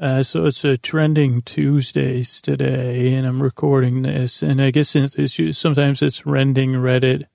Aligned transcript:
Uh, 0.00 0.22
so 0.22 0.46
it's 0.46 0.64
a 0.64 0.78
trending 0.78 1.42
Tuesdays 1.42 2.40
today, 2.40 3.12
and 3.14 3.26
I'm 3.26 3.42
recording 3.42 4.02
this. 4.02 4.42
And 4.42 4.60
I 4.60 4.70
guess 4.70 4.96
it's, 4.96 5.16
it's 5.16 5.58
sometimes 5.58 6.00
it's 6.00 6.18
trending 6.18 6.72
Reddit, 6.72 7.26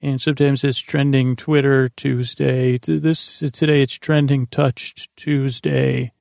and 0.00 0.20
sometimes 0.20 0.64
it's 0.64 0.78
trending 0.78 1.36
Twitter 1.36 1.88
Tuesday. 1.88 2.78
This 2.78 3.40
today 3.52 3.82
it's 3.82 3.98
trending 3.98 4.46
Touched 4.46 5.14
Tuesday. 5.16 6.12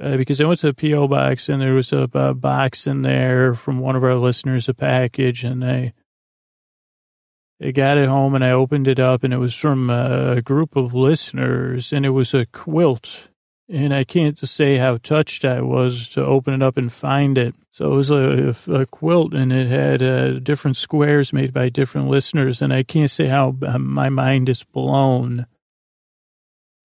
Uh, 0.00 0.16
because 0.16 0.40
I 0.40 0.44
went 0.44 0.60
to 0.60 0.72
the 0.72 0.74
PO 0.74 1.06
box 1.06 1.48
and 1.48 1.62
there 1.62 1.74
was 1.74 1.92
a, 1.92 2.08
a 2.14 2.34
box 2.34 2.84
in 2.84 3.02
there 3.02 3.54
from 3.54 3.78
one 3.78 3.94
of 3.94 4.02
our 4.02 4.16
listeners, 4.16 4.68
a 4.68 4.74
package, 4.74 5.44
and 5.44 5.64
I 5.64 5.92
I 7.60 7.70
got 7.70 7.98
it 7.98 8.08
home 8.08 8.34
and 8.34 8.44
I 8.44 8.50
opened 8.50 8.88
it 8.88 8.98
up 8.98 9.24
and 9.24 9.32
it 9.32 9.38
was 9.38 9.54
from 9.54 9.90
a 9.90 10.42
group 10.42 10.76
of 10.76 10.94
listeners 10.94 11.92
and 11.92 12.06
it 12.06 12.10
was 12.10 12.32
a 12.32 12.46
quilt. 12.46 13.28
And 13.68 13.94
I 13.94 14.04
can't 14.04 14.38
say 14.38 14.76
how 14.76 14.98
touched 14.98 15.44
I 15.44 15.62
was 15.62 16.10
to 16.10 16.24
open 16.24 16.54
it 16.54 16.62
up 16.62 16.76
and 16.76 16.92
find 16.92 17.38
it. 17.38 17.54
So 17.70 17.92
it 17.92 17.96
was 17.96 18.10
a, 18.10 18.54
a 18.70 18.86
quilt 18.86 19.32
and 19.32 19.52
it 19.52 19.68
had 19.68 20.02
uh, 20.02 20.38
different 20.38 20.76
squares 20.76 21.32
made 21.32 21.52
by 21.52 21.70
different 21.70 22.08
listeners. 22.08 22.60
And 22.60 22.74
I 22.74 22.82
can't 22.82 23.10
say 23.10 23.26
how 23.26 23.56
my 23.78 24.10
mind 24.10 24.48
is 24.50 24.64
blown. 24.64 25.46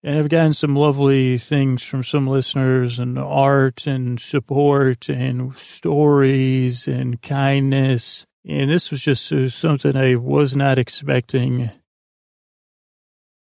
And 0.02 0.18
I've 0.18 0.30
gotten 0.30 0.54
some 0.54 0.78
lovely 0.78 1.38
things 1.38 1.84
from 1.84 2.06
some 2.06 2.26
listeners 2.26 2.98
and 2.98 3.20
art 3.20 3.86
and 3.86 4.20
support 4.20 5.10
and 5.10 5.58
stories 5.58 6.88
and 6.88 7.22
kindness. 7.22 8.26
And 8.48 8.70
this 8.70 8.90
was 8.90 9.02
just 9.02 9.30
uh, 9.34 9.50
something 9.50 9.98
I 9.98 10.16
was 10.16 10.56
not 10.56 10.78
expecting. 10.78 11.70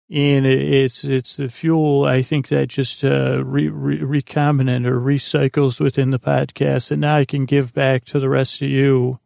And 0.09 0.45
it's 0.45 1.03
it's 1.03 1.35
the 1.35 1.49
fuel 1.49 2.05
I 2.05 2.21
think 2.21 2.47
that 2.47 2.70
just 2.70 3.03
uh, 3.03 3.43
re, 3.43 3.67
re, 3.67 3.99
recombinant 3.99 4.85
or 4.85 5.02
recycles 5.02 5.81
within 5.81 6.11
the 6.11 6.20
podcast, 6.20 6.91
and 6.91 7.02
now 7.02 7.17
I 7.17 7.25
can 7.25 7.45
give 7.45 7.73
back 7.73 8.05
to 8.05 8.19
the 8.19 8.30
rest 8.30 8.61
of 8.61 8.69
you. 8.69 9.19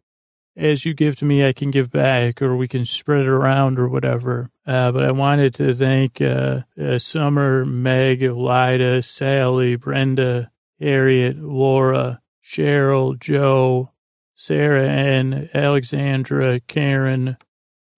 As 0.58 0.84
you 0.84 0.96
give 0.96 1.16
to 1.18 1.26
me, 1.26 1.46
I 1.46 1.54
can 1.54 1.70
give 1.70 1.92
back, 1.92 2.42
or 2.42 2.56
we 2.56 2.68
can 2.68 2.84
spread 2.84 3.22
it 3.22 3.28
around, 3.28 3.78
or 3.78 3.88
whatever. 3.88 4.50
Uh, 4.66 4.92
but 4.92 5.06
I 5.06 5.12
wanted 5.12 5.54
to 5.56 5.74
thank 5.76 6.20
uh, 6.20 6.62
uh, 6.80 6.98
Summer, 6.98 7.64
Meg, 7.64 8.24
Lida, 8.24 9.04
Sally, 9.04 9.76
Brenda, 9.76 10.52
Harriet, 10.80 11.38
Laura, 11.38 12.22
Cheryl, 12.44 13.20
Joe, 13.20 13.92
Sarah 14.36 14.90
N, 14.90 15.48
Alexandra, 15.54 16.60
Karen, 16.62 17.38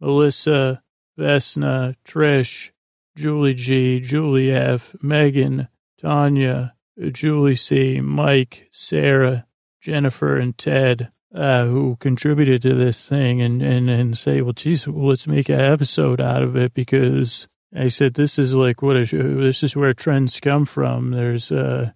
Melissa, 0.01 0.83
Vesna, 1.17 1.95
Trish, 2.05 2.71
Julie 3.15 3.53
G, 3.53 3.99
Julie 3.99 4.51
F, 4.51 4.95
Megan, 5.01 5.67
Tanya, 6.01 6.75
Julie 7.11 7.55
C, 7.55 8.01
Mike, 8.01 8.67
Sarah, 8.71 9.45
Jennifer, 9.81 10.37
and 10.37 10.57
Ted, 10.57 11.11
uh, 11.33 11.65
who 11.65 11.95
contributed 11.97 12.61
to 12.61 12.73
this 12.73 13.07
thing 13.07 13.41
and, 13.41 13.61
and, 13.61 13.89
and 13.89 14.17
say, 14.17 14.41
well, 14.41 14.53
geez, 14.53 14.87
let's 14.87 15.27
make 15.27 15.49
an 15.49 15.59
episode 15.59 16.21
out 16.21 16.43
of 16.43 16.55
it 16.55 16.73
because 16.73 17.47
I 17.75 17.87
said, 17.87 18.13
this 18.13 18.37
is 18.37 18.53
like 18.53 18.81
what 18.81 18.93
this 19.09 19.63
is 19.63 19.75
where 19.75 19.93
trends 19.93 20.39
come 20.39 20.65
from. 20.65 21.11
There's, 21.11 21.51
uh, 21.51 21.91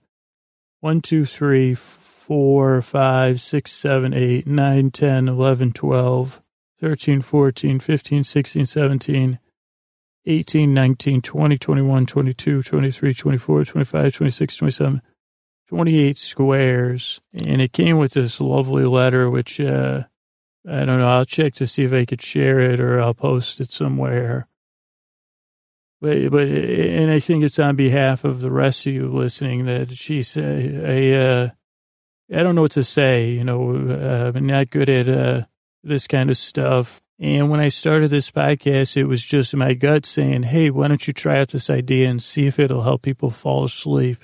one, 0.79 1.02
two, 1.02 1.25
three, 1.25 1.73
four, 2.27 2.81
five, 2.81 3.39
six, 3.41 3.71
seven, 3.71 4.13
eight, 4.13 4.45
nine, 4.45 4.91
10, 4.91 5.27
11, 5.27 5.73
12, 5.73 6.41
13, 6.79 7.21
14, 7.21 7.79
15, 7.79 8.23
16, 8.23 8.65
17, 8.65 9.39
18, 10.28 10.73
19, 10.73 11.22
20, 11.22 11.58
21, 11.58 12.06
22, 12.06 12.61
23, 12.61 13.14
24, 13.14 13.66
25, 13.66 14.14
26, 14.14 14.58
27, 14.58 15.02
28 15.70 16.17
squares. 16.17 17.22
And 17.45 17.61
it 17.61 17.73
came 17.73 17.97
with 17.97 18.14
this 18.14 18.42
lovely 18.42 18.86
letter, 18.86 19.30
which, 19.30 19.61
uh, 19.61 20.03
I 20.67 20.86
don't 20.86 21.00
know. 21.00 21.08
I'll 21.08 21.25
check 21.25 21.53
to 21.55 21.67
see 21.67 21.83
if 21.83 21.94
I 21.94 22.05
could 22.05 22.22
share 22.22 22.60
it 22.60 22.80
or 22.80 22.99
I'll 22.99 23.14
post 23.14 23.61
it 23.61 23.71
somewhere. 23.71 24.48
But, 26.02 26.30
but, 26.30 26.48
and 26.48 27.10
I 27.10 27.20
think 27.20 27.43
it's 27.43 27.58
on 27.58 27.76
behalf 27.76 28.23
of 28.23 28.42
the 28.42 28.52
rest 28.52 28.86
of 28.86 28.93
you 28.93 29.08
listening 29.11 29.66
that 29.66 29.93
she 29.93 30.21
said, 30.21 30.86
I, 30.86 31.11
uh, 31.14 31.49
I 32.37 32.43
don't 32.43 32.55
know 32.55 32.61
what 32.64 32.71
to 32.71 32.83
say. 32.83 33.32
You 33.32 33.43
know, 33.43 33.76
uh, 33.76 34.32
I'm 34.36 34.45
not 34.45 34.70
good 34.70 34.89
at 34.89 35.08
uh, 35.08 35.45
this 35.83 36.05
kind 36.05 36.30
of 36.30 36.37
stuff. 36.37 37.02
And 37.20 37.50
when 37.50 37.60
I 37.60 37.70
started 37.70 38.10
this 38.10 38.30
podcast, 38.30 38.95
it 38.95 39.05
was 39.05 39.26
just 39.26 39.55
my 39.55 39.73
gut 39.73 40.05
saying, 40.05 40.44
hey, 40.44 40.70
why 40.70 40.88
don't 40.88 41.08
you 41.08 41.14
try 41.14 41.39
out 41.39 41.50
this 41.50 41.70
idea 41.70 42.10
and 42.10 42.22
see 42.22 42.45
if 42.45 42.60
it'll 42.60 42.83
help 42.83 43.02
people 43.02 43.32
fall 43.32 43.64
asleep? 43.64 44.23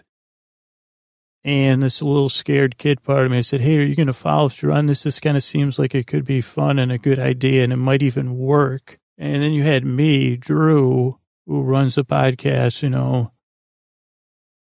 And 1.44 1.84
this 1.84 2.02
little 2.02 2.30
scared 2.30 2.78
kid 2.78 3.04
part 3.04 3.26
of 3.26 3.32
me 3.32 3.42
said, 3.42 3.62
hey, 3.62 3.78
are 3.78 3.84
you 3.84 3.96
going 3.96 4.08
to 4.08 4.14
follow 4.14 4.48
through 4.48 4.74
on 4.74 4.86
this? 4.86 5.04
This 5.04 5.20
kind 5.20 5.36
of 5.36 5.44
seems 5.44 5.80
like 5.80 5.96
it 5.96 6.08
could 6.08 6.24
be 6.24 6.40
fun 6.40 6.78
and 6.78 6.92
a 6.92 7.00
good 7.00 7.20
idea 7.20 7.64
and 7.64 7.74
it 7.74 7.78
might 7.78 8.04
even 8.04 8.38
work. 8.38 9.00
And 9.18 9.42
then 9.42 9.52
you 9.52 9.64
had 9.64 9.84
me, 9.84 10.38
Drew, 10.38 11.20
who 11.48 11.64
runs 11.64 11.96
the 11.96 12.06
podcast, 12.06 12.84
you 12.84 12.90
know, 12.90 13.32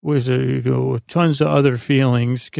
with 0.01 0.29
uh, 0.29 0.33
you 0.33 0.61
know 0.61 0.99
tons 1.07 1.41
of 1.41 1.47
other 1.47 1.77
feelings, 1.77 2.51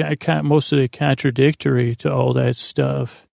most 0.43 0.71
of 0.71 0.79
it 0.79 0.91
contradictory 0.91 1.93
to 1.95 2.11
all 2.11 2.33
that 2.33 2.55
stuff. 2.55 3.27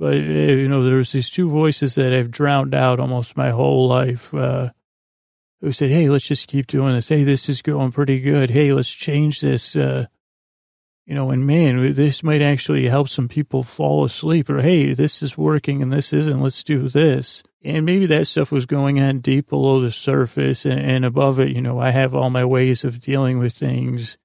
But 0.00 0.14
uh, 0.14 0.18
you 0.18 0.66
know, 0.66 0.82
there's 0.82 1.12
these 1.12 1.28
two 1.28 1.50
voices 1.50 1.94
that 1.96 2.10
I've 2.10 2.30
drowned 2.30 2.74
out 2.74 2.98
almost 2.98 3.36
my 3.36 3.50
whole 3.50 3.86
life. 3.86 4.32
Uh, 4.32 4.70
who 5.60 5.72
said, 5.72 5.90
"Hey, 5.90 6.08
let's 6.08 6.26
just 6.26 6.48
keep 6.48 6.66
doing 6.66 6.94
this. 6.94 7.10
Hey, 7.10 7.22
this 7.22 7.50
is 7.50 7.60
going 7.60 7.92
pretty 7.92 8.18
good. 8.18 8.48
Hey, 8.48 8.72
let's 8.72 8.88
change 8.90 9.42
this." 9.42 9.76
Uh, 9.76 10.06
you 11.04 11.14
know, 11.14 11.30
and 11.30 11.46
man, 11.46 11.92
this 11.92 12.22
might 12.22 12.40
actually 12.40 12.88
help 12.88 13.10
some 13.10 13.28
people 13.28 13.62
fall 13.62 14.02
asleep. 14.02 14.48
Or 14.48 14.62
hey, 14.62 14.94
this 14.94 15.22
is 15.22 15.36
working 15.36 15.82
and 15.82 15.92
this 15.92 16.14
isn't. 16.14 16.40
Let's 16.40 16.64
do 16.64 16.88
this. 16.88 17.42
And 17.62 17.84
maybe 17.84 18.06
that 18.06 18.26
stuff 18.26 18.50
was 18.50 18.64
going 18.64 18.98
on 18.98 19.18
deep 19.18 19.50
below 19.50 19.82
the 19.82 19.90
surface 19.90 20.64
and, 20.64 20.80
and 20.80 21.04
above 21.04 21.38
it, 21.40 21.50
you 21.50 21.60
know, 21.60 21.78
I 21.78 21.90
have 21.90 22.14
all 22.14 22.30
my 22.30 22.46
ways 22.46 22.84
of 22.84 23.00
dealing 23.00 23.38
with 23.38 23.52
things. 23.52 24.16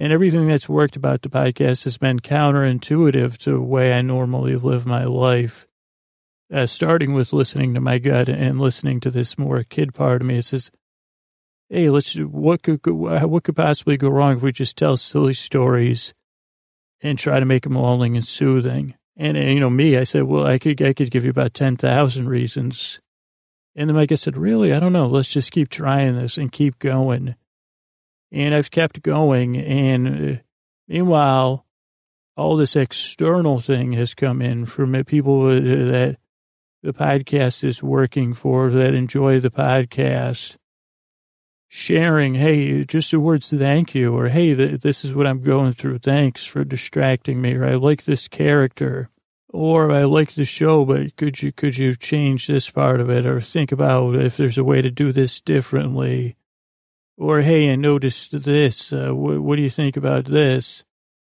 And 0.00 0.14
everything 0.14 0.48
that's 0.48 0.66
worked 0.66 0.96
about 0.96 1.20
the 1.20 1.28
podcast 1.28 1.84
has 1.84 1.98
been 1.98 2.20
counterintuitive 2.20 3.36
to 3.36 3.50
the 3.50 3.60
way 3.60 3.92
I 3.92 4.00
normally 4.00 4.56
live 4.56 4.86
my 4.86 5.04
life. 5.04 5.66
Uh, 6.50 6.64
starting 6.64 7.12
with 7.12 7.34
listening 7.34 7.74
to 7.74 7.82
my 7.82 7.98
gut 7.98 8.26
and 8.30 8.58
listening 8.58 9.00
to 9.00 9.10
this 9.10 9.36
more 9.36 9.62
kid 9.62 9.92
part 9.92 10.22
of 10.22 10.26
me, 10.26 10.38
it 10.38 10.46
says, 10.46 10.70
"Hey, 11.68 11.90
let's. 11.90 12.14
What 12.16 12.62
could 12.62 12.80
what 12.86 13.44
could 13.44 13.56
possibly 13.56 13.98
go 13.98 14.08
wrong 14.08 14.38
if 14.38 14.42
we 14.42 14.52
just 14.52 14.78
tell 14.78 14.96
silly 14.96 15.34
stories 15.34 16.14
and 17.02 17.18
try 17.18 17.38
to 17.38 17.44
make 17.44 17.64
them 17.64 17.76
lulling 17.76 18.16
and 18.16 18.26
soothing?" 18.26 18.94
And, 19.18 19.36
and, 19.36 19.52
you 19.52 19.60
know, 19.60 19.68
me, 19.68 19.98
I 19.98 20.04
said, 20.04 20.22
well, 20.22 20.46
I 20.46 20.58
could, 20.58 20.80
I 20.80 20.94
could 20.94 21.10
give 21.10 21.24
you 21.24 21.30
about 21.30 21.52
10,000 21.52 22.26
reasons. 22.26 23.00
And 23.76 23.90
then 23.90 23.94
Mike 23.94 24.16
said, 24.16 24.38
really? 24.38 24.72
I 24.72 24.78
don't 24.78 24.94
know. 24.94 25.06
Let's 25.06 25.28
just 25.28 25.52
keep 25.52 25.68
trying 25.68 26.16
this 26.16 26.38
and 26.38 26.50
keep 26.50 26.78
going. 26.78 27.34
And 28.32 28.54
I've 28.54 28.70
kept 28.70 29.02
going. 29.02 29.56
And 29.56 30.36
uh, 30.38 30.40
meanwhile, 30.88 31.66
all 32.36 32.56
this 32.56 32.76
external 32.76 33.60
thing 33.60 33.92
has 33.92 34.14
come 34.14 34.40
in 34.40 34.66
from 34.66 35.04
people 35.04 35.46
uh, 35.46 35.60
that 35.60 36.16
the 36.82 36.92
podcast 36.92 37.62
is 37.64 37.82
working 37.82 38.32
for, 38.32 38.70
that 38.70 38.94
enjoy 38.94 39.38
the 39.40 39.50
podcast, 39.50 40.56
sharing, 41.68 42.34
hey, 42.34 42.84
just 42.84 43.10
the 43.10 43.20
words 43.20 43.50
thank 43.50 43.94
you, 43.94 44.16
or 44.16 44.28
hey, 44.28 44.54
this 44.54 45.04
is 45.04 45.14
what 45.14 45.26
I'm 45.26 45.42
going 45.42 45.72
through. 45.72 45.98
Thanks 45.98 46.44
for 46.46 46.64
distracting 46.64 47.40
me, 47.40 47.54
or 47.54 47.64
I 47.64 47.74
like 47.74 48.04
this 48.04 48.28
character, 48.28 49.10
or 49.50 49.92
I 49.92 50.04
like 50.04 50.32
the 50.32 50.44
show, 50.44 50.84
but 50.84 51.16
could 51.16 51.42
you 51.42 51.52
could 51.52 51.76
you 51.76 51.94
change 51.94 52.46
this 52.46 52.70
part 52.70 53.00
of 53.00 53.10
it, 53.10 53.26
or 53.26 53.40
think 53.40 53.70
about 53.70 54.16
if 54.16 54.36
there's 54.36 54.58
a 54.58 54.64
way 54.64 54.80
to 54.80 54.90
do 54.90 55.12
this 55.12 55.40
differently, 55.40 56.36
or 57.20 57.42
hey, 57.42 57.72
I 57.72 57.76
noticed 57.76 58.42
this. 58.42 58.92
Uh, 58.92 59.10
what, 59.14 59.40
what 59.40 59.56
do 59.56 59.62
you 59.62 59.70
think 59.70 59.96
about 59.96 60.24
this? 60.24 60.84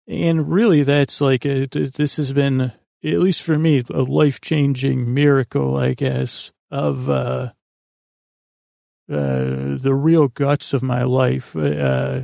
And 0.08 0.50
really, 0.50 0.82
that's 0.82 1.20
like 1.20 1.44
a, 1.44 1.66
this 1.66 2.16
has 2.16 2.32
been 2.32 2.60
at 2.60 2.72
least 3.20 3.42
for 3.42 3.58
me 3.58 3.84
a 3.90 4.02
life 4.02 4.40
changing 4.40 5.12
miracle, 5.12 5.76
I 5.76 5.94
guess, 5.94 6.52
of. 6.70 7.08
uh 7.08 7.52
uh, 9.12 9.76
the 9.78 9.94
real 9.94 10.28
guts 10.28 10.72
of 10.72 10.82
my 10.82 11.02
life. 11.02 11.54
Uh, 11.54 12.22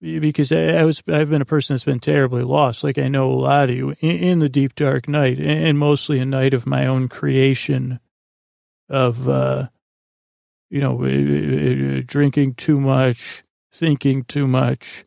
because 0.00 0.52
I, 0.52 0.84
was, 0.84 1.02
I've 1.08 1.28
been 1.28 1.42
a 1.42 1.46
person 1.46 1.74
that's 1.74 1.84
been 1.84 2.00
terribly 2.00 2.42
lost. 2.42 2.82
Like 2.82 2.96
I 2.96 3.08
know 3.08 3.30
a 3.30 3.34
lot 3.34 3.68
of 3.68 3.76
you 3.76 3.90
in, 4.00 4.16
in 4.16 4.38
the 4.38 4.48
deep 4.48 4.74
dark 4.74 5.08
night 5.08 5.38
and 5.38 5.78
mostly 5.78 6.18
a 6.18 6.24
night 6.24 6.54
of 6.54 6.66
my 6.66 6.86
own 6.86 7.08
creation 7.08 8.00
of, 8.88 9.28
uh, 9.28 9.68
you 10.70 10.80
know, 10.80 11.02
uh, 11.02 11.98
uh, 11.98 12.02
drinking 12.06 12.54
too 12.54 12.80
much, 12.80 13.42
thinking 13.72 14.24
too 14.24 14.46
much, 14.46 15.04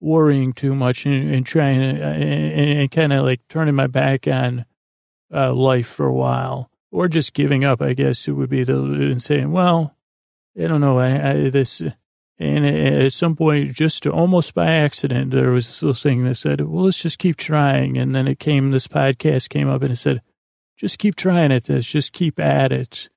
worrying 0.00 0.52
too 0.52 0.74
much 0.74 1.06
and, 1.06 1.30
and 1.30 1.46
trying 1.46 1.80
to, 1.80 2.04
and, 2.04 2.78
and 2.78 2.90
kind 2.90 3.12
of 3.12 3.24
like 3.24 3.40
turning 3.48 3.74
my 3.74 3.86
back 3.86 4.26
on, 4.26 4.66
uh, 5.32 5.52
life 5.54 5.86
for 5.86 6.06
a 6.06 6.12
while 6.12 6.70
or 6.90 7.08
just 7.08 7.34
giving 7.34 7.64
up, 7.64 7.80
I 7.80 7.94
guess 7.94 8.26
it 8.28 8.32
would 8.32 8.50
be 8.50 8.64
the, 8.64 8.76
and 8.76 9.22
saying, 9.22 9.52
well, 9.52 9.96
I 10.60 10.66
don't 10.66 10.80
know. 10.80 10.98
I, 10.98 11.30
I 11.30 11.50
this 11.50 11.82
And 12.38 12.66
at 12.66 13.12
some 13.12 13.36
point, 13.36 13.72
just 13.72 14.06
almost 14.06 14.54
by 14.54 14.66
accident, 14.66 15.30
there 15.30 15.50
was 15.50 15.66
this 15.66 15.82
little 15.82 15.94
thing 15.94 16.24
that 16.24 16.34
said, 16.34 16.60
well, 16.60 16.84
let's 16.84 17.00
just 17.00 17.18
keep 17.18 17.36
trying. 17.36 17.96
And 17.96 18.14
then 18.14 18.28
it 18.28 18.38
came, 18.38 18.70
this 18.70 18.88
podcast 18.88 19.48
came 19.48 19.68
up 19.68 19.82
and 19.82 19.92
it 19.92 19.96
said, 19.96 20.22
just 20.76 20.98
keep 20.98 21.16
trying 21.16 21.52
at 21.52 21.64
this, 21.64 21.86
just 21.86 22.12
keep 22.12 22.38
at 22.38 22.72
it. 22.72 23.08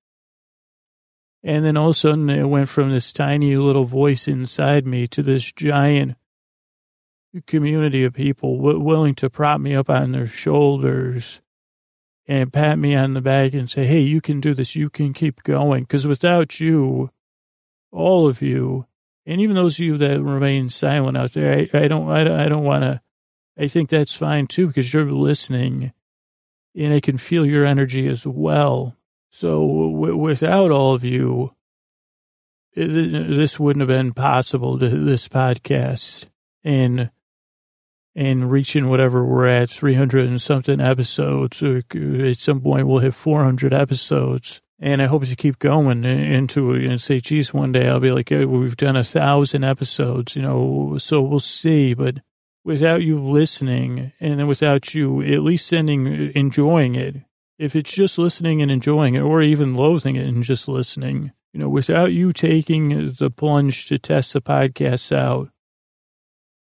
And 1.44 1.63
then 1.63 1.77
all 1.77 1.89
of 1.89 1.91
a 1.91 1.94
sudden 1.94 2.30
it 2.30 2.45
went 2.45 2.69
from 2.69 2.89
this 2.89 3.13
tiny 3.13 3.56
little 3.56 3.86
voice 3.86 4.27
inside 4.27 4.86
me 4.86 5.07
to 5.07 5.24
this 5.24 5.51
giant 5.51 6.15
community 7.47 8.03
of 8.03 8.13
people 8.13 8.57
w- 8.57 8.80
willing 8.80 9.15
to 9.15 9.30
prop 9.30 9.62
me 9.62 9.75
up 9.75 9.89
on 9.89 10.12
their 10.12 10.27
shoulders 10.27 11.41
and 12.27 12.53
pat 12.53 12.77
me 12.77 12.95
on 12.95 13.13
the 13.13 13.21
back 13.21 13.53
and 13.53 13.69
say, 13.69 13.86
Hey, 13.86 14.01
you 14.01 14.21
can 14.21 14.39
do 14.39 14.53
this. 14.53 14.75
You 14.75 14.89
can 14.89 15.13
keep 15.13 15.44
going. 15.44 15.86
Cause 15.86 16.07
without 16.07 16.59
you, 16.59 17.12
all 17.92 18.27
of 18.27 18.42
you, 18.42 18.85
and 19.25 19.42
even 19.42 19.56
those 19.56 19.80
of 19.80 19.85
you 19.85 19.97
that 19.97 20.21
remain 20.21 20.69
silent 20.69 21.18
out 21.18 21.33
there, 21.33 21.53
I, 21.53 21.69
I 21.74 21.88
don't, 21.88 22.09
I, 22.09 22.45
I 22.45 22.50
don't 22.50 22.63
want 22.63 22.83
to, 22.83 23.01
I 23.57 23.68
think 23.68 23.89
that's 23.89 24.13
fine 24.13 24.47
too, 24.47 24.68
because 24.68 24.94
you're 24.94 25.12
listening 25.12 25.94
and 26.75 26.94
I 26.94 27.00
can 27.00 27.18
feel 27.18 27.45
your 27.45 27.65
energy 27.65 28.07
as 28.07 28.25
well. 28.25 28.95
So 29.29 29.91
w- 29.91 30.17
without 30.17 30.71
all 30.71 30.93
of 30.93 31.03
you, 31.03 31.53
this 32.75 33.59
wouldn't 33.59 33.81
have 33.81 33.87
been 33.87 34.13
possible 34.13 34.77
this 34.77 35.27
podcast 35.27 36.25
and 36.63 37.11
and 38.15 38.51
reaching 38.51 38.89
whatever 38.89 39.23
we're 39.23 39.47
at 39.47 39.69
300 39.69 40.25
and 40.25 40.41
something 40.41 40.81
episodes 40.81 41.61
at 41.63 42.37
some 42.37 42.61
point 42.61 42.87
we'll 42.87 42.99
hit 42.99 43.13
400 43.13 43.73
episodes. 43.73 44.61
And 44.81 45.01
i 45.01 45.05
hope 45.07 45.25
to 45.25 45.35
keep 45.35 45.59
going 45.59 46.05
into 46.05 46.71
and 46.71 47.01
say 47.01 47.19
geez 47.19 47.53
one 47.53 47.73
day 47.73 47.89
i'll 47.89 47.99
be 47.99 48.11
like 48.11 48.29
hey, 48.29 48.45
we've 48.45 48.77
done 48.77 48.95
a 48.95 49.03
thousand 49.03 49.63
episodes 49.65 50.35
you 50.35 50.41
know 50.41 50.97
so 50.97 51.21
we'll 51.21 51.39
see. 51.39 51.93
But 51.93 52.19
without 52.63 53.01
you 53.01 53.21
listening 53.21 54.13
and 54.19 54.47
without 54.47 54.93
you 54.93 55.21
at 55.21 55.41
least 55.41 55.67
sending 55.67 56.31
enjoying 56.33 56.95
it 56.95 57.15
if 57.59 57.75
it's 57.75 57.91
just 57.91 58.17
listening 58.17 58.61
and 58.61 58.71
enjoying 58.71 59.15
it, 59.15 59.19
or 59.21 59.41
even 59.41 59.75
loathing 59.75 60.15
it 60.15 60.25
and 60.25 60.44
just 60.44 60.69
listening, 60.69 61.33
you 61.51 61.59
know, 61.59 61.67
without 61.67 62.13
you 62.13 62.31
taking 62.31 63.11
the 63.11 63.29
plunge 63.29 63.88
to 63.88 64.00
test 64.00 64.31
the 64.31 64.41
podcast 64.41 65.13
out, 65.15 65.50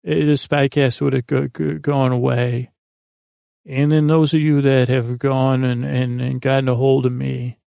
eh, 0.04 0.26
this 0.26 0.48
podcast 0.48 1.00
would 1.00 1.14
have 1.14 1.28
go, 1.28 1.48
go, 1.48 1.78
gone 1.78 2.12
away. 2.12 2.72
And 3.68 3.92
then 3.92 4.08
those 4.08 4.34
of 4.34 4.42
you 4.42 4.62
that 4.62 4.88
have 4.88 5.20
gone 5.20 5.64
and, 5.64 5.86
and, 5.86 6.20
and 6.22 6.42
gotten 6.42 6.68
a 6.68 6.74
hold 6.76 7.06
of 7.06 7.12
me 7.12 7.60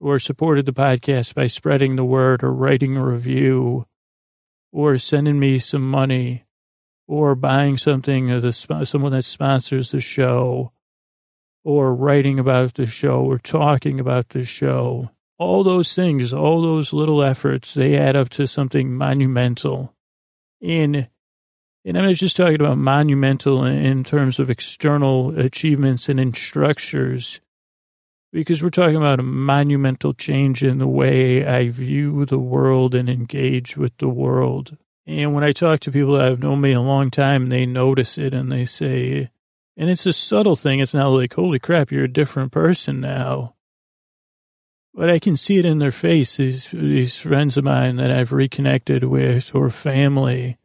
or 0.00 0.18
supported 0.18 0.64
the 0.64 0.72
podcast 0.72 1.34
by 1.34 1.48
spreading 1.48 1.96
the 1.96 2.06
word 2.06 2.42
or 2.42 2.54
writing 2.54 2.96
a 2.96 3.04
review 3.04 3.86
or 4.72 4.96
sending 4.96 5.38
me 5.38 5.58
some 5.58 5.90
money 5.90 6.46
or 7.06 7.34
buying 7.34 7.76
something, 7.76 8.28
the, 8.40 8.52
someone 8.52 9.12
that 9.12 9.22
sponsors 9.22 9.90
the 9.90 10.00
show 10.00 10.72
or 11.66 11.92
writing 11.92 12.38
about 12.38 12.74
the 12.74 12.86
show 12.86 13.24
or 13.24 13.40
talking 13.40 13.98
about 13.98 14.28
the 14.28 14.44
show. 14.44 15.10
All 15.36 15.64
those 15.64 15.96
things, 15.96 16.32
all 16.32 16.62
those 16.62 16.92
little 16.92 17.24
efforts, 17.24 17.74
they 17.74 17.96
add 17.96 18.14
up 18.14 18.28
to 18.30 18.46
something 18.46 18.94
monumental. 18.94 19.92
In 20.60 21.08
and 21.84 21.98
I'm 21.98 22.14
just 22.14 22.36
talking 22.36 22.60
about 22.60 22.78
monumental 22.78 23.64
in 23.64 24.04
terms 24.04 24.38
of 24.38 24.48
external 24.48 25.36
achievements 25.36 26.08
and 26.08 26.20
in 26.20 26.34
structures, 26.34 27.40
because 28.32 28.62
we're 28.62 28.70
talking 28.70 28.96
about 28.96 29.18
a 29.18 29.24
monumental 29.24 30.14
change 30.14 30.62
in 30.62 30.78
the 30.78 30.86
way 30.86 31.44
I 31.44 31.68
view 31.68 32.24
the 32.26 32.38
world 32.38 32.94
and 32.94 33.08
engage 33.08 33.76
with 33.76 33.96
the 33.98 34.08
world. 34.08 34.76
And 35.04 35.34
when 35.34 35.42
I 35.42 35.50
talk 35.50 35.80
to 35.80 35.92
people 35.92 36.14
that 36.14 36.28
have 36.28 36.42
known 36.42 36.60
me 36.60 36.72
a 36.72 36.80
long 36.80 37.10
time, 37.10 37.48
they 37.48 37.66
notice 37.66 38.18
it 38.18 38.34
and 38.34 38.52
they 38.52 38.66
say, 38.66 39.30
and 39.76 39.90
it's 39.90 40.06
a 40.06 40.12
subtle 40.12 40.56
thing. 40.56 40.80
It's 40.80 40.94
not 40.94 41.08
like, 41.08 41.34
holy 41.34 41.58
crap, 41.58 41.92
you're 41.92 42.04
a 42.04 42.12
different 42.12 42.52
person 42.52 43.00
now. 43.00 43.54
But 44.94 45.10
I 45.10 45.18
can 45.18 45.36
see 45.36 45.58
it 45.58 45.66
in 45.66 45.78
their 45.78 45.90
face, 45.90 46.38
these, 46.38 46.70
these 46.70 47.18
friends 47.18 47.58
of 47.58 47.64
mine 47.64 47.96
that 47.96 48.10
I've 48.10 48.32
reconnected 48.32 49.04
with 49.04 49.54
or 49.54 49.68
family. 49.68 50.56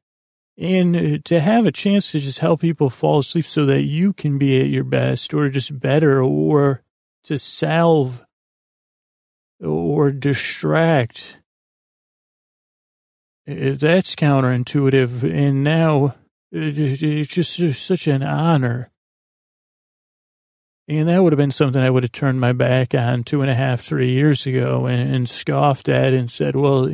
And 0.58 1.24
to 1.26 1.40
have 1.42 1.66
a 1.66 1.72
chance 1.72 2.12
to 2.12 2.20
just 2.20 2.40
help 2.40 2.62
people 2.62 2.90
fall 2.90 3.20
asleep 3.20 3.46
so 3.46 3.66
that 3.66 3.82
you 3.82 4.14
can 4.14 4.38
be 4.38 4.62
at 4.62 4.68
your 4.68 4.86
best 4.86 5.34
or 5.34 5.50
just 5.50 5.78
better 5.78 6.22
or 6.22 6.82
to 7.26 7.38
salve 7.38 8.24
or 9.60 10.12
distract. 10.12 11.40
That's 13.46 14.16
counterintuitive. 14.16 15.24
And 15.24 15.64
now 15.64 16.16
it's 16.52 17.34
just 17.34 17.82
such 17.82 18.08
an 18.08 18.24
honor 18.24 18.92
and 20.88 21.08
that 21.08 21.22
would 21.22 21.34
have 21.34 21.38
been 21.38 21.52
something 21.52 21.82
I 21.82 21.90
would 21.90 22.04
have 22.04 22.12
turned 22.12 22.40
my 22.40 22.54
back 22.54 22.94
on 22.96 23.24
two 23.24 23.42
and 23.42 23.50
a 23.50 23.56
half, 23.56 23.82
three 23.82 24.12
years 24.12 24.46
ago 24.46 24.88
and, 24.88 25.14
and 25.14 25.30
scoffed 25.30 25.88
at 25.88 26.14
and 26.14 26.30
said, 26.30 26.56
well, 26.56 26.86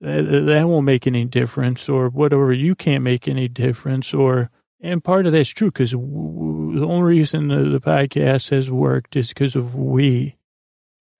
that, 0.00 0.22
that 0.22 0.68
won't 0.68 0.86
make 0.86 1.06
any 1.06 1.24
difference 1.24 1.88
or 1.88 2.08
whatever. 2.08 2.52
You 2.52 2.74
can't 2.74 3.02
make 3.02 3.26
any 3.26 3.48
difference 3.48 4.14
or, 4.14 4.50
and 4.80 5.02
part 5.02 5.26
of 5.26 5.32
that's 5.32 5.48
true 5.48 5.70
because 5.70 5.90
w- 5.90 6.78
the 6.78 6.86
only 6.86 7.16
reason 7.16 7.48
the, 7.48 7.64
the 7.64 7.80
podcast 7.80 8.50
has 8.50 8.70
worked 8.70 9.16
is 9.16 9.28
because 9.28 9.56
of 9.56 9.74
we. 9.74 10.36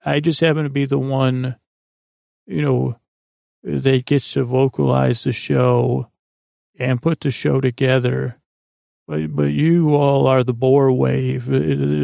I 0.04 0.20
just 0.20 0.40
happen 0.40 0.62
to 0.62 0.70
be 0.70 0.84
the 0.84 0.98
one, 0.98 1.56
you 2.46 2.62
know, 2.62 2.96
that 3.64 4.06
gets 4.06 4.32
to 4.32 4.44
vocalize 4.44 5.24
the 5.24 5.32
show 5.32 6.10
and 6.78 7.02
put 7.02 7.20
the 7.20 7.32
show 7.32 7.60
together 7.60 8.40
but, 9.08 9.34
but 9.34 9.52
you 9.52 9.94
all 9.94 10.26
are 10.26 10.44
the 10.44 10.54
Bohr 10.54 10.94
wave 10.94 11.46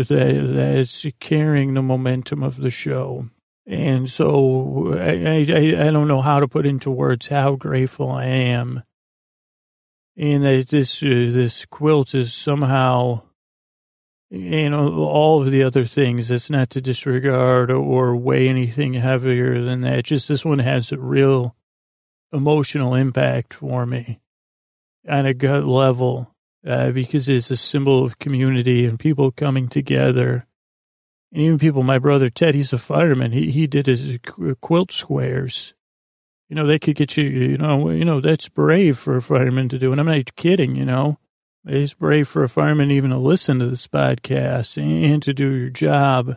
that's 0.08 1.06
carrying 1.20 1.74
the 1.74 1.82
momentum 1.82 2.42
of 2.42 2.56
the 2.56 2.70
show. 2.70 3.26
And 3.66 4.08
so 4.08 4.94
I, 4.94 5.44
I, 5.52 5.86
I 5.86 5.90
don't 5.90 6.08
know 6.08 6.22
how 6.22 6.40
to 6.40 6.48
put 6.48 6.64
into 6.64 6.90
words 6.90 7.28
how 7.28 7.56
grateful 7.56 8.10
I 8.10 8.24
am. 8.24 8.82
And 10.16 10.44
that 10.44 10.68
this, 10.68 11.02
uh, 11.02 11.06
this 11.06 11.66
quilt 11.66 12.14
is 12.14 12.32
somehow, 12.32 13.22
you 14.30 14.70
know, 14.70 15.04
all 15.04 15.42
of 15.42 15.50
the 15.50 15.62
other 15.62 15.84
things. 15.84 16.30
It's 16.30 16.48
not 16.48 16.70
to 16.70 16.80
disregard 16.80 17.70
or 17.70 18.16
weigh 18.16 18.48
anything 18.48 18.94
heavier 18.94 19.62
than 19.62 19.82
that. 19.82 20.04
Just 20.04 20.28
this 20.28 20.44
one 20.44 20.60
has 20.60 20.90
a 20.90 20.98
real 20.98 21.54
emotional 22.32 22.94
impact 22.94 23.52
for 23.52 23.84
me 23.84 24.20
on 25.06 25.26
a 25.26 25.34
gut 25.34 25.64
level 25.64 26.33
uh, 26.66 26.92
because 26.92 27.28
it's 27.28 27.50
a 27.50 27.56
symbol 27.56 28.04
of 28.04 28.18
community 28.18 28.86
and 28.86 28.98
people 28.98 29.30
coming 29.30 29.68
together. 29.68 30.46
And 31.32 31.42
even 31.42 31.58
people, 31.58 31.82
my 31.82 31.98
brother 31.98 32.30
Ted, 32.30 32.54
he's 32.54 32.72
a 32.72 32.78
fireman. 32.78 33.32
He 33.32 33.50
he 33.50 33.66
did 33.66 33.86
his 33.86 34.18
quilt 34.60 34.92
squares. 34.92 35.74
You 36.48 36.56
know, 36.56 36.66
they 36.66 36.78
could 36.78 36.96
get 36.96 37.16
you. 37.16 37.24
You 37.24 37.58
know, 37.58 37.90
you 37.90 38.04
know 38.04 38.20
that's 38.20 38.48
brave 38.48 38.98
for 38.98 39.16
a 39.16 39.22
fireman 39.22 39.68
to 39.70 39.78
do. 39.78 39.92
And 39.92 40.00
I'm 40.00 40.06
not 40.06 40.36
kidding. 40.36 40.76
You 40.76 40.84
know, 40.84 41.18
it's 41.64 41.94
brave 41.94 42.28
for 42.28 42.44
a 42.44 42.48
fireman 42.48 42.90
even 42.90 43.10
to 43.10 43.18
listen 43.18 43.58
to 43.58 43.66
this 43.66 43.88
podcast 43.88 44.80
and 44.80 45.22
to 45.22 45.34
do 45.34 45.52
your 45.52 45.70
job. 45.70 46.36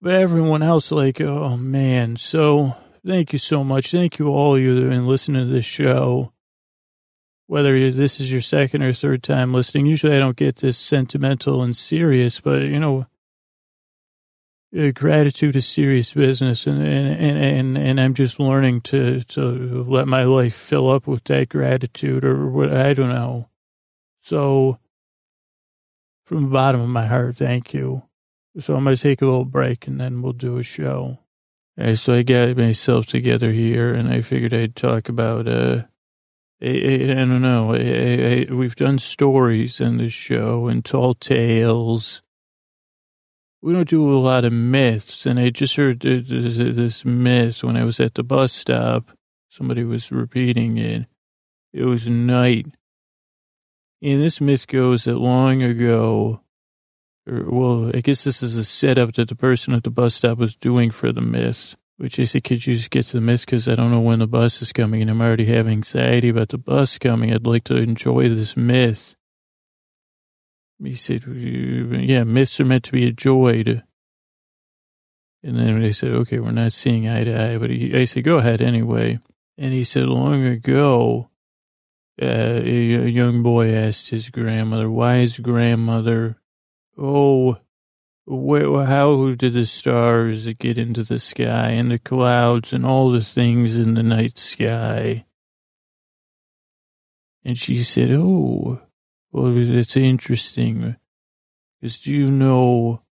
But 0.00 0.14
everyone 0.14 0.62
else, 0.62 0.90
like, 0.90 1.20
oh 1.20 1.56
man. 1.56 2.16
So 2.16 2.74
thank 3.06 3.32
you 3.32 3.38
so 3.38 3.62
much. 3.64 3.90
Thank 3.90 4.18
you 4.18 4.28
all 4.28 4.58
you 4.58 4.74
that 4.74 4.82
have 4.82 4.90
been 4.90 5.06
listening 5.06 5.46
to 5.46 5.52
this 5.52 5.66
show 5.66 6.32
whether 7.48 7.90
this 7.90 8.20
is 8.20 8.30
your 8.30 8.42
second 8.42 8.82
or 8.82 8.92
third 8.92 9.22
time 9.22 9.54
listening. 9.54 9.86
Usually 9.86 10.14
I 10.14 10.18
don't 10.18 10.36
get 10.36 10.56
this 10.56 10.76
sentimental 10.76 11.62
and 11.62 11.74
serious, 11.74 12.40
but 12.40 12.62
you 12.62 12.78
know, 12.78 13.06
uh, 14.78 14.90
gratitude 14.94 15.56
is 15.56 15.66
serious 15.66 16.12
business 16.12 16.66
and, 16.66 16.82
and, 16.82 17.38
and, 17.38 17.78
and, 17.78 17.98
I'm 17.98 18.12
just 18.12 18.38
learning 18.38 18.82
to, 18.82 19.22
to 19.22 19.82
let 19.84 20.06
my 20.06 20.24
life 20.24 20.54
fill 20.54 20.90
up 20.90 21.06
with 21.06 21.24
that 21.24 21.48
gratitude 21.48 22.22
or 22.22 22.50
what, 22.50 22.70
I 22.70 22.92
don't 22.92 23.08
know. 23.08 23.48
So 24.20 24.78
from 26.26 26.44
the 26.44 26.50
bottom 26.50 26.82
of 26.82 26.90
my 26.90 27.06
heart, 27.06 27.36
thank 27.36 27.72
you. 27.72 28.02
So 28.58 28.74
I'm 28.74 28.84
going 28.84 28.94
to 28.94 29.02
take 29.02 29.22
a 29.22 29.26
little 29.26 29.46
break 29.46 29.86
and 29.86 29.98
then 29.98 30.20
we'll 30.20 30.34
do 30.34 30.58
a 30.58 30.62
show. 30.62 31.20
And 31.78 31.98
so 31.98 32.12
I 32.12 32.22
got 32.22 32.54
myself 32.58 33.06
together 33.06 33.52
here 33.52 33.94
and 33.94 34.10
I 34.10 34.20
figured 34.20 34.52
I'd 34.52 34.76
talk 34.76 35.08
about, 35.08 35.48
uh, 35.48 35.84
I, 36.60 36.66
I, 36.66 37.14
don't 37.14 37.42
know. 37.42 37.74
I, 37.74 38.46
we've 38.52 38.74
done 38.74 38.98
stories 38.98 39.80
in 39.80 39.98
this 39.98 40.12
show 40.12 40.66
and 40.66 40.84
tall 40.84 41.14
tales. 41.14 42.20
We 43.62 43.72
don't 43.72 43.88
do 43.88 44.12
a 44.12 44.18
lot 44.18 44.44
of 44.44 44.52
myths. 44.52 45.24
And 45.24 45.38
I 45.38 45.50
just 45.50 45.76
heard 45.76 46.00
this 46.00 47.04
myth 47.04 47.62
when 47.62 47.76
I 47.76 47.84
was 47.84 48.00
at 48.00 48.14
the 48.14 48.24
bus 48.24 48.52
stop. 48.52 49.12
Somebody 49.48 49.84
was 49.84 50.10
repeating 50.10 50.78
it. 50.78 51.06
It 51.72 51.84
was 51.84 52.08
night. 52.08 52.66
And 54.02 54.22
this 54.22 54.40
myth 54.40 54.66
goes 54.66 55.04
that 55.04 55.18
long 55.18 55.62
ago, 55.62 56.40
or, 57.28 57.44
well, 57.44 57.90
I 57.94 58.00
guess 58.00 58.24
this 58.24 58.42
is 58.42 58.56
a 58.56 58.64
setup 58.64 59.14
that 59.14 59.28
the 59.28 59.34
person 59.34 59.74
at 59.74 59.84
the 59.84 59.90
bus 59.90 60.14
stop 60.14 60.38
was 60.38 60.54
doing 60.54 60.90
for 60.90 61.12
the 61.12 61.20
myth. 61.20 61.76
Which 61.98 62.20
I 62.20 62.24
said, 62.24 62.44
could 62.44 62.64
you 62.64 62.74
just 62.74 62.90
get 62.90 63.06
to 63.06 63.14
the 63.14 63.20
myth? 63.20 63.44
Because 63.44 63.68
I 63.68 63.74
don't 63.74 63.90
know 63.90 64.00
when 64.00 64.20
the 64.20 64.28
bus 64.28 64.62
is 64.62 64.72
coming 64.72 65.02
and 65.02 65.10
I'm 65.10 65.20
already 65.20 65.46
having 65.46 65.72
anxiety 65.72 66.28
about 66.28 66.50
the 66.50 66.58
bus 66.58 66.96
coming. 66.96 67.32
I'd 67.32 67.44
like 67.44 67.64
to 67.64 67.76
enjoy 67.76 68.28
this 68.28 68.56
myth. 68.56 69.16
He 70.80 70.94
said, 70.94 71.24
yeah, 71.26 72.22
myths 72.22 72.60
are 72.60 72.64
meant 72.64 72.84
to 72.84 72.92
be 72.92 73.08
enjoyed. 73.08 73.82
And 75.42 75.56
then 75.56 75.80
they 75.80 75.90
said, 75.90 76.12
okay, 76.12 76.38
we're 76.38 76.52
not 76.52 76.70
seeing 76.70 77.08
eye 77.08 77.24
to 77.24 77.52
eye. 77.52 77.58
But 77.58 77.70
he, 77.70 78.00
I 78.00 78.04
said, 78.04 78.22
go 78.22 78.36
ahead 78.36 78.62
anyway. 78.62 79.18
And 79.56 79.72
he 79.72 79.82
said, 79.82 80.04
long 80.04 80.44
ago, 80.44 81.30
uh, 82.22 82.60
a 82.62 83.08
young 83.08 83.42
boy 83.42 83.74
asked 83.74 84.10
his 84.10 84.30
grandmother, 84.30 84.88
why 84.88 85.16
is 85.16 85.40
grandmother, 85.40 86.36
oh, 86.96 87.58
where, 88.30 88.84
how 88.84 89.34
did 89.34 89.54
the 89.54 89.64
stars 89.64 90.46
get 90.54 90.76
into 90.76 91.02
the 91.02 91.18
sky 91.18 91.70
and 91.70 91.90
the 91.90 91.98
clouds 91.98 92.74
and 92.74 92.84
all 92.84 93.10
the 93.10 93.22
things 93.22 93.76
in 93.76 93.94
the 93.94 94.02
night 94.02 94.36
sky? 94.36 95.24
And 97.42 97.56
she 97.56 97.82
said, 97.82 98.10
Oh, 98.12 98.82
well, 99.32 99.54
that's 99.54 99.96
interesting. 99.96 100.96
Because 101.80 102.00
do 102.00 102.12
you 102.12 102.30
know 102.30 103.02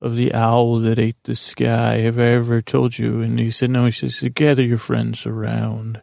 of 0.00 0.16
the 0.16 0.34
owl 0.34 0.80
that 0.80 0.98
ate 0.98 1.22
the 1.22 1.36
sky? 1.36 1.98
Have 1.98 2.18
I 2.18 2.30
ever 2.30 2.60
told 2.60 2.98
you? 2.98 3.20
And 3.20 3.38
he 3.38 3.52
said, 3.52 3.70
No. 3.70 3.88
She 3.90 4.08
said, 4.08 4.34
Gather 4.34 4.64
your 4.64 4.78
friends 4.78 5.26
around. 5.26 6.02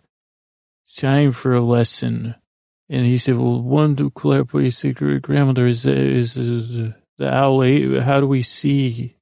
It's 0.85 0.95
time 0.95 1.33
for 1.33 1.53
a 1.53 1.61
lesson. 1.61 2.35
And 2.87 3.05
he 3.05 3.17
said, 3.17 3.35
Well, 3.35 3.61
one 3.61 3.97
to 3.97 4.09
clarify, 4.09 4.61
he 4.61 4.71
said, 4.71 4.95
Grandmother, 4.95 5.67
is, 5.67 5.85
is, 5.85 6.37
is 6.37 6.93
the 7.17 7.33
owl 7.33 7.61
how 8.01 8.19
do 8.19 8.27
we 8.27 8.41
see? 8.41 9.15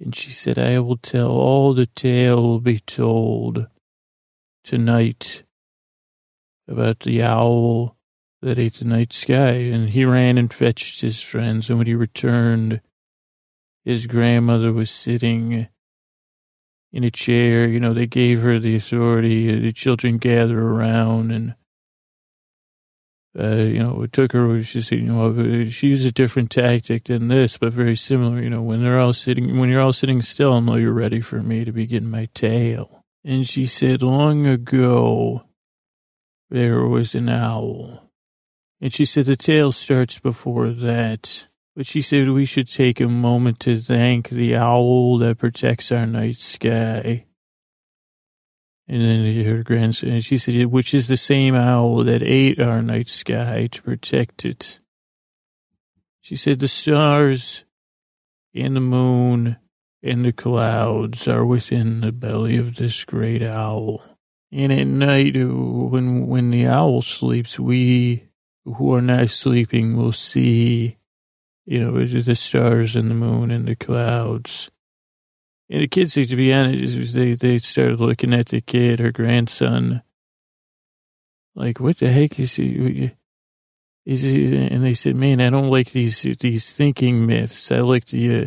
And 0.00 0.14
she 0.14 0.30
said, 0.30 0.58
I 0.58 0.78
will 0.80 0.96
tell 0.96 1.30
all 1.30 1.72
the 1.72 1.86
tale 1.86 2.42
will 2.42 2.60
be 2.60 2.80
told 2.80 3.68
tonight 4.64 5.44
about 6.66 7.00
the 7.00 7.22
owl 7.22 7.96
that 8.42 8.58
ate 8.58 8.74
the 8.74 8.84
night 8.84 9.12
sky. 9.12 9.50
And 9.50 9.90
he 9.90 10.04
ran 10.04 10.36
and 10.36 10.52
fetched 10.52 11.00
his 11.00 11.20
friends. 11.20 11.68
And 11.68 11.78
when 11.78 11.86
he 11.86 11.94
returned, 11.94 12.80
his 13.84 14.06
grandmother 14.06 14.72
was 14.72 14.90
sitting 14.90 15.68
in 16.92 17.04
a 17.04 17.10
chair. 17.10 17.66
You 17.66 17.80
know, 17.80 17.92
they 17.92 18.06
gave 18.06 18.42
her 18.42 18.58
the 18.58 18.76
authority. 18.76 19.58
The 19.58 19.72
children 19.72 20.18
gather 20.18 20.60
around 20.60 21.30
and 21.30 21.54
uh, 23.38 23.56
you 23.56 23.80
know, 23.80 24.02
it 24.02 24.12
took 24.12 24.32
her, 24.32 24.62
she 24.62 24.80
said, 24.80 24.98
you 24.98 25.06
know, 25.06 25.68
she 25.68 25.88
used 25.88 26.06
a 26.06 26.12
different 26.12 26.50
tactic 26.50 27.04
than 27.04 27.28
this, 27.28 27.58
but 27.58 27.72
very 27.72 27.96
similar, 27.96 28.40
you 28.40 28.48
know, 28.48 28.62
when 28.62 28.82
they're 28.82 29.00
all 29.00 29.12
sitting, 29.12 29.58
when 29.58 29.68
you're 29.68 29.80
all 29.80 29.92
sitting 29.92 30.22
still, 30.22 30.52
I 30.52 30.60
know 30.60 30.76
you're 30.76 30.92
ready 30.92 31.20
for 31.20 31.42
me 31.42 31.64
to 31.64 31.72
begin 31.72 32.08
my 32.08 32.28
tale. 32.34 33.04
And 33.24 33.48
she 33.48 33.66
said, 33.66 34.02
long 34.02 34.46
ago, 34.46 35.44
there 36.50 36.82
was 36.84 37.14
an 37.14 37.28
owl. 37.28 38.10
And 38.80 38.92
she 38.92 39.04
said, 39.04 39.24
the 39.24 39.36
tale 39.36 39.72
starts 39.72 40.20
before 40.20 40.70
that. 40.70 41.46
But 41.74 41.86
she 41.86 42.02
said, 42.02 42.28
we 42.28 42.44
should 42.44 42.68
take 42.68 43.00
a 43.00 43.08
moment 43.08 43.58
to 43.60 43.78
thank 43.78 44.28
the 44.28 44.54
owl 44.54 45.18
that 45.18 45.38
protects 45.38 45.90
our 45.90 46.06
night 46.06 46.36
sky. 46.36 47.24
And 48.86 49.00
then 49.00 49.44
her 49.46 49.62
grandson, 49.62 50.10
and 50.10 50.24
she 50.24 50.36
said, 50.36 50.66
which 50.66 50.92
is 50.92 51.08
the 51.08 51.16
same 51.16 51.54
owl 51.54 52.04
that 52.04 52.22
ate 52.22 52.60
our 52.60 52.82
night 52.82 53.08
sky 53.08 53.68
to 53.72 53.82
protect 53.82 54.44
it. 54.44 54.80
She 56.20 56.36
said, 56.36 56.58
the 56.58 56.68
stars 56.68 57.64
and 58.54 58.76
the 58.76 58.80
moon 58.80 59.56
and 60.02 60.24
the 60.24 60.32
clouds 60.32 61.26
are 61.26 61.46
within 61.46 62.02
the 62.02 62.12
belly 62.12 62.58
of 62.58 62.76
this 62.76 63.04
great 63.04 63.42
owl. 63.42 64.02
And 64.52 64.70
at 64.70 64.86
night, 64.86 65.34
uh, 65.36 65.46
when, 65.46 66.26
when 66.26 66.50
the 66.50 66.66
owl 66.66 67.00
sleeps, 67.00 67.58
we 67.58 68.28
who 68.64 68.94
are 68.94 69.02
not 69.02 69.30
sleeping 69.30 69.96
will 69.96 70.12
see, 70.12 70.98
you 71.64 71.80
know, 71.80 72.06
the 72.06 72.34
stars 72.34 72.96
and 72.96 73.10
the 73.10 73.14
moon 73.14 73.50
and 73.50 73.66
the 73.66 73.76
clouds. 73.76 74.70
And 75.70 75.80
the 75.80 75.88
kids, 75.88 76.14
to 76.14 76.36
be 76.36 76.52
honest, 76.52 77.14
they, 77.14 77.32
they 77.32 77.58
started 77.58 78.00
looking 78.00 78.34
at 78.34 78.46
the 78.46 78.60
kid, 78.60 79.00
her 79.00 79.12
grandson, 79.12 80.02
like, 81.54 81.80
what 81.80 81.98
the 81.98 82.10
heck 82.10 82.38
is 82.38 82.54
he? 82.56 83.12
Is 84.04 84.22
he? 84.22 84.56
And 84.56 84.84
they 84.84 84.94
said, 84.94 85.16
man, 85.16 85.40
I 85.40 85.50
don't 85.50 85.70
like 85.70 85.92
these, 85.92 86.22
these 86.22 86.72
thinking 86.72 87.26
myths. 87.26 87.70
I 87.72 87.80
like 87.80 88.06
the, 88.06 88.42
uh, 88.42 88.46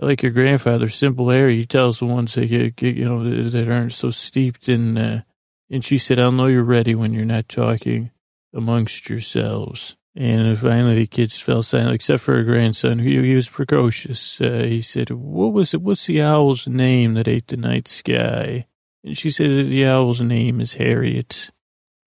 I 0.00 0.06
like 0.06 0.22
your 0.22 0.32
grandfather, 0.32 0.88
simple 0.88 1.30
air. 1.30 1.48
He 1.48 1.64
tells 1.64 2.00
the 2.00 2.06
ones 2.06 2.34
that 2.34 2.46
get, 2.46 2.82
you 2.82 3.04
know, 3.04 3.48
that 3.48 3.68
aren't 3.68 3.94
so 3.94 4.10
steeped 4.10 4.68
in, 4.68 4.98
uh, 4.98 5.22
and 5.70 5.84
she 5.84 5.98
said, 5.98 6.18
I'll 6.18 6.32
know 6.32 6.46
you're 6.46 6.62
ready 6.62 6.94
when 6.94 7.12
you're 7.12 7.24
not 7.24 7.48
talking 7.48 8.10
amongst 8.52 9.08
yourselves. 9.08 9.96
And 10.18 10.58
finally, 10.58 10.94
the 10.94 11.06
kids 11.06 11.38
fell 11.38 11.62
silent, 11.62 11.94
except 11.94 12.22
for 12.22 12.36
her 12.36 12.42
grandson, 12.42 13.00
who 13.00 13.20
he 13.20 13.34
was 13.34 13.50
precocious. 13.50 14.40
Uh, 14.40 14.64
he 14.66 14.80
said, 14.80 15.10
"What 15.10 15.52
was 15.52 15.74
it? 15.74 15.82
What's 15.82 16.06
the 16.06 16.22
owl's 16.22 16.66
name 16.66 17.14
that 17.14 17.28
ate 17.28 17.48
the 17.48 17.58
night 17.58 17.86
sky?" 17.86 18.66
And 19.04 19.16
she 19.16 19.28
said, 19.28 19.50
"The 19.50 19.84
owl's 19.84 20.22
name 20.22 20.62
is 20.62 20.74
Harriet." 20.74 21.50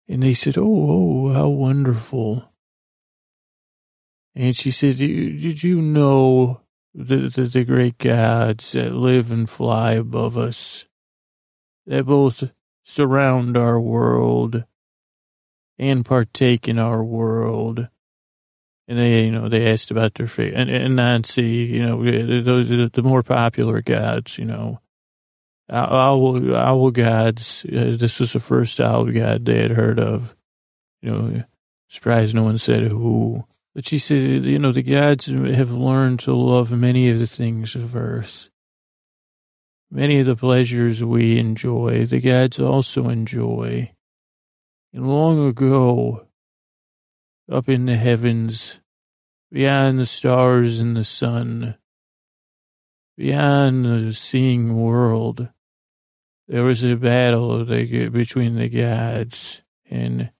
And 0.07 0.21
they 0.21 0.35
said, 0.35 0.55
"Oh, 0.55 0.61
oh, 0.61 1.33
how 1.33 1.49
wonderful!" 1.49 2.53
And 4.35 4.55
she 4.55 4.69
said, 4.69 4.97
"Did 4.97 5.63
you 5.63 5.81
know 5.81 6.61
the, 6.93 7.29
the, 7.29 7.45
the 7.45 7.63
great 7.63 7.97
gods 7.97 8.73
that 8.73 8.93
live 8.93 9.31
and 9.31 9.49
fly 9.49 9.93
above 9.93 10.37
us, 10.37 10.85
that 11.87 12.05
both 12.05 12.51
surround 12.83 13.57
our 13.57 13.81
world 13.81 14.63
and 15.79 16.05
partake 16.05 16.67
in 16.67 16.77
our 16.77 17.03
world?" 17.03 17.89
And 18.87 18.99
they, 18.99 19.25
you 19.25 19.31
know, 19.31 19.49
they 19.49 19.71
asked 19.71 19.89
about 19.89 20.13
their 20.13 20.27
faith. 20.27 20.53
And, 20.55 20.69
and 20.69 20.95
Nancy, 20.95 21.43
you 21.43 21.83
know, 21.83 22.41
those 22.41 22.91
the 22.91 23.03
more 23.03 23.23
popular 23.23 23.81
gods, 23.81 24.37
you 24.37 24.45
know. 24.45 24.79
Owl, 25.67 26.55
owl 26.55 26.91
gods, 26.91 27.65
uh, 27.65 27.95
this 27.97 28.19
was 28.19 28.33
the 28.33 28.39
first 28.39 28.79
owl 28.79 29.05
god 29.05 29.45
they 29.45 29.59
had 29.63 29.71
heard 29.71 29.99
of. 29.99 30.35
You 31.01 31.11
know, 31.11 31.43
surprised 31.87 32.35
no 32.35 32.43
one 32.43 32.59
said 32.59 32.83
who. 32.83 33.45
But 33.73 33.87
she 33.87 33.97
said, 33.97 34.45
you 34.45 34.59
know, 34.59 34.71
the 34.71 34.83
gods 34.83 35.25
have 35.25 35.71
learned 35.71 36.19
to 36.21 36.33
love 36.33 36.71
many 36.71 37.09
of 37.09 37.19
the 37.19 37.27
things 37.27 37.75
of 37.75 37.95
earth. 37.95 38.49
Many 39.91 40.19
of 40.19 40.27
the 40.27 40.35
pleasures 40.35 41.03
we 41.03 41.39
enjoy, 41.39 42.05
the 42.05 42.21
gods 42.21 42.59
also 42.59 43.09
enjoy. 43.09 43.91
And 44.93 45.07
long 45.07 45.45
ago, 45.45 46.24
up 47.49 47.69
in 47.69 47.85
the 47.85 47.95
heavens, 47.95 48.79
beyond 49.51 49.99
the 49.99 50.05
stars 50.05 50.79
and 50.79 50.97
the 50.97 51.03
sun, 51.03 51.77
beyond 53.17 53.85
the 53.85 54.13
seeing 54.13 54.75
world. 54.75 55.49
There 56.47 56.63
was 56.63 56.83
a 56.83 56.95
battle 56.95 57.65
between 57.65 58.55
the 58.55 58.69
gods, 58.69 59.61
and 59.89 60.31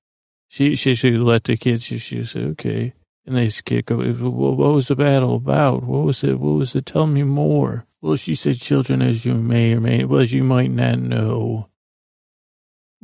she 0.47 0.75
she 0.75 0.93
should 0.93 1.19
let 1.19 1.45
the 1.45 1.57
kids. 1.57 1.83
She, 1.83 1.97
she 1.97 2.23
said, 2.23 2.43
"Okay," 2.43 2.93
and 3.25 3.35
they 3.35 3.49
kick 3.49 3.89
up. 3.89 3.99
What 3.99 4.57
was 4.57 4.87
the 4.87 4.95
battle 4.95 5.35
about? 5.35 5.83
What 5.83 6.03
was 6.03 6.23
it? 6.23 6.39
What 6.39 6.53
was 6.53 6.75
it? 6.75 6.85
Tell 6.85 7.07
me 7.07 7.23
more. 7.23 7.87
Well, 8.01 8.17
she 8.17 8.35
said, 8.35 8.59
"Children, 8.59 9.01
as 9.01 9.25
you 9.25 9.33
may 9.33 9.73
or 9.73 9.81
may, 9.81 10.05
well, 10.05 10.21
as 10.21 10.31
you 10.31 10.43
might 10.43 10.69
not 10.69 10.99
know, 10.99 11.69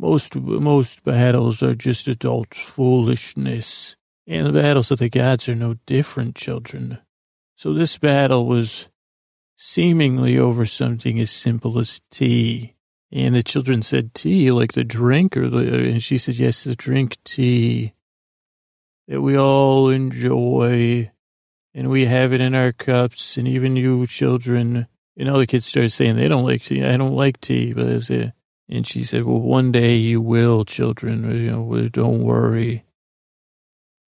most 0.01 0.35
most 0.35 1.03
battles 1.03 1.61
are 1.61 1.75
just 1.75 2.07
adults' 2.07 2.59
foolishness, 2.59 3.95
and 4.25 4.47
the 4.47 4.51
battles 4.51 4.89
of 4.89 4.97
the 4.97 5.09
gods 5.09 5.47
are 5.47 5.55
no 5.55 5.75
different, 5.85 6.35
children. 6.35 6.97
So 7.55 7.73
this 7.73 7.99
battle 7.99 8.47
was 8.47 8.89
seemingly 9.55 10.39
over 10.39 10.65
something 10.65 11.19
as 11.19 11.29
simple 11.29 11.77
as 11.77 12.01
tea. 12.09 12.75
And 13.11 13.35
the 13.35 13.43
children 13.43 13.83
said 13.83 14.15
tea, 14.15 14.51
like 14.51 14.73
the 14.73 14.83
drink, 14.83 15.37
or 15.37 15.47
the, 15.49 15.59
and 15.59 16.01
she 16.01 16.17
said 16.17 16.35
yes, 16.35 16.63
the 16.63 16.75
drink 16.75 17.17
tea 17.23 17.93
that 19.07 19.21
we 19.21 19.37
all 19.37 19.89
enjoy, 19.89 21.11
and 21.75 21.89
we 21.91 22.05
have 22.05 22.33
it 22.33 22.41
in 22.41 22.55
our 22.55 22.71
cups, 22.71 23.37
and 23.37 23.47
even 23.47 23.75
you 23.75 24.07
children. 24.07 24.87
And 25.15 25.29
all 25.29 25.37
the 25.37 25.45
kids 25.45 25.67
started 25.67 25.91
saying 25.91 26.15
they 26.15 26.29
don't 26.29 26.45
like 26.45 26.63
tea. 26.63 26.83
I 26.83 26.97
don't 26.97 27.15
like 27.15 27.39
tea, 27.39 27.73
but 27.73 27.85
it's 27.85 28.09
a 28.09 28.33
and 28.71 28.87
she 28.87 29.03
said, 29.03 29.25
well, 29.25 29.39
one 29.39 29.73
day 29.73 29.97
you 29.97 30.21
will, 30.21 30.63
children, 30.63 31.29
you 31.29 31.51
know, 31.51 31.89
don't 31.89 32.23
worry. 32.23 32.85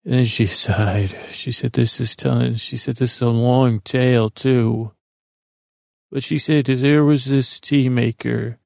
And 0.06 0.14
then 0.14 0.26
she 0.26 0.46
sighed. 0.46 1.14
She 1.32 1.52
said, 1.52 1.74
this 1.74 2.00
is 2.00 2.16
telling, 2.16 2.56
she 2.56 2.78
said, 2.78 2.96
this 2.96 3.18
is 3.18 3.22
a 3.22 3.30
long 3.30 3.82
tale 3.82 4.30
too. 4.30 4.94
But 6.10 6.24
she 6.24 6.38
said, 6.38 6.66
there 6.66 7.04
was 7.04 7.26
this 7.26 7.60
tea 7.60 7.90
maker 7.90 8.58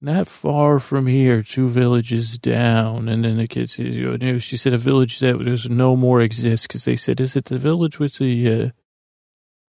not 0.00 0.26
far 0.26 0.80
from 0.80 1.06
here, 1.06 1.42
two 1.42 1.68
villages 1.68 2.38
down. 2.38 3.08
And 3.08 3.24
then 3.24 3.36
the 3.36 3.46
kids, 3.46 3.78
you 3.78 4.18
know, 4.18 4.38
she 4.38 4.56
said 4.56 4.72
a 4.72 4.78
village 4.78 5.20
that 5.20 5.38
does 5.38 5.70
no 5.70 5.94
more 5.94 6.20
exists 6.20 6.66
because 6.66 6.84
they 6.84 6.96
said, 6.96 7.20
is 7.20 7.36
it 7.36 7.44
the 7.44 7.58
village 7.58 8.00
with 8.00 8.18
the, 8.18 8.52
uh, 8.52 8.70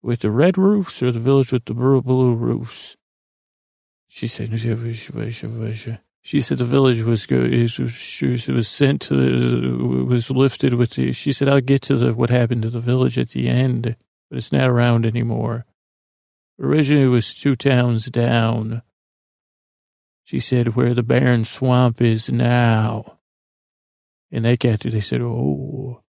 with 0.02 0.20
the 0.20 0.30
red 0.30 0.56
roofs 0.56 1.02
or 1.02 1.12
the 1.12 1.20
village 1.20 1.52
with 1.52 1.66
the 1.66 1.74
blue 1.74 2.34
roofs? 2.34 2.95
She 4.08 4.26
said, 4.26 4.52
uh, 4.52 5.96
she 6.22 6.40
said 6.40 6.58
the 6.58 6.64
village 6.64 7.02
was 7.02 7.26
good. 7.26 7.50
Was, 7.52 8.48
was 8.48 8.68
sent 8.68 9.02
to, 9.02 9.14
the, 9.14 10.04
was 10.04 10.30
lifted 10.30 10.74
with 10.74 10.90
the, 10.92 11.12
she 11.12 11.32
said, 11.32 11.48
I'll 11.48 11.60
get 11.60 11.82
to 11.82 11.96
the, 11.96 12.14
what 12.14 12.30
happened 12.30 12.62
to 12.62 12.70
the 12.70 12.80
village 12.80 13.18
at 13.18 13.30
the 13.30 13.48
end, 13.48 13.96
but 14.28 14.38
it's 14.38 14.52
not 14.52 14.68
around 14.68 15.06
anymore. 15.06 15.66
Originally 16.58 17.04
it 17.04 17.08
was 17.08 17.34
two 17.34 17.54
towns 17.54 18.06
down. 18.06 18.82
She 20.24 20.40
said, 20.40 20.74
where 20.74 20.94
the 20.94 21.04
barren 21.04 21.44
swamp 21.44 22.00
is 22.00 22.30
now. 22.30 23.18
And 24.32 24.44
they 24.44 24.56
got 24.56 24.80
to, 24.80 24.90
they 24.90 25.00
said, 25.00 25.20
oh, 25.20 26.02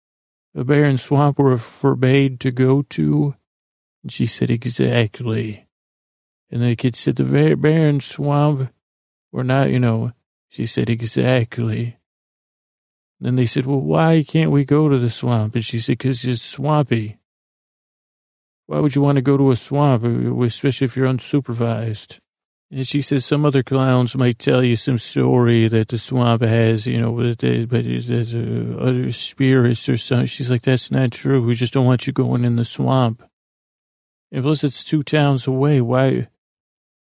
the 0.55 0.65
barren 0.65 0.97
swamp 0.97 1.39
we're 1.39 1.59
forbade 1.59 2.41
to 2.41 2.51
go 2.51 2.81
to. 2.83 3.35
And 4.03 4.11
she 4.11 4.25
said, 4.25 4.49
exactly. 4.49 5.66
And 6.51 6.63
the 6.63 6.77
kid 6.77 6.95
said, 6.95 7.17
the 7.17 7.57
barren 7.57 8.01
swamp, 8.01 8.71
we're 9.33 9.43
not, 9.43 9.71
you 9.71 9.81
know, 9.81 10.13
she 10.49 10.65
said, 10.67 10.89
exactly. 10.89 11.97
Then 13.21 13.37
they 13.37 13.47
said, 13.47 13.67
well, 13.67 13.81
why 13.81 14.25
can't 14.27 14.51
we 14.51 14.65
go 14.65 14.89
to 14.89 14.99
the 14.99 15.11
swamp? 15.11 15.55
And 15.55 15.65
she 15.65 15.79
said, 15.79 15.99
because 15.99 16.25
it's 16.25 16.43
swampy. 16.43 17.19
Why 18.67 18.81
would 18.81 18.95
you 18.95 19.03
want 19.03 19.17
to 19.17 19.23
go 19.23 19.37
to 19.37 19.51
a 19.51 19.57
swamp, 19.57 20.05
especially 20.05 20.87
if 20.87 20.97
you're 20.97 21.09
unsupervised? 21.09 22.21
And 22.71 22.87
she 22.87 23.01
says 23.01 23.25
some 23.25 23.45
other 23.45 23.63
clowns 23.63 24.17
might 24.17 24.41
tell 24.41 24.63
you 24.63 24.75
some 24.75 24.99
story 24.99 25.69
that 25.69 25.89
the 25.89 25.99
swamp 25.99 26.43
has, 26.43 26.85
you 26.85 27.01
know, 27.01 27.13
but 27.13 27.39
there's 27.39 28.35
uh, 28.35 28.77
other 28.81 29.13
spirits 29.13 29.89
or 29.89 29.97
something. 29.97 30.27
She's 30.27 30.51
like, 30.51 30.63
that's 30.63 30.91
not 30.91 31.13
true. 31.13 31.45
We 31.45 31.55
just 31.55 31.73
don't 31.73 31.87
want 31.87 32.09
you 32.09 32.13
going 32.13 32.45
in 32.45 32.57
the 32.57 32.65
swamp. 32.65 33.23
And 34.33 34.43
plus, 34.43 34.65
it's 34.65 34.83
two 34.83 35.05
towns 35.05 35.47
away. 35.47 35.81
Why? 35.81 36.27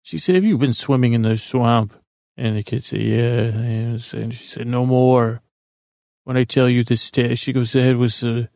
She 0.09 0.17
said, 0.17 0.37
have 0.37 0.45
you 0.45 0.57
been 0.57 0.73
swimming 0.73 1.13
in 1.13 1.21
the 1.21 1.37
swamp? 1.37 1.93
And 2.35 2.57
the 2.57 2.63
kid 2.63 2.83
said, 2.83 3.03
yeah. 3.03 3.51
And 3.51 4.01
she 4.01 4.43
said, 4.43 4.67
no 4.67 4.87
more. 4.87 5.43
When 6.25 6.39
I 6.39 6.45
tell 6.45 6.67
you 6.67 6.83
this, 6.83 7.11
t-, 7.11 7.35
she 7.35 7.53
goes, 7.53 7.73
that 7.73 7.95
was 7.99 8.25
uh, 8.25 8.47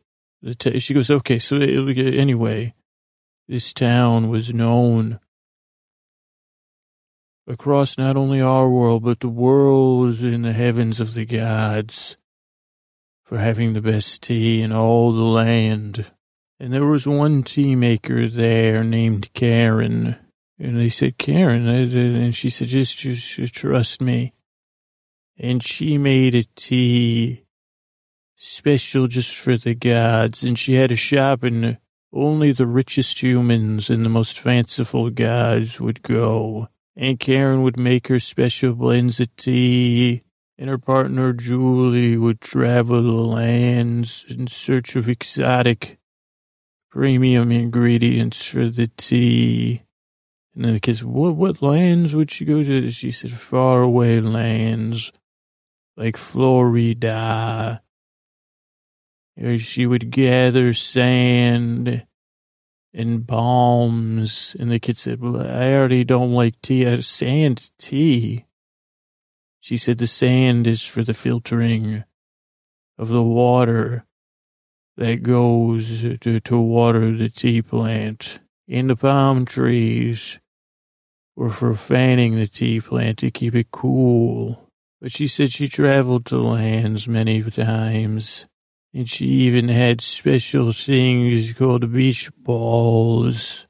the, 0.41 0.55
t-. 0.55 0.79
she 0.79 0.95
goes, 0.95 1.11
okay, 1.11 1.37
so 1.37 1.57
anyway, 1.57 2.73
this 3.47 3.71
town 3.71 4.29
was 4.29 4.51
known 4.51 5.19
across 7.45 7.99
not 7.99 8.17
only 8.17 8.41
our 8.41 8.67
world, 8.67 9.03
but 9.03 9.19
the 9.19 9.29
worlds 9.29 10.23
in 10.23 10.41
the 10.41 10.53
heavens 10.53 10.99
of 10.99 11.13
the 11.13 11.27
gods 11.27 12.17
for 13.23 13.37
having 13.37 13.73
the 13.73 13.81
best 13.81 14.23
tea 14.23 14.63
in 14.63 14.71
all 14.71 15.11
the 15.11 15.21
land. 15.21 16.11
And 16.59 16.73
there 16.73 16.87
was 16.87 17.05
one 17.05 17.43
tea 17.43 17.75
maker 17.75 18.27
there 18.27 18.83
named 18.83 19.31
Karen. 19.33 20.17
And 20.63 20.79
they 20.79 20.87
said, 20.87 21.17
Karen, 21.17 21.67
and 21.67 22.33
she 22.33 22.49
said, 22.49 22.69
just, 22.69 22.97
just 22.97 23.53
trust 23.53 24.01
me. 24.01 24.31
And 25.37 25.61
she 25.61 25.97
made 25.97 26.35
a 26.35 26.43
tea 26.55 27.43
special 28.37 29.07
just 29.07 29.35
for 29.35 29.57
the 29.57 29.75
gods. 29.75 30.41
And 30.41 30.57
she 30.57 30.75
had 30.75 30.89
a 30.89 30.95
shop 30.95 31.43
and 31.43 31.79
only 32.13 32.53
the 32.53 32.65
richest 32.65 33.21
humans 33.21 33.89
and 33.89 34.05
the 34.05 34.09
most 34.09 34.39
fanciful 34.39 35.09
gods 35.09 35.81
would 35.81 36.01
go. 36.01 36.69
And 36.95 37.19
Karen 37.19 37.63
would 37.63 37.77
make 37.77 38.07
her 38.07 38.19
special 38.19 38.73
blends 38.73 39.19
of 39.19 39.35
tea, 39.35 40.23
and 40.57 40.69
her 40.69 40.77
partner 40.77 41.33
Julie 41.33 42.15
would 42.15 42.39
travel 42.39 43.03
the 43.03 43.11
lands 43.11 44.23
in 44.29 44.47
search 44.47 44.95
of 44.95 45.09
exotic 45.09 45.99
premium 46.89 47.51
ingredients 47.51 48.45
for 48.45 48.69
the 48.69 48.87
tea. 48.95 49.81
And 50.55 50.65
then 50.65 50.73
the 50.73 50.79
kids, 50.79 51.03
what, 51.03 51.35
what 51.35 51.61
lands 51.61 52.13
would 52.15 52.29
she 52.29 52.45
go 52.45 52.63
to? 52.63 52.91
She 52.91 53.11
said, 53.11 53.31
faraway 53.31 54.19
lands, 54.19 55.11
like 55.97 56.15
Florida. 56.15 57.81
She 59.57 59.87
would 59.87 60.11
gather 60.11 60.73
sand 60.73 62.05
and 62.93 63.25
balms. 63.25 64.55
And 64.59 64.71
the 64.71 64.79
kid 64.79 64.97
said, 64.97 65.19
well, 65.19 65.41
I 65.41 65.73
already 65.73 66.03
don't 66.03 66.33
like 66.33 66.61
tea. 66.61 66.85
I 66.85 66.99
sand 66.99 67.71
tea. 67.79 68.45
She 69.59 69.77
said 69.77 69.97
the 69.97 70.07
sand 70.07 70.67
is 70.67 70.85
for 70.85 71.03
the 71.03 71.15
filtering 71.15 72.03
of 72.99 73.07
the 73.07 73.23
water 73.23 74.05
that 74.97 75.23
goes 75.23 76.01
to, 76.19 76.39
to 76.39 76.59
water 76.59 77.11
the 77.11 77.29
tea 77.29 77.63
plant. 77.63 78.39
in 78.67 78.87
the 78.87 78.95
palm 78.95 79.45
trees 79.45 80.39
were 81.35 81.49
for 81.49 81.75
fanning 81.75 82.35
the 82.35 82.47
tea 82.47 82.79
plant 82.79 83.19
to 83.19 83.31
keep 83.31 83.55
it 83.55 83.71
cool. 83.71 84.69
But 85.01 85.11
she 85.11 85.27
said 85.27 85.51
she 85.51 85.67
traveled 85.67 86.25
to 86.27 86.37
lands 86.37 87.07
many 87.07 87.41
times 87.43 88.47
and 88.93 89.09
she 89.09 89.25
even 89.25 89.69
had 89.69 90.01
special 90.01 90.71
things 90.71 91.53
called 91.53 91.91
beach 91.91 92.29
balls. 92.37 93.65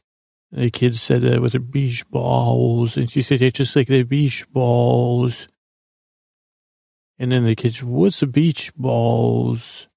The 0.51 0.69
kids 0.69 1.01
said 1.01 1.21
that 1.21 1.41
with 1.41 1.53
her 1.53 1.59
beach 1.59 2.07
balls. 2.09 2.97
And 2.97 3.09
she 3.09 3.21
said, 3.21 3.41
it's 3.41 3.57
just 3.57 3.75
like 3.75 3.87
the 3.87 4.03
beach 4.03 4.45
balls. 4.51 5.47
And 7.17 7.31
then 7.31 7.45
the 7.45 7.55
kids, 7.55 7.81
what's 7.81 8.21
a 8.21 8.27
beach 8.27 8.75
balls? 8.75 9.87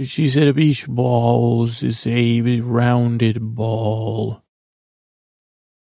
She 0.00 0.28
said 0.28 0.46
a 0.46 0.54
beach 0.54 0.86
balls 0.86 1.82
is 1.82 2.06
a 2.06 2.60
rounded 2.60 3.40
ball. 3.40 4.44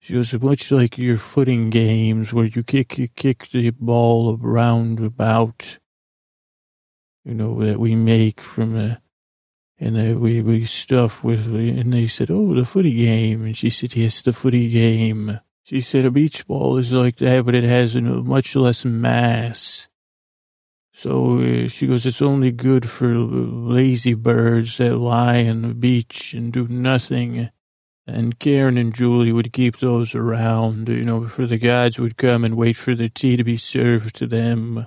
She 0.06 0.12
goes, 0.12 0.40
much 0.40 0.70
like 0.70 0.98
your 0.98 1.16
footing 1.16 1.68
games 1.68 2.32
where 2.32 2.44
you 2.44 2.62
kick, 2.62 2.96
you 2.96 3.08
kick 3.08 3.48
the 3.48 3.70
ball 3.70 4.38
around 4.40 5.00
about 5.00 5.78
you 7.24 7.34
know, 7.34 7.58
that 7.64 7.80
we 7.80 7.96
make 7.96 8.40
from 8.40 8.76
a, 8.76 9.02
and 9.80 9.96
that 9.96 10.20
we, 10.20 10.40
we 10.42 10.64
stuff 10.64 11.24
with, 11.24 11.46
and 11.46 11.92
they 11.92 12.06
said, 12.06 12.30
oh, 12.30 12.54
the 12.54 12.64
footy 12.64 12.94
game. 12.94 13.44
And 13.44 13.56
she 13.56 13.68
said, 13.68 13.96
yes, 13.96 14.22
the 14.22 14.32
footy 14.32 14.70
game. 14.70 15.40
She 15.64 15.80
said 15.80 16.04
a 16.04 16.12
beach 16.12 16.46
ball 16.46 16.76
is 16.76 16.92
like 16.92 17.16
that, 17.16 17.44
but 17.44 17.56
it 17.56 17.64
has 17.64 17.96
much 17.96 18.54
less 18.54 18.84
mass. 18.84 19.88
So 20.92 21.40
uh, 21.40 21.68
she 21.68 21.88
goes, 21.88 22.06
it's 22.06 22.22
only 22.22 22.52
good 22.52 22.88
for 22.88 23.12
lazy 23.12 24.14
birds 24.14 24.78
that 24.78 24.96
lie 24.96 25.46
on 25.46 25.62
the 25.62 25.74
beach 25.74 26.32
and 26.32 26.52
do 26.52 26.68
nothing. 26.68 27.50
And 28.06 28.38
Karen 28.38 28.78
and 28.78 28.94
Julie 28.94 29.32
would 29.32 29.52
keep 29.52 29.78
those 29.78 30.14
around, 30.14 30.88
you 30.88 31.04
know, 31.04 31.26
for 31.26 31.46
the 31.46 31.58
guides 31.58 31.98
would 31.98 32.16
come 32.16 32.44
and 32.44 32.56
wait 32.56 32.76
for 32.76 32.94
the 32.94 33.08
tea 33.08 33.36
to 33.36 33.42
be 33.42 33.56
served 33.56 34.14
to 34.16 34.26
them 34.26 34.86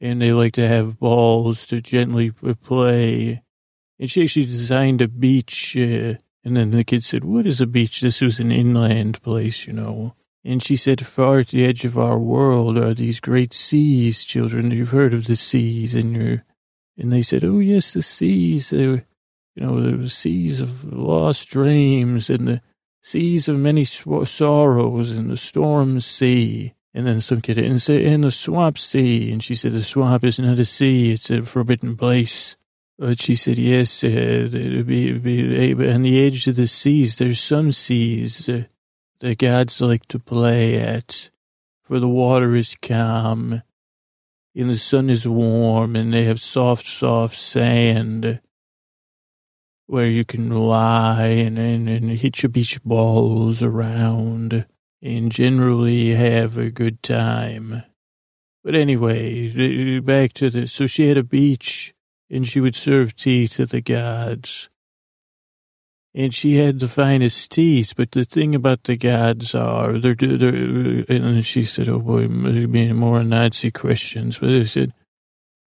and 0.00 0.22
they 0.22 0.32
like 0.32 0.52
to 0.54 0.66
have 0.66 0.98
balls 0.98 1.66
to 1.68 1.80
gently 1.80 2.30
play. 2.30 3.42
And 3.98 4.10
she 4.10 4.22
actually 4.22 4.46
designed 4.46 5.02
a 5.02 5.08
beach. 5.08 5.76
Uh, 5.76 6.14
and 6.44 6.56
then 6.56 6.70
the 6.70 6.84
kid 6.84 7.02
said, 7.02 7.24
What 7.24 7.46
is 7.46 7.60
a 7.60 7.66
beach? 7.66 8.00
This 8.00 8.20
was 8.20 8.38
an 8.38 8.52
inland 8.52 9.20
place, 9.22 9.66
you 9.66 9.72
know. 9.72 10.14
And 10.44 10.62
she 10.62 10.76
said, 10.76 11.04
Far 11.04 11.40
at 11.40 11.48
the 11.48 11.64
edge 11.64 11.84
of 11.84 11.98
our 11.98 12.18
world 12.18 12.78
are 12.78 12.94
these 12.94 13.20
great 13.20 13.52
seas, 13.52 14.24
children. 14.24 14.70
You've 14.70 14.90
heard 14.90 15.14
of 15.14 15.26
the 15.26 15.36
seas, 15.36 15.94
and 15.94 16.14
you're. 16.14 16.44
And 16.96 17.12
they 17.12 17.22
said, 17.22 17.44
Oh, 17.44 17.58
yes, 17.58 17.92
the 17.92 18.02
seas. 18.02 18.70
They're, 18.70 19.04
you 19.58 19.66
know, 19.66 19.96
the 19.96 20.08
seas 20.08 20.60
of 20.60 20.84
lost 20.84 21.48
dreams 21.48 22.30
and 22.30 22.46
the 22.46 22.62
seas 23.00 23.48
of 23.48 23.58
many 23.58 23.84
sorrows 23.84 25.10
and 25.10 25.30
the 25.30 25.36
storm 25.36 26.00
sea. 26.00 26.74
And 26.94 27.06
then 27.06 27.20
some 27.20 27.40
kid, 27.40 27.58
and 27.58 27.82
say, 27.82 28.04
in 28.04 28.20
the 28.20 28.30
swamp 28.30 28.78
sea. 28.78 29.32
And 29.32 29.42
she 29.42 29.54
said, 29.54 29.72
the 29.72 29.82
swamp 29.82 30.22
is 30.22 30.38
not 30.38 30.60
a 30.60 30.64
sea, 30.64 31.12
it's 31.12 31.28
a 31.30 31.42
forbidden 31.42 31.96
place. 31.96 32.56
But 32.98 33.20
she 33.20 33.34
said, 33.34 33.58
yes, 33.58 34.02
uh, 34.04 34.06
it'd 34.06 34.86
be, 34.86 35.10
it'd 35.10 35.22
be, 35.22 35.90
on 35.90 36.02
the 36.02 36.24
edge 36.24 36.46
of 36.46 36.56
the 36.56 36.66
seas, 36.66 37.18
there's 37.18 37.40
some 37.40 37.72
seas 37.72 38.48
uh, 38.48 38.64
that 39.20 39.38
gods 39.38 39.80
like 39.80 40.06
to 40.06 40.18
play 40.18 40.76
at, 40.76 41.30
for 41.82 41.98
the 41.98 42.08
water 42.08 42.54
is 42.54 42.76
calm, 42.80 43.62
and 44.54 44.70
the 44.70 44.78
sun 44.78 45.10
is 45.10 45.26
warm, 45.26 45.94
and 45.94 46.12
they 46.12 46.24
have 46.24 46.40
soft, 46.40 46.86
soft 46.86 47.36
sand 47.36 48.40
where 49.88 50.06
you 50.06 50.22
can 50.22 50.50
lie 50.50 51.24
and, 51.24 51.58
and, 51.58 51.88
and 51.88 52.10
hit 52.10 52.42
your 52.42 52.50
beach 52.50 52.80
balls 52.84 53.62
around 53.62 54.66
and 55.00 55.32
generally 55.32 56.14
have 56.14 56.58
a 56.58 56.70
good 56.70 57.02
time. 57.02 57.82
But 58.62 58.74
anyway, 58.74 59.98
back 60.00 60.34
to 60.34 60.50
this. 60.50 60.72
So 60.72 60.86
she 60.86 61.08
had 61.08 61.16
a 61.16 61.22
beach 61.22 61.94
and 62.28 62.46
she 62.46 62.60
would 62.60 62.74
serve 62.74 63.16
tea 63.16 63.48
to 63.48 63.64
the 63.64 63.80
gods. 63.80 64.68
And 66.14 66.34
she 66.34 66.56
had 66.56 66.80
the 66.80 66.88
finest 66.88 67.50
teas, 67.50 67.94
but 67.94 68.10
the 68.10 68.26
thing 68.26 68.54
about 68.54 68.84
the 68.84 68.96
gods 68.96 69.54
are, 69.54 69.98
they're, 69.98 70.14
they're 70.14 71.04
and 71.08 71.46
she 71.46 71.62
said, 71.62 71.88
oh 71.88 72.00
boy, 72.00 72.28
being 72.28 72.96
more 72.96 73.24
Nazi 73.24 73.70
questions, 73.70 74.38
but 74.38 74.48
they 74.48 74.64
said, 74.66 74.92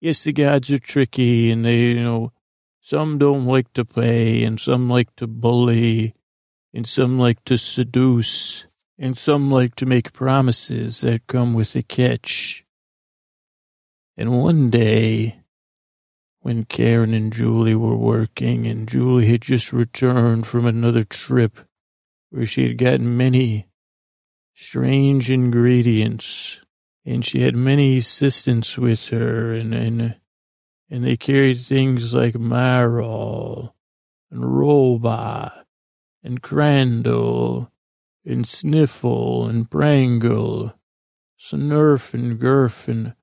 yes, 0.00 0.24
the 0.24 0.32
gods 0.32 0.70
are 0.70 0.78
tricky 0.78 1.50
and 1.50 1.62
they, 1.62 1.78
you 1.78 2.02
know, 2.02 2.32
some 2.80 3.18
don't 3.18 3.46
like 3.46 3.72
to 3.74 3.84
pay 3.84 4.44
and 4.44 4.60
some 4.60 4.88
like 4.88 5.14
to 5.16 5.26
bully 5.26 6.14
and 6.72 6.86
some 6.86 7.18
like 7.18 7.44
to 7.44 7.58
seduce 7.58 8.66
And 9.00 9.16
some 9.16 9.48
like 9.50 9.76
to 9.76 9.86
make 9.86 10.12
promises 10.12 11.02
that 11.02 11.28
come 11.28 11.54
with 11.54 11.76
a 11.76 11.82
catch. 11.82 12.64
And 14.16 14.42
one 14.42 14.70
day, 14.70 15.42
when 16.40 16.64
Karen 16.64 17.14
and 17.14 17.32
Julie 17.32 17.76
were 17.76 17.96
working, 17.96 18.66
and 18.66 18.88
Julie 18.88 19.26
had 19.26 19.42
just 19.42 19.72
returned 19.72 20.48
from 20.48 20.66
another 20.66 21.04
trip 21.04 21.60
where 22.30 22.44
she 22.44 22.66
had 22.66 22.78
gotten 22.78 23.16
many 23.16 23.68
strange 24.52 25.30
ingredients, 25.30 26.60
and 27.06 27.24
she 27.24 27.42
had 27.42 27.54
many 27.54 27.98
assistants 27.98 28.76
with 28.76 29.10
her, 29.10 29.52
and 29.52 29.72
and, 29.72 30.16
and 30.90 31.04
they 31.04 31.16
carried 31.16 31.58
things 31.58 32.14
like 32.14 32.34
Marol 32.34 33.72
and 34.30 34.58
Robot 34.58 35.66
and 36.22 36.42
Crandall 36.42 37.70
and 38.24 38.46
Sniffle 38.46 39.46
and 39.46 39.68
Prangle, 39.70 40.74
Snurf 41.40 42.14
and 42.14 42.38
Gurf 42.38 42.88
and 42.88 43.14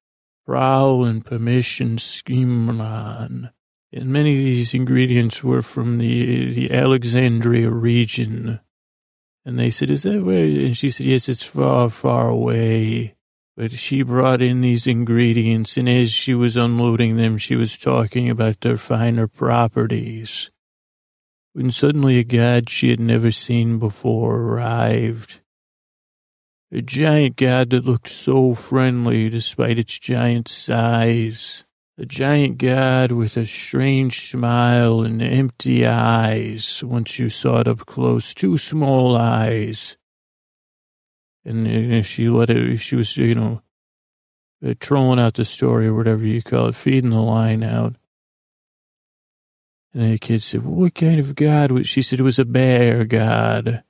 Prowl 0.45 1.05
and 1.05 1.25
Permission 1.25 1.97
Schemron. 1.97 3.51
And 3.91 4.07
many 4.07 4.33
of 4.33 4.39
these 4.39 4.73
ingredients 4.73 5.43
were 5.43 5.61
from 5.61 5.97
the, 5.97 6.53
the 6.53 6.71
Alexandria 6.71 7.69
region. 7.69 8.59
And 9.45 9.59
they 9.59 9.69
said, 9.69 9.89
is 9.89 10.03
that 10.03 10.23
where? 10.23 10.43
And 10.43 10.75
she 10.75 10.89
said, 10.89 11.05
yes, 11.05 11.29
it's 11.29 11.43
far, 11.43 11.89
far 11.89 12.29
away. 12.29 13.15
But 13.57 13.71
she 13.71 14.01
brought 14.01 14.41
in 14.41 14.59
these 14.59 14.85
ingredients, 14.85 15.77
and 15.77 15.87
as 15.87 16.11
she 16.11 16.33
was 16.33 16.57
unloading 16.57 17.15
them, 17.15 17.37
she 17.37 17.55
was 17.55 17.77
talking 17.77 18.29
about 18.29 18.61
their 18.61 18.77
finer 18.77 19.27
properties. 19.27 20.51
When 21.53 21.71
suddenly 21.71 22.19
a 22.19 22.25
god 22.25 22.69
she 22.69 22.89
had 22.89 22.99
never 22.99 23.31
seen 23.31 23.79
before 23.79 24.41
arrived. 24.41 25.39
A 26.69 26.81
giant 26.81 27.37
god 27.37 27.69
that 27.69 27.85
looked 27.85 28.09
so 28.09 28.55
friendly 28.55 29.29
despite 29.29 29.79
its 29.79 29.97
giant 29.99 30.49
size. 30.49 31.63
A 31.97 32.05
giant 32.05 32.57
god 32.57 33.13
with 33.13 33.37
a 33.37 33.45
strange 33.45 34.31
smile 34.31 35.01
and 35.01 35.21
empty 35.21 35.85
eyes 35.85 36.83
once 36.83 37.17
you 37.19 37.29
saw 37.29 37.61
it 37.61 37.69
up 37.69 37.85
close, 37.85 38.33
two 38.33 38.57
small 38.57 39.15
eyes. 39.15 39.95
And 41.45 42.03
she 42.05 42.27
let 42.27 42.49
it, 42.49 42.77
she 42.77 42.95
was, 42.95 43.15
you 43.17 43.35
know, 43.35 43.61
uh, 44.65 44.73
trolling 44.79 45.19
out 45.19 45.35
the 45.35 45.45
story 45.45 45.87
or 45.87 45.93
whatever 45.93 46.25
you 46.25 46.41
call 46.41 46.67
it, 46.67 46.75
feeding 46.75 47.11
the 47.11 47.21
line 47.21 47.61
out. 47.61 47.95
And 49.93 50.13
the 50.13 50.17
kid 50.17 50.41
said, 50.41 50.63
what 50.63 50.95
kind 50.95 51.19
of 51.19 51.35
god 51.35 51.85
she 51.85 52.01
said 52.01 52.19
it 52.19 52.23
was 52.23 52.39
a 52.39 52.45
bear 52.45 53.05
god. 53.05 53.83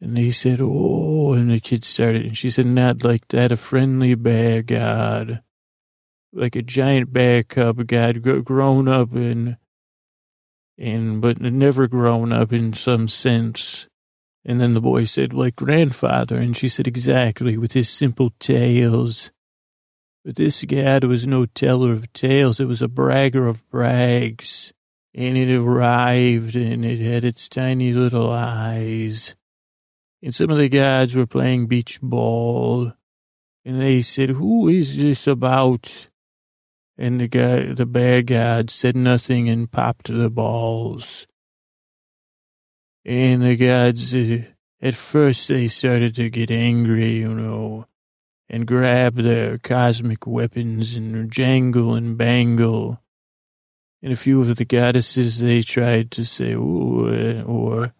And 0.00 0.18
he 0.18 0.32
said, 0.32 0.60
oh, 0.60 1.34
and 1.34 1.50
the 1.50 1.60
kid 1.60 1.84
started, 1.84 2.26
and 2.26 2.36
she 2.36 2.50
said, 2.50 2.66
not 2.66 3.04
like 3.04 3.28
that, 3.28 3.52
a 3.52 3.56
friendly 3.56 4.14
bear 4.14 4.62
god 4.62 5.42
like 6.34 6.56
a 6.56 6.62
giant 6.62 7.12
bear 7.12 7.42
cub 7.42 7.86
god 7.86 8.22
grown 8.44 8.88
up 8.88 9.14
in, 9.14 9.56
in, 10.76 11.20
but 11.20 11.40
never 11.40 11.86
grown 11.86 12.32
up 12.32 12.52
in 12.52 12.72
some 12.72 13.08
sense. 13.08 13.88
And 14.44 14.60
then 14.60 14.74
the 14.74 14.80
boy 14.80 15.04
said, 15.04 15.32
like 15.32 15.56
grandfather. 15.56 16.36
And 16.36 16.56
she 16.56 16.68
said, 16.68 16.86
exactly, 16.86 17.56
with 17.56 17.72
his 17.72 17.88
simple 17.88 18.30
tales. 18.38 19.30
But 20.24 20.36
this 20.36 20.64
god 20.64 21.04
was 21.04 21.26
no 21.26 21.46
teller 21.46 21.92
of 21.92 22.12
tales. 22.12 22.60
It 22.60 22.66
was 22.66 22.82
a 22.82 22.88
bragger 22.88 23.46
of 23.46 23.68
brags. 23.70 24.72
And 25.14 25.36
it 25.36 25.54
arrived 25.54 26.56
and 26.56 26.84
it 26.84 26.98
had 26.98 27.24
its 27.24 27.48
tiny 27.48 27.92
little 27.92 28.30
eyes. 28.30 29.36
And 30.22 30.34
some 30.34 30.50
of 30.50 30.58
the 30.58 30.68
gods 30.68 31.14
were 31.14 31.26
playing 31.26 31.66
beach 31.66 32.00
ball. 32.00 32.92
And 33.64 33.80
they 33.80 34.02
said, 34.02 34.30
who 34.30 34.68
is 34.68 34.96
this 34.96 35.26
about? 35.26 36.08
And 36.98 37.20
the 37.20 37.28
guy, 37.28 37.72
the 37.72 37.86
bad 37.86 38.26
guy 38.26 38.64
said 38.68 38.96
nothing 38.96 39.48
and 39.48 39.70
popped 39.70 40.08
the 40.08 40.30
balls. 40.30 41.26
And 43.04 43.42
the 43.42 43.56
gods, 43.56 44.14
uh, 44.14 44.44
at 44.80 44.94
first 44.94 45.48
they 45.48 45.68
started 45.68 46.14
to 46.16 46.30
get 46.30 46.50
angry, 46.50 47.16
you 47.16 47.34
know, 47.34 47.86
and 48.48 48.66
grab 48.66 49.16
their 49.16 49.58
cosmic 49.58 50.26
weapons 50.26 50.96
and 50.96 51.30
jangle 51.30 51.94
and 51.94 52.16
bangle. 52.16 53.00
And 54.02 54.12
a 54.12 54.16
few 54.16 54.40
of 54.42 54.56
the 54.56 54.64
goddesses, 54.64 55.38
they 55.40 55.62
tried 55.62 56.10
to 56.12 56.24
say, 56.24 56.52
ooh, 56.52 57.08
uh, 57.08 57.42
or, 57.44 57.94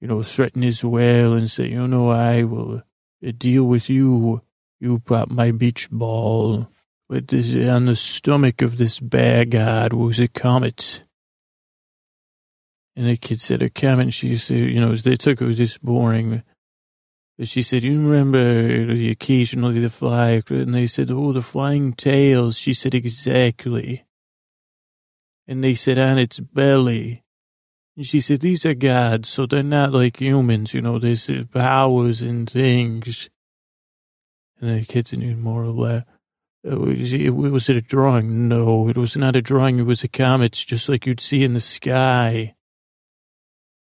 you 0.00 0.08
know, 0.08 0.22
threaten 0.22 0.70
well 0.82 1.32
and 1.32 1.50
say, 1.50 1.68
you 1.68 1.88
know, 1.88 2.10
I 2.10 2.44
will 2.44 2.82
uh, 3.26 3.32
deal 3.36 3.64
with 3.64 3.88
you. 3.90 4.42
You 4.80 4.98
pop 5.00 5.30
my 5.30 5.50
beach 5.50 5.90
ball. 5.90 6.68
But 7.08 7.28
this, 7.28 7.54
on 7.68 7.86
the 7.86 7.96
stomach 7.96 8.60
of 8.60 8.76
this 8.76 9.00
bear 9.00 9.46
god 9.46 9.94
was 9.94 10.20
a 10.20 10.28
comet. 10.28 11.04
And 12.98 13.06
the 13.06 13.16
kid 13.16 13.40
said, 13.40 13.62
a 13.62 13.70
comet, 13.70 14.12
she 14.12 14.36
said, 14.36 14.56
you 14.56 14.80
know, 14.80 14.96
they 14.96 15.14
took 15.14 15.40
it 15.40 15.46
was 15.46 15.58
this 15.58 15.78
boring. 15.78 16.42
But 17.38 17.46
she 17.46 17.62
said, 17.62 17.84
you 17.84 17.92
remember 17.92 18.92
the 18.92 19.10
occasionally 19.12 19.78
the 19.78 19.88
fly, 19.88 20.42
and 20.48 20.74
they 20.74 20.88
said, 20.88 21.12
oh, 21.12 21.32
the 21.32 21.40
flying 21.40 21.92
tails. 21.92 22.58
She 22.58 22.74
said, 22.74 22.96
exactly. 22.96 24.04
And 25.46 25.62
they 25.62 25.74
said, 25.74 25.96
on 25.96 26.18
its 26.18 26.40
belly. 26.40 27.22
And 27.96 28.04
she 28.04 28.20
said, 28.20 28.40
these 28.40 28.66
are 28.66 28.74
gods, 28.74 29.28
so 29.28 29.46
they're 29.46 29.62
not 29.62 29.92
like 29.92 30.20
humans, 30.20 30.74
you 30.74 30.82
know, 30.82 30.98
there's 30.98 31.30
powers 31.52 32.20
and 32.20 32.50
things. 32.50 33.30
And 34.60 34.80
the 34.80 34.84
kids 34.84 35.12
knew 35.12 35.36
more 35.36 35.62
or 35.62 35.68
less. 35.68 36.02
Was 36.64 37.68
it 37.68 37.76
a 37.76 37.80
drawing? 37.80 38.48
No, 38.48 38.88
it 38.88 38.96
was 38.96 39.16
not 39.16 39.36
a 39.36 39.40
drawing. 39.40 39.78
It 39.78 39.86
was 39.86 40.02
a 40.02 40.08
comet, 40.08 40.54
just 40.54 40.88
like 40.88 41.06
you'd 41.06 41.20
see 41.20 41.44
in 41.44 41.54
the 41.54 41.60
sky. 41.60 42.56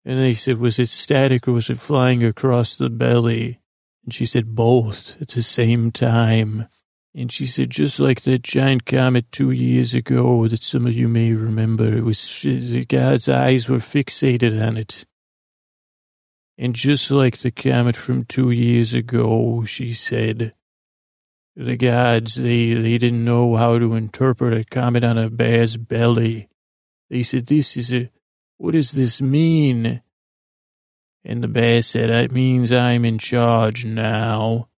And 0.06 0.20
they 0.20 0.34
said, 0.34 0.58
was 0.58 0.80
it 0.80 0.90
static 0.90 1.48
or 1.48 1.54
was 1.54 1.70
it 1.70 1.80
flying 1.80 2.24
across 2.24 2.78
the 2.78 2.90
belly? 2.90 3.60
And 4.04 4.14
she 4.14 4.26
said, 4.26 4.56
both 4.56 5.22
at 5.22 5.30
the 5.30 5.42
same 5.42 5.92
time. 5.92 6.68
And 7.16 7.32
she 7.32 7.46
said, 7.46 7.70
just 7.70 8.00
like 8.00 8.22
that 8.22 8.42
giant 8.42 8.86
comet 8.86 9.32
two 9.32 9.52
years 9.52 9.94
ago 9.94 10.48
that 10.48 10.64
some 10.64 10.88
of 10.88 10.94
you 10.94 11.08
may 11.08 11.32
remember, 11.32 11.96
it 11.96 12.04
was, 12.04 12.42
the 12.42 12.86
God's 12.86 13.30
eyes 13.30 13.70
were 13.70 13.78
fixated 13.78 14.62
on 14.62 14.78
it. 14.78 15.06
And 16.58 16.76
just 16.76 17.10
like 17.10 17.38
the 17.38 17.52
comet 17.52 17.96
from 17.96 18.26
two 18.26 18.52
years 18.52 18.94
ago, 18.94 19.64
she 19.64 19.92
said, 19.92 20.54
the 21.56 21.78
gods, 21.78 22.36
they, 22.36 22.74
they 22.74 22.98
didn't 22.98 23.24
know 23.24 23.56
how 23.56 23.78
to 23.78 23.94
interpret 23.94 24.58
a 24.58 24.64
comet 24.64 25.04
on 25.04 25.18
a 25.18 25.30
bear's 25.30 25.78
belly. 25.78 26.50
They 27.10 27.22
said, 27.22 27.46
this 27.46 27.78
is 27.78 27.94
a, 27.94 28.10
what 28.64 28.72
does 28.72 28.92
this 28.94 29.22
mean? 29.22 30.02
And 31.26 31.44
the 31.44 31.50
bear 31.50 31.82
said, 31.82 32.10
it 32.10 32.32
means 32.32 32.72
I'm 32.72 33.04
in 33.04 33.18
charge 33.18 33.84
now. 33.84 34.70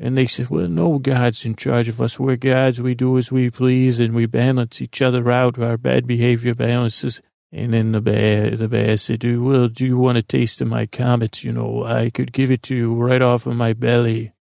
And 0.00 0.18
they 0.18 0.26
said, 0.26 0.50
well, 0.50 0.66
no 0.66 0.98
God's 0.98 1.44
in 1.44 1.54
charge 1.54 1.86
of 1.86 2.00
us. 2.00 2.18
We're 2.18 2.34
gods. 2.34 2.82
We 2.82 2.96
do 2.96 3.16
as 3.16 3.30
we 3.30 3.50
please 3.50 4.00
and 4.00 4.16
we 4.16 4.26
balance 4.26 4.82
each 4.82 5.00
other 5.00 5.30
out. 5.30 5.60
Our 5.60 5.76
bad 5.76 6.08
behavior 6.08 6.54
balances. 6.54 7.22
And 7.52 7.72
then 7.72 7.92
the 7.92 8.00
bear, 8.00 8.50
the 8.50 8.66
bear 8.66 8.96
said, 8.96 9.22
well, 9.22 9.68
do 9.68 9.86
you 9.86 9.96
want 9.96 10.18
a 10.18 10.22
taste 10.22 10.60
of 10.60 10.66
my 10.66 10.86
comets? 10.86 11.44
You 11.44 11.52
know, 11.52 11.84
I 11.84 12.10
could 12.10 12.32
give 12.32 12.50
it 12.50 12.64
to 12.64 12.74
you 12.74 12.94
right 12.94 13.22
off 13.22 13.46
of 13.46 13.54
my 13.54 13.74
belly. 13.74 14.32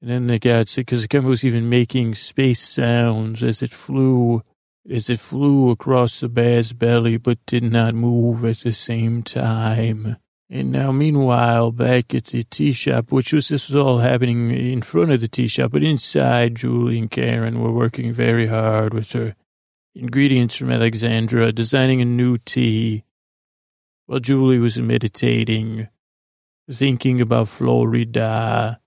And 0.00 0.08
then 0.08 0.26
the 0.26 0.38
guy 0.38 0.64
said, 0.64 0.86
because 0.86 1.02
the 1.02 1.08
camera 1.08 1.28
was 1.28 1.44
even 1.44 1.68
making 1.68 2.14
space 2.14 2.66
sounds 2.66 3.42
as 3.42 3.60
it 3.60 3.74
flew, 3.74 4.42
as 4.88 5.10
it 5.10 5.20
flew 5.20 5.70
across 5.70 6.20
the 6.20 6.28
bear's 6.28 6.72
belly, 6.72 7.16
but 7.16 7.44
did 7.46 7.64
not 7.64 7.94
move 7.94 8.44
at 8.44 8.58
the 8.58 8.72
same 8.72 9.22
time. 9.22 10.16
And 10.48 10.72
now, 10.72 10.90
meanwhile, 10.90 11.70
back 11.70 12.12
at 12.12 12.24
the 12.26 12.42
tea 12.42 12.72
shop, 12.72 13.12
which 13.12 13.32
was, 13.32 13.48
this 13.48 13.68
was 13.68 13.76
all 13.76 13.98
happening 13.98 14.50
in 14.50 14.82
front 14.82 15.12
of 15.12 15.20
the 15.20 15.28
tea 15.28 15.46
shop, 15.46 15.70
but 15.72 15.84
inside, 15.84 16.56
Julie 16.56 16.98
and 16.98 17.10
Karen 17.10 17.60
were 17.60 17.70
working 17.70 18.12
very 18.12 18.48
hard 18.48 18.92
with 18.92 19.12
her 19.12 19.36
ingredients 19.94 20.56
from 20.56 20.72
Alexandra, 20.72 21.52
designing 21.52 22.00
a 22.00 22.04
new 22.04 22.36
tea, 22.36 23.04
while 24.06 24.18
Julie 24.18 24.58
was 24.58 24.76
meditating, 24.76 25.88
thinking 26.68 27.20
about 27.20 27.48
Florida, 27.48 28.80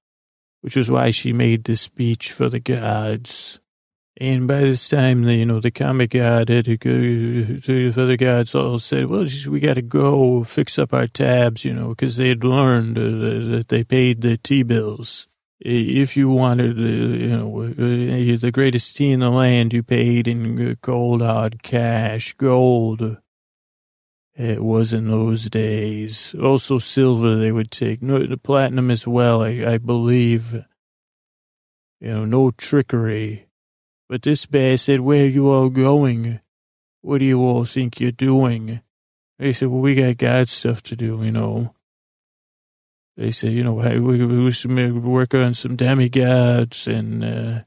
which 0.60 0.76
was 0.76 0.92
why 0.92 1.12
she 1.12 1.32
made 1.32 1.64
this 1.64 1.82
speech 1.82 2.34
for 2.34 2.50
the 2.50 2.60
gods. 2.60 3.60
And 4.18 4.48
by 4.48 4.60
this 4.60 4.88
time, 4.88 5.24
the, 5.24 5.34
you 5.34 5.46
know, 5.46 5.60
the 5.60 5.72
comic 5.72 6.12
god 6.12 6.50
had 6.50 6.66
to 6.66 6.78
go, 6.78 6.92
the 6.92 7.94
other 7.98 8.16
gods 8.16 8.54
all 8.54 8.78
said, 8.78 9.08
well, 9.08 9.26
we 9.50 9.60
got 9.60 9.74
to 9.74 9.82
go 9.82 10.44
fix 10.44 10.78
up 10.78 10.94
our 10.94 11.08
tabs, 11.08 11.66
you 11.66 11.74
know, 11.74 11.90
because 11.90 12.18
they 12.18 12.30
had 12.30 12.44
learned 12.44 12.98
uh, 12.98 13.56
that 13.56 13.66
they 13.70 13.84
paid 13.84 14.22
the 14.22 14.38
T-bills. 14.38 15.28
If 15.60 16.16
you 16.16 16.30
wanted, 16.30 16.78
uh, 16.78 16.82
you 16.82 17.30
know, 17.30 17.62
uh, 17.62 18.38
the 18.38 18.52
greatest 18.54 18.98
tea 18.98 19.12
in 19.12 19.22
the 19.22 19.32
land, 19.32 19.74
you 19.74 19.82
paid 19.82 20.28
in 20.28 20.78
gold 20.82 21.22
hard 21.22 21.64
cash, 21.64 22.34
gold. 22.34 23.18
It 24.36 24.64
was 24.64 24.94
in 24.94 25.10
those 25.10 25.50
days. 25.50 26.36
Also 26.36 26.78
silver 26.80 27.36
they 27.36 27.52
would 27.52 27.72
take. 27.72 28.02
No, 28.04 28.20
the 28.20 28.38
platinum 28.38 28.92
as 28.92 29.08
well, 29.08 29.44
I, 29.44 29.64
I 29.66 29.78
believe. 29.80 30.54
You 32.00 32.10
know, 32.10 32.26
no 32.26 32.52
trickery. 32.52 33.48
But 34.10 34.22
this 34.22 34.46
bear 34.46 34.78
said, 34.78 35.00
where 35.00 35.26
you 35.26 35.50
all 35.50 35.70
going? 35.70 36.40
What 37.02 37.20
do 37.20 37.26
you 37.26 37.42
all 37.42 37.66
think 37.66 38.00
you're 38.00 38.12
doing? 38.12 38.82
They 39.40 39.54
said, 39.54 39.70
well, 39.70 39.82
we 39.82 39.96
got 39.96 40.18
God 40.18 40.50
stuff 40.50 40.84
to 40.84 40.96
do, 40.96 41.24
you 41.24 41.32
know. 41.32 41.74
They 43.18 43.32
said, 43.32 43.54
you 43.54 43.64
know, 43.64 43.80
hey, 43.80 44.00
we, 44.00 44.26
we 44.26 44.52
should 44.52 45.04
work 45.04 45.34
on 45.34 45.54
some 45.54 45.76
demigods 45.76 46.88
and 46.88 47.24
uh, 47.24 47.62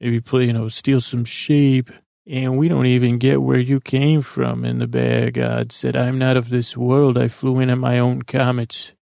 maybe 0.00 0.20
play, 0.20 0.46
you 0.46 0.52
know, 0.52 0.68
steal 0.68 1.00
some 1.00 1.24
sheep. 1.24 1.90
And 2.26 2.56
we 2.56 2.68
don't 2.68 2.86
even 2.86 3.18
get 3.18 3.42
where 3.42 3.58
you 3.58 3.80
came 3.80 4.22
from. 4.22 4.64
And 4.64 4.80
the 4.80 4.86
bear 4.86 5.30
god 5.30 5.72
said, 5.72 5.94
I'm 5.96 6.18
not 6.18 6.36
of 6.36 6.48
this 6.48 6.76
world. 6.76 7.18
I 7.18 7.28
flew 7.28 7.60
in 7.60 7.70
on 7.70 7.78
my 7.78 7.98
own 7.98 8.22
comet. 8.22 8.94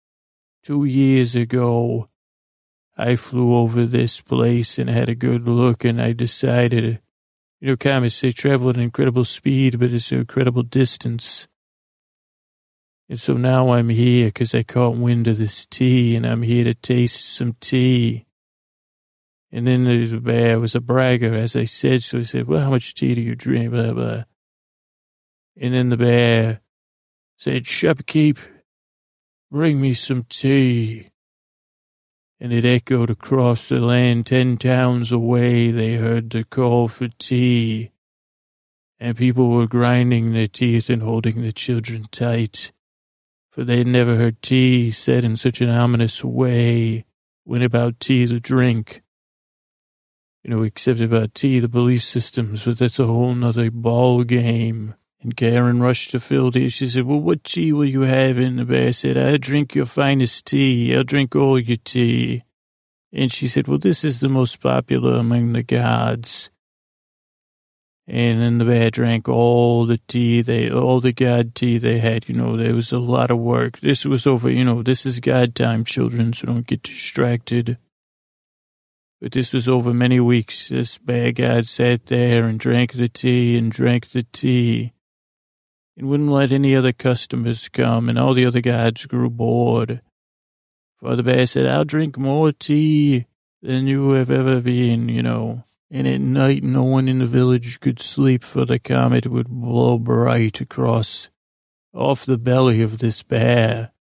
Two 0.64 0.84
years 0.84 1.34
ago, 1.34 2.08
I 3.02 3.16
flew 3.16 3.56
over 3.56 3.84
this 3.84 4.20
place 4.20 4.78
and 4.78 4.88
had 4.88 5.08
a 5.08 5.16
good 5.16 5.48
look, 5.48 5.84
and 5.84 6.00
I 6.00 6.12
decided, 6.12 7.00
you 7.60 7.68
know, 7.68 7.76
comets, 7.76 8.20
they 8.20 8.30
travel 8.30 8.70
at 8.70 8.76
an 8.76 8.82
incredible 8.82 9.24
speed, 9.24 9.80
but 9.80 9.92
it's 9.92 10.12
an 10.12 10.18
incredible 10.18 10.62
distance. 10.62 11.48
And 13.08 13.18
so 13.18 13.34
now 13.34 13.70
I'm 13.70 13.88
here 13.88 14.28
because 14.28 14.54
I 14.54 14.62
caught 14.62 14.96
wind 14.96 15.26
of 15.26 15.38
this 15.38 15.66
tea, 15.66 16.14
and 16.14 16.24
I'm 16.24 16.42
here 16.42 16.62
to 16.62 16.74
taste 16.74 17.34
some 17.34 17.56
tea. 17.60 18.24
And 19.50 19.66
then 19.66 19.84
the 19.84 20.20
bear 20.20 20.60
was 20.60 20.74
a 20.74 20.80
bragger, 20.80 21.34
as 21.34 21.56
I 21.56 21.64
said. 21.64 22.04
So 22.04 22.18
he 22.18 22.24
said, 22.24 22.46
well, 22.46 22.60
how 22.60 22.70
much 22.70 22.94
tea 22.94 23.14
do 23.14 23.20
you 23.20 23.34
drink? 23.34 23.72
Blah, 23.72 23.92
blah. 23.92 24.24
And 25.60 25.74
then 25.74 25.90
the 25.90 25.96
bear 25.96 26.60
said, 27.36 27.64
shopkeep, 27.64 28.38
bring 29.50 29.80
me 29.80 29.92
some 29.92 30.24
tea. 30.28 31.11
And 32.42 32.52
it 32.52 32.64
echoed 32.64 33.08
across 33.08 33.68
the 33.68 33.78
land 33.78 34.26
ten 34.26 34.56
towns 34.56 35.12
away. 35.12 35.70
They 35.70 35.94
heard 35.94 36.30
the 36.30 36.42
call 36.42 36.88
for 36.88 37.06
tea. 37.06 37.92
And 38.98 39.16
people 39.16 39.48
were 39.48 39.68
grinding 39.68 40.32
their 40.32 40.48
teeth 40.48 40.90
and 40.90 41.02
holding 41.02 41.40
their 41.40 41.52
children 41.52 42.06
tight. 42.10 42.72
For 43.50 43.62
they 43.62 43.78
had 43.78 43.86
never 43.86 44.16
heard 44.16 44.42
tea 44.42 44.90
said 44.90 45.24
in 45.24 45.36
such 45.36 45.60
an 45.60 45.70
ominous 45.70 46.24
way 46.24 47.04
when 47.44 47.62
about 47.62 48.00
tea 48.00 48.26
the 48.26 48.40
drink 48.40 49.02
you 50.42 50.50
know, 50.50 50.62
except 50.62 51.00
about 51.00 51.34
tea, 51.34 51.60
the 51.60 51.68
belief 51.68 52.02
systems, 52.02 52.64
but 52.64 52.78
that's 52.78 52.98
a 52.98 53.06
whole 53.06 53.34
nother 53.34 53.70
ball 53.70 54.24
game. 54.24 54.94
And 55.22 55.36
Karen 55.36 55.80
rushed 55.80 56.10
to 56.10 56.20
fill 56.20 56.50
tea. 56.50 56.68
She 56.68 56.88
said, 56.88 57.04
well, 57.04 57.20
what 57.20 57.44
tea 57.44 57.72
will 57.72 57.84
you 57.84 58.00
have? 58.02 58.38
And 58.38 58.58
the 58.58 58.64
bear 58.64 58.92
said, 58.92 59.16
I'll 59.16 59.38
drink 59.38 59.74
your 59.74 59.86
finest 59.86 60.46
tea. 60.46 60.94
I'll 60.96 61.04
drink 61.04 61.36
all 61.36 61.60
your 61.60 61.76
tea. 61.76 62.42
And 63.12 63.30
she 63.30 63.46
said, 63.46 63.68
well, 63.68 63.78
this 63.78 64.02
is 64.02 64.18
the 64.18 64.28
most 64.28 64.60
popular 64.60 65.18
among 65.18 65.52
the 65.52 65.62
gods. 65.62 66.50
And 68.08 68.40
then 68.40 68.58
the 68.58 68.64
bear 68.64 68.90
drank 68.90 69.28
all 69.28 69.86
the 69.86 69.98
tea 70.08 70.42
they, 70.42 70.68
all 70.68 71.00
the 71.00 71.12
god 71.12 71.54
tea 71.54 71.78
they 71.78 72.00
had. 72.00 72.28
You 72.28 72.34
know, 72.34 72.56
there 72.56 72.74
was 72.74 72.90
a 72.90 72.98
lot 72.98 73.30
of 73.30 73.38
work. 73.38 73.78
This 73.78 74.04
was 74.04 74.26
over, 74.26 74.50
you 74.50 74.64
know, 74.64 74.82
this 74.82 75.06
is 75.06 75.20
God 75.20 75.54
time, 75.54 75.84
children, 75.84 76.32
so 76.32 76.48
don't 76.48 76.66
get 76.66 76.82
distracted. 76.82 77.78
But 79.20 79.30
this 79.30 79.52
was 79.52 79.68
over 79.68 79.94
many 79.94 80.18
weeks. 80.18 80.68
This 80.68 80.98
bear 80.98 81.30
god 81.30 81.68
sat 81.68 82.06
there 82.06 82.42
and 82.44 82.58
drank 82.58 82.94
the 82.94 83.08
tea 83.08 83.56
and 83.56 83.70
drank 83.70 84.10
the 84.10 84.24
tea 84.24 84.92
and 85.96 86.08
wouldn't 86.08 86.30
let 86.30 86.52
any 86.52 86.74
other 86.74 86.92
customers 86.92 87.68
come, 87.68 88.08
and 88.08 88.18
all 88.18 88.34
the 88.34 88.46
other 88.46 88.60
gods 88.60 89.06
grew 89.06 89.30
bored. 89.30 90.00
Father 91.00 91.22
Bear 91.22 91.46
said, 91.46 91.66
I'll 91.66 91.84
drink 91.84 92.16
more 92.16 92.52
tea 92.52 93.26
than 93.60 93.86
you 93.86 94.10
have 94.10 94.30
ever 94.30 94.60
been, 94.60 95.08
you 95.08 95.22
know. 95.22 95.64
And 95.90 96.06
at 96.08 96.20
night, 96.20 96.62
no 96.62 96.84
one 96.84 97.08
in 97.08 97.18
the 97.18 97.26
village 97.26 97.80
could 97.80 98.00
sleep, 98.00 98.42
for 98.44 98.64
the 98.64 98.78
comet 98.78 99.26
would 99.26 99.48
blow 99.48 99.98
bright 99.98 100.60
across 100.60 101.28
off 101.92 102.24
the 102.24 102.38
belly 102.38 102.80
of 102.82 102.98
this 102.98 103.22
bear. 103.22 103.92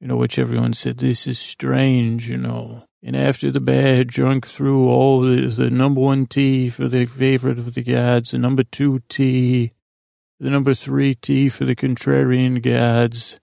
You 0.00 0.08
know, 0.08 0.16
which 0.16 0.38
everyone 0.38 0.74
said, 0.74 0.98
this 0.98 1.26
is 1.26 1.38
strange, 1.38 2.28
you 2.28 2.36
know. 2.36 2.84
And 3.02 3.16
after 3.16 3.50
the 3.50 3.60
bear 3.60 3.96
had 3.96 4.08
drunk 4.08 4.46
through 4.46 4.88
all 4.88 5.22
the, 5.22 5.46
the 5.46 5.70
number 5.70 6.00
one 6.00 6.26
tea 6.26 6.68
for 6.68 6.86
the 6.86 7.06
favorite 7.06 7.58
of 7.58 7.74
the 7.74 7.82
gods, 7.82 8.32
the 8.32 8.38
number 8.38 8.62
two 8.62 9.00
tea, 9.08 9.72
the 10.38 10.50
number 10.50 10.74
three 10.74 11.14
tea 11.14 11.48
for 11.48 11.64
the 11.64 11.76
contrarian 11.76 12.62
gods, 12.62 13.40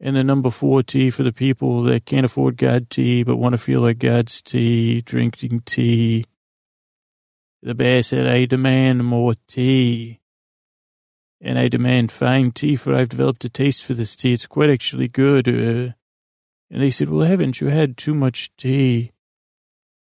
and 0.00 0.16
the 0.16 0.24
number 0.24 0.50
four 0.50 0.82
tea 0.82 1.10
for 1.10 1.22
the 1.22 1.32
people 1.32 1.82
that 1.82 2.06
can't 2.06 2.24
afford 2.24 2.56
God 2.56 2.88
tea 2.88 3.22
but 3.22 3.36
want 3.36 3.52
to 3.52 3.58
feel 3.58 3.80
like 3.80 3.98
God's 3.98 4.40
tea, 4.40 5.00
drinking 5.02 5.60
tea. 5.66 6.24
The 7.62 7.74
bear 7.74 8.02
said, 8.02 8.26
I 8.26 8.46
demand 8.46 9.04
more 9.04 9.34
tea. 9.46 10.20
And 11.42 11.58
I 11.58 11.68
demand 11.68 12.12
fine 12.12 12.52
tea, 12.52 12.76
for 12.76 12.94
I've 12.94 13.08
developed 13.08 13.44
a 13.44 13.48
taste 13.48 13.84
for 13.84 13.94
this 13.94 14.16
tea. 14.16 14.32
It's 14.32 14.46
quite 14.46 14.70
actually 14.70 15.08
good. 15.08 15.48
Uh, 15.48 15.92
and 16.70 16.82
they 16.82 16.90
said, 16.90 17.08
well, 17.08 17.26
haven't 17.26 17.60
you 17.60 17.68
had 17.68 17.96
too 17.96 18.14
much 18.14 18.54
tea? 18.56 19.12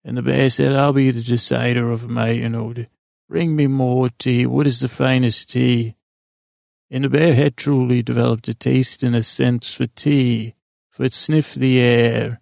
And 0.03 0.17
the 0.17 0.21
bear 0.21 0.49
said, 0.49 0.73
I'll 0.73 0.93
be 0.93 1.11
the 1.11 1.23
decider 1.23 1.91
of 1.91 2.09
my, 2.09 2.31
you 2.31 2.49
know, 2.49 2.73
bring 3.29 3.55
me 3.55 3.67
more 3.67 4.09
tea. 4.09 4.45
What 4.45 4.67
is 4.67 4.79
the 4.79 4.87
finest 4.87 5.49
tea? 5.51 5.95
And 6.93 7.05
the 7.05 7.09
bear 7.09 7.33
had 7.33 7.57
truly 7.57 8.03
developed 8.03 8.47
a 8.47 8.53
taste 8.53 9.01
and 9.01 9.15
a 9.15 9.23
sense 9.23 9.73
for 9.73 9.87
tea, 9.87 10.53
for 10.91 11.03
it 11.03 11.13
sniffed 11.13 11.55
the 11.55 11.79
air, 11.79 12.39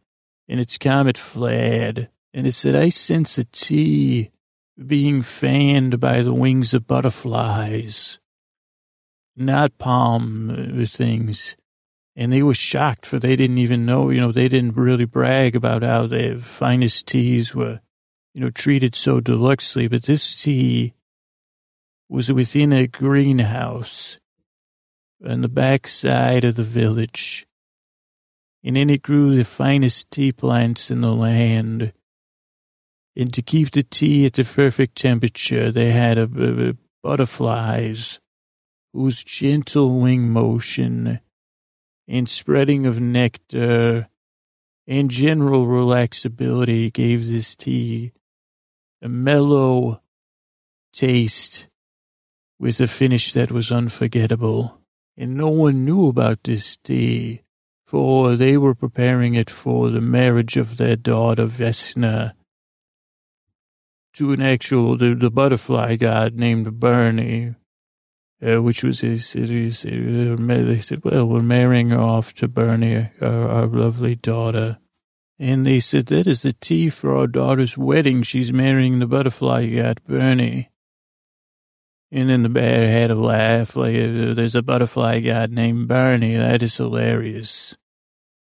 and 0.50 0.60
its 0.60 0.78
comet 0.78 1.18
flared, 1.18 2.10
and 2.34 2.46
it 2.46 2.52
said, 2.52 2.76
I 2.76 2.90
sense 2.90 3.38
a 3.38 3.46
tea 3.46 4.30
being 4.86 5.22
fanned 5.22 6.02
by 6.02 6.22
the 6.22 6.34
wings 6.34 6.74
of 6.74 6.86
butterflies, 6.86 8.20
not 9.38 9.78
palm 9.78 10.50
uh, 10.50 10.86
things. 10.86 11.56
And 12.18 12.34
they 12.34 12.44
were 12.44 12.54
shocked 12.54 13.06
for 13.06 13.20
they 13.20 13.38
didn't 13.38 13.58
even 13.58 13.86
know, 13.86 14.10
you 14.10 14.20
know, 14.20 14.34
they 14.34 14.50
didn't 14.50 14.76
really 14.76 15.06
brag 15.06 15.56
about 15.56 15.82
how 15.82 16.08
their 16.08 16.38
finest 16.38 17.08
teas 17.08 17.56
were, 17.56 17.80
you 18.34 18.42
know, 18.42 18.50
treated 18.50 18.96
so 18.96 19.22
deluxely. 19.22 19.90
But 19.90 20.04
this 20.04 20.44
tea 20.44 20.94
was 22.10 22.34
within 22.34 22.74
a 22.74 22.86
greenhouse 22.86 24.18
on 25.26 25.42
the 25.42 25.50
back 25.50 25.88
side 25.88 26.44
of 26.44 26.56
the 26.56 26.64
village. 26.64 27.46
And 28.64 28.78
in 28.78 28.90
it 28.90 29.02
grew 29.02 29.36
the 29.36 29.44
finest 29.44 30.12
tea 30.12 30.32
plants 30.32 30.92
in 30.92 31.02
the 31.02 31.14
land. 31.14 31.94
And 33.16 33.34
to 33.34 33.42
keep 33.42 33.72
the 33.72 33.84
tea 33.84 34.26
at 34.26 34.34
the 34.34 34.44
perfect 34.44 34.96
temperature, 34.96 35.72
they 35.72 35.92
had 35.92 36.18
a, 36.18 36.30
a, 36.38 36.70
a 36.70 36.74
butterflies 37.04 38.20
whose 38.94 39.24
gentle 39.24 40.00
wing 40.00 40.30
motion 40.30 41.20
and 42.08 42.28
spreading 42.28 42.86
of 42.86 43.00
nectar 43.00 44.08
and 44.88 45.10
general 45.10 45.66
relaxability 45.66 46.92
gave 46.92 47.28
this 47.28 47.56
tea 47.56 48.12
a 49.02 49.10
mellow 49.10 50.02
taste 50.94 51.68
with 52.60 52.80
a 52.80 52.88
finish 52.88 53.34
that 53.34 53.52
was 53.52 53.72
unforgettable. 53.72 54.81
And 55.18 55.36
no 55.36 55.50
one 55.50 55.86
knew 55.86 56.08
about 56.08 56.44
this 56.44 56.78
tea, 56.78 57.42
for 57.86 58.36
they 58.36 58.58
were 58.58 58.74
preparing 58.74 59.36
it 59.36 59.50
for 59.50 59.90
the 59.90 60.02
marriage 60.02 60.58
of 60.58 60.78
their 60.78 60.96
daughter 60.96 61.46
Vesna 61.46 62.34
to 64.14 64.32
an 64.32 64.42
actual, 64.42 64.98
the, 64.98 65.14
the 65.14 65.32
butterfly 65.32 65.96
god 65.96 66.36
named 66.36 66.80
Bernie, 66.80 67.56
uh, 68.46 68.62
which 68.62 68.84
was 68.84 69.02
his, 69.02 69.34
his, 69.34 69.86
uh, 69.86 70.36
they 70.38 70.80
said, 70.80 71.04
well, 71.04 71.28
we're 71.28 71.42
marrying 71.42 71.90
her 71.92 72.00
off 72.00 72.34
to 72.36 72.48
Bernie, 72.48 73.10
our, 73.22 73.48
our 73.48 73.68
lovely 73.68 74.16
daughter. 74.16 74.80
And 75.38 75.66
they 75.66 75.80
said, 75.80 76.08
that 76.08 76.28
is 76.28 76.42
the 76.42 76.54
tea 76.54 76.90
for 76.90 77.16
our 77.16 77.28
daughter's 77.28 77.78
wedding. 77.78 78.24
She's 78.24 78.52
marrying 78.52 79.00
the 79.00 79.08
butterfly 79.08 79.68
god, 79.68 80.02
Bernie. 80.08 80.71
And 82.12 82.30
then 82.30 82.44
the 82.44 82.50
bear 82.50 82.90
had 82.90 83.10
a 83.10 83.16
laugh, 83.16 83.76
like, 83.78 83.96
uh, 83.96 84.34
there's 84.34 84.56
a 84.56 84.62
butterfly 84.62 85.22
god 85.22 85.52
named 85.52 85.88
Bernie. 85.88 86.36
That 86.36 86.62
is 86.62 86.76
hilarious. 86.76 87.78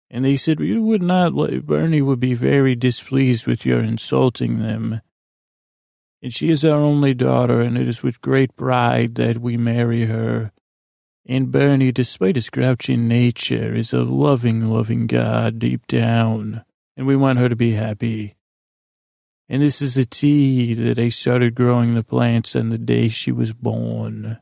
And 0.09 0.23
they 0.23 0.37
said, 0.37 0.61
you 0.61 0.81
would 0.83 1.03
not, 1.03 1.33
Bernie 1.65 2.01
would 2.01 2.21
be 2.21 2.33
very 2.33 2.75
displeased 2.75 3.45
with 3.45 3.65
your 3.65 3.81
insulting 3.81 4.59
them. 4.59 5.01
And 6.21 6.33
she 6.33 6.49
is 6.49 6.63
our 6.63 6.77
only 6.77 7.13
daughter, 7.13 7.59
and 7.59 7.77
it 7.77 7.89
is 7.89 8.01
with 8.01 8.21
great 8.21 8.55
pride 8.55 9.15
that 9.15 9.39
we 9.39 9.57
marry 9.57 10.05
her. 10.05 10.53
And 11.25 11.51
Bernie, 11.51 11.91
despite 11.91 12.35
his 12.35 12.49
grouchy 12.49 12.95
nature, 12.95 13.75
is 13.75 13.91
a 13.91 14.03
loving, 14.03 14.69
loving 14.71 15.07
God 15.07 15.59
deep 15.59 15.85
down, 15.87 16.63
and 16.95 17.05
we 17.05 17.17
want 17.17 17.39
her 17.39 17.49
to 17.49 17.55
be 17.57 17.73
happy. 17.73 18.36
And 19.49 19.61
this 19.61 19.81
is 19.81 19.97
a 19.97 20.05
tea 20.05 20.73
that 20.73 20.99
I 20.99 21.09
started 21.09 21.55
growing 21.55 21.93
the 21.95 22.03
plants 22.03 22.55
on 22.55 22.69
the 22.69 22.77
day 22.77 23.07
she 23.07 23.31
was 23.31 23.53
born. 23.53 24.39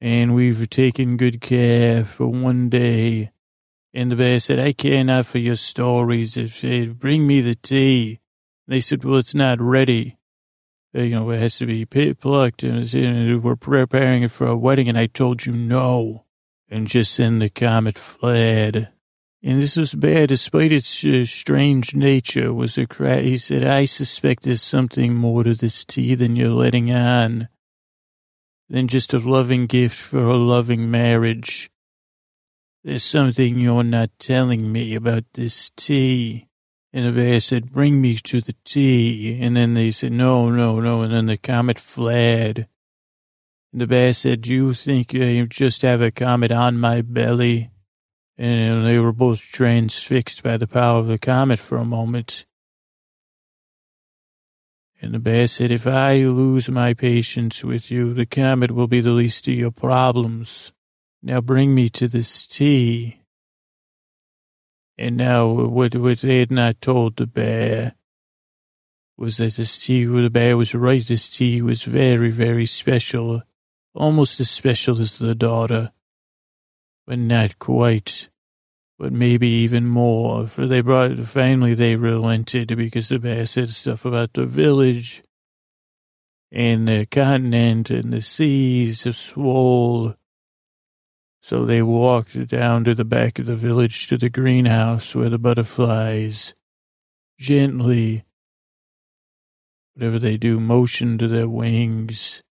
and 0.00 0.34
we've 0.34 0.68
taken 0.70 1.16
good 1.16 1.40
care 1.40 2.04
for 2.04 2.28
one 2.28 2.68
day. 2.68 3.30
And 3.94 4.12
the 4.12 4.16
bear 4.16 4.38
said, 4.40 4.58
I 4.58 4.72
care 4.72 5.02
not 5.02 5.26
for 5.26 5.38
your 5.38 5.56
stories. 5.56 6.36
It, 6.36 6.62
it, 6.62 6.98
bring 6.98 7.26
me 7.26 7.40
the 7.40 7.54
tea. 7.54 8.20
They 8.68 8.80
said, 8.80 9.04
well, 9.04 9.16
it's 9.16 9.34
not 9.34 9.60
ready. 9.60 10.18
Uh, 10.94 11.02
you 11.02 11.14
know, 11.14 11.30
it 11.30 11.40
has 11.40 11.56
to 11.58 11.66
be 11.66 11.84
plucked 11.86 12.62
and 12.62 13.42
we're 13.42 13.56
preparing 13.56 14.22
it 14.22 14.30
for 14.30 14.46
a 14.46 14.56
wedding. 14.56 14.88
And 14.88 14.98
I 14.98 15.06
told 15.06 15.46
you 15.46 15.52
no. 15.52 16.26
And 16.68 16.86
just 16.86 17.16
then 17.16 17.38
the 17.38 17.48
comet 17.48 17.98
fled. 17.98 18.92
And 19.46 19.62
this 19.62 19.76
was 19.76 19.94
bad, 19.94 20.30
despite 20.30 20.72
its 20.72 21.04
uh, 21.04 21.24
strange 21.24 21.94
nature, 21.94 22.52
was 22.52 22.76
a 22.76 22.84
cry. 22.84 23.20
He 23.20 23.38
said, 23.38 23.62
I 23.62 23.84
suspect 23.84 24.42
there's 24.42 24.60
something 24.60 25.14
more 25.14 25.44
to 25.44 25.54
this 25.54 25.84
tea 25.84 26.16
than 26.16 26.34
you're 26.34 26.50
letting 26.50 26.90
on, 26.90 27.46
than 28.68 28.88
just 28.88 29.14
a 29.14 29.20
loving 29.20 29.66
gift 29.66 29.94
for 29.94 30.24
a 30.24 30.36
loving 30.36 30.90
marriage. 30.90 31.70
There's 32.82 33.04
something 33.04 33.56
you're 33.56 33.84
not 33.84 34.10
telling 34.18 34.72
me 34.72 34.96
about 34.96 35.26
this 35.34 35.70
tea. 35.76 36.48
And 36.92 37.06
the 37.06 37.12
bear 37.12 37.38
said, 37.38 37.70
bring 37.70 38.00
me 38.00 38.16
to 38.16 38.40
the 38.40 38.56
tea. 38.64 39.38
And 39.40 39.56
then 39.56 39.74
they 39.74 39.92
said, 39.92 40.10
no, 40.10 40.50
no, 40.50 40.80
no. 40.80 41.02
And 41.02 41.12
then 41.12 41.26
the 41.26 41.36
comet 41.36 41.78
fled. 41.78 42.66
And 43.70 43.80
the 43.80 43.86
bear 43.86 44.12
said, 44.12 44.48
you 44.48 44.74
think 44.74 45.12
you 45.12 45.46
just 45.46 45.82
have 45.82 46.02
a 46.02 46.10
comet 46.10 46.50
on 46.50 46.80
my 46.80 47.00
belly? 47.00 47.70
And 48.38 48.84
they 48.84 48.98
were 48.98 49.12
both 49.12 49.40
transfixed 49.40 50.42
by 50.42 50.56
the 50.56 50.66
power 50.66 50.98
of 50.98 51.06
the 51.06 51.18
comet 51.18 51.58
for 51.58 51.78
a 51.78 51.84
moment. 51.84 52.44
And 55.00 55.14
the 55.14 55.18
bear 55.18 55.46
said, 55.46 55.70
if 55.70 55.86
I 55.86 56.18
lose 56.24 56.70
my 56.70 56.94
patience 56.94 57.62
with 57.62 57.90
you, 57.90 58.14
the 58.14 58.26
comet 58.26 58.70
will 58.70 58.86
be 58.86 59.00
the 59.00 59.10
least 59.10 59.46
of 59.48 59.54
your 59.54 59.70
problems. 59.70 60.72
Now 61.22 61.40
bring 61.40 61.74
me 61.74 61.88
to 61.90 62.08
this 62.08 62.46
tea. 62.46 63.20
And 64.98 65.16
now 65.16 65.46
what, 65.48 65.94
what 65.96 66.18
they 66.18 66.38
had 66.38 66.50
not 66.50 66.80
told 66.80 67.16
the 67.16 67.26
bear 67.26 67.94
was 69.18 69.38
that 69.38 69.54
this 69.54 69.84
tea, 69.84 70.04
the 70.04 70.30
bear 70.30 70.56
was 70.56 70.74
right, 70.74 71.06
this 71.06 71.30
tea 71.30 71.62
was 71.62 71.82
very, 71.82 72.30
very 72.30 72.66
special, 72.66 73.42
almost 73.94 74.40
as 74.40 74.50
special 74.50 75.00
as 75.00 75.18
the 75.18 75.34
daughter, 75.34 75.92
but 77.06 77.18
not 77.18 77.58
quite, 77.58 78.28
but 78.98 79.12
maybe 79.12 79.48
even 79.48 79.86
more, 79.86 80.46
for 80.46 80.66
they 80.66 80.80
brought, 80.80 81.18
finally 81.20 81.74
they 81.74 81.96
relented 81.96 82.76
because 82.76 83.08
the 83.08 83.18
bear 83.18 83.46
said 83.46 83.68
stuff 83.70 84.04
about 84.04 84.32
the 84.32 84.46
village 84.46 85.22
and 86.50 86.88
the 86.88 87.06
continent 87.06 87.90
and 87.90 88.12
the 88.12 88.22
seas 88.22 89.06
of 89.06 89.16
swole 89.16 90.14
so 91.46 91.64
they 91.64 91.80
walked 91.80 92.48
down 92.48 92.82
to 92.82 92.92
the 92.92 93.04
back 93.04 93.38
of 93.38 93.46
the 93.46 93.54
village 93.54 94.08
to 94.08 94.18
the 94.18 94.28
greenhouse 94.28 95.14
where 95.14 95.28
the 95.28 95.38
butterflies 95.38 96.54
gently, 97.38 98.24
whatever 99.94 100.18
they 100.18 100.36
do, 100.36 100.58
motioned 100.58 101.20
to 101.20 101.28
their 101.28 101.48
wings. 101.48 102.42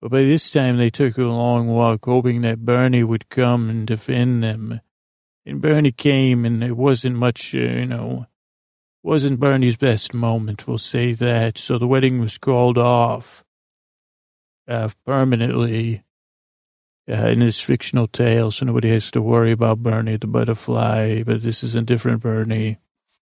But 0.00 0.10
by 0.10 0.22
this 0.22 0.50
time 0.50 0.78
they 0.78 0.90
took 0.90 1.18
a 1.18 1.22
long 1.24 1.68
walk, 1.68 2.04
hoping 2.04 2.40
that 2.42 2.64
Bernie 2.64 3.04
would 3.04 3.28
come 3.28 3.68
and 3.68 3.86
defend 3.86 4.42
them. 4.42 4.80
And 5.44 5.60
Bernie 5.60 5.92
came, 5.92 6.44
and 6.44 6.62
it 6.64 6.76
wasn't 6.76 7.16
much, 7.16 7.54
uh, 7.54 7.58
you 7.58 7.86
know, 7.86 8.26
wasn't 9.02 9.40
Bernie's 9.40 9.76
best 9.76 10.14
moment, 10.14 10.66
we'll 10.66 10.78
say 10.78 11.12
that. 11.12 11.58
So 11.58 11.78
the 11.78 11.88
wedding 11.88 12.20
was 12.20 12.38
called 12.38 12.78
off 12.78 13.44
uh, 14.68 14.90
permanently 15.04 16.04
uh, 17.10 17.26
in 17.28 17.40
his 17.40 17.60
fictional 17.60 18.06
tale, 18.06 18.50
so 18.50 18.66
nobody 18.66 18.90
has 18.90 19.10
to 19.10 19.22
worry 19.22 19.52
about 19.52 19.82
Bernie 19.82 20.16
the 20.16 20.26
butterfly, 20.26 21.22
but 21.24 21.42
this 21.42 21.62
is 21.62 21.74
a 21.74 21.82
different 21.82 22.22
Bernie. 22.22 22.78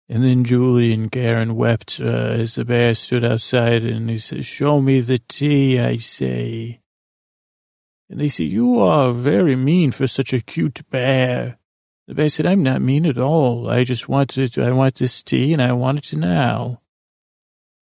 And 0.09 0.23
then 0.23 0.45
Julie 0.45 0.93
and 0.93 1.11
Karen 1.11 1.55
wept 1.55 2.01
uh, 2.01 2.05
as 2.05 2.57
the 2.57 2.65
bear 2.65 2.95
stood 2.95 3.25
outside 3.25 3.85
and 3.85 4.11
he 4.11 4.19
said, 4.19 4.45
show 4.45 4.81
me 4.81 5.01
the 5.01 5.19
tea, 5.19 5.79
I 5.81 5.97
say. 5.97 6.81
And 8.11 8.21
they 8.21 8.29
said, 8.29 8.49
you 8.49 8.79
are 8.81 9.13
very 9.13 9.57
mean 9.57 9.91
for 9.91 10.07
such 10.07 10.33
a 10.33 10.41
cute 10.41 10.83
bear. 10.91 11.59
The 12.07 12.15
bear 12.15 12.29
said, 12.29 12.47
I'm 12.47 12.63
not 12.63 12.83
mean 12.83 13.07
at 13.07 13.17
all. 13.17 13.71
I 13.71 13.85
just 13.85 14.09
want 14.09 14.37
it, 14.37 14.59
I 14.59 14.71
want 14.73 14.97
this 14.97 15.23
tea 15.23 15.53
and 15.53 15.63
I 15.63 15.73
want 15.73 16.13
it 16.13 16.19
now. 16.19 16.83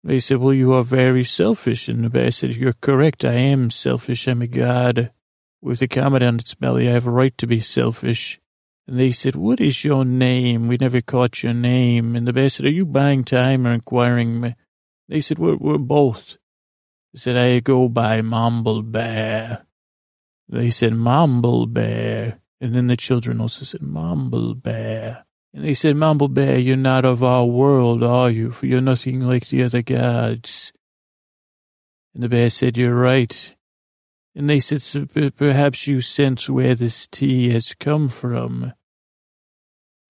They 0.03 0.21
said, 0.21 0.39
well, 0.39 0.55
you 0.55 0.73
are 0.73 0.85
very 0.85 1.25
selfish. 1.25 1.89
And 1.89 2.05
the 2.05 2.11
bear 2.11 2.31
said, 2.31 2.55
you're 2.55 2.73
correct. 2.73 3.25
I 3.25 3.33
am 3.33 3.71
selfish. 3.71 4.29
I'm 4.29 4.41
a 4.41 4.47
god. 4.47 5.11
With 5.61 5.83
a 5.83 5.89
comet 5.89 6.23
on 6.23 6.37
its 6.37 6.55
belly, 6.55 6.89
I 6.89 6.93
have 6.93 7.09
a 7.09 7.11
right 7.11 7.37
to 7.39 7.47
be 7.47 7.59
selfish. 7.59 8.41
And 8.89 8.99
they 9.01 9.11
said, 9.11 9.35
what 9.35 9.61
is 9.61 9.85
your 9.85 10.05
name? 10.05 10.69
We 10.69 10.77
never 10.77 11.01
caught 11.01 11.43
your 11.43 11.55
name. 11.55 12.15
And 12.15 12.27
the 12.27 12.33
bear 12.33 12.49
said, 12.49 12.67
are 12.67 12.71
you 12.71 12.87
buying 12.87 13.25
time 13.25 13.67
or 13.67 13.73
inquiring? 13.73 14.55
They 15.09 15.21
said, 15.21 15.39
we're, 15.39 15.57
we're 15.57 15.79
both. 15.79 16.39
They 17.13 17.19
said, 17.19 17.37
I 17.37 17.61
go 17.61 17.89
by 17.89 18.23
Mumble 18.23 18.83
Bear. 18.83 19.67
They 20.49 20.71
said, 20.71 20.95
Mumble 20.95 21.67
Bear. 21.67 22.41
And 22.61 22.75
then 22.75 22.87
the 22.87 22.97
children 22.97 23.41
also 23.41 23.65
said, 23.65 23.83
Mumble 23.83 24.55
Bear. 24.55 25.27
And 25.53 25.65
they 25.65 25.75
said, 25.75 25.97
Mumble 25.97 26.29
Bear, 26.29 26.59
you're 26.59 26.77
not 26.77 27.05
of 27.05 27.25
our 27.25 27.47
world, 27.47 28.05
are 28.05 28.31
you? 28.31 28.51
For 28.51 28.67
you're 28.67 28.81
nothing 28.81 29.21
like 29.21 29.49
the 29.49 29.65
other 29.65 29.83
gods. 29.83 30.73
And 32.15 32.23
the 32.23 32.29
bear 32.31 32.49
said, 32.49 32.79
you're 32.79 32.95
right. 32.95 33.55
And 34.35 34.49
they 34.49 34.59
said, 34.59 35.11
perhaps 35.37 35.87
you 35.87 36.01
sense 36.01 36.49
where 36.49 36.75
this 36.75 37.07
tea 37.07 37.51
has 37.51 37.75
come 37.75 38.09
from. 38.09 38.73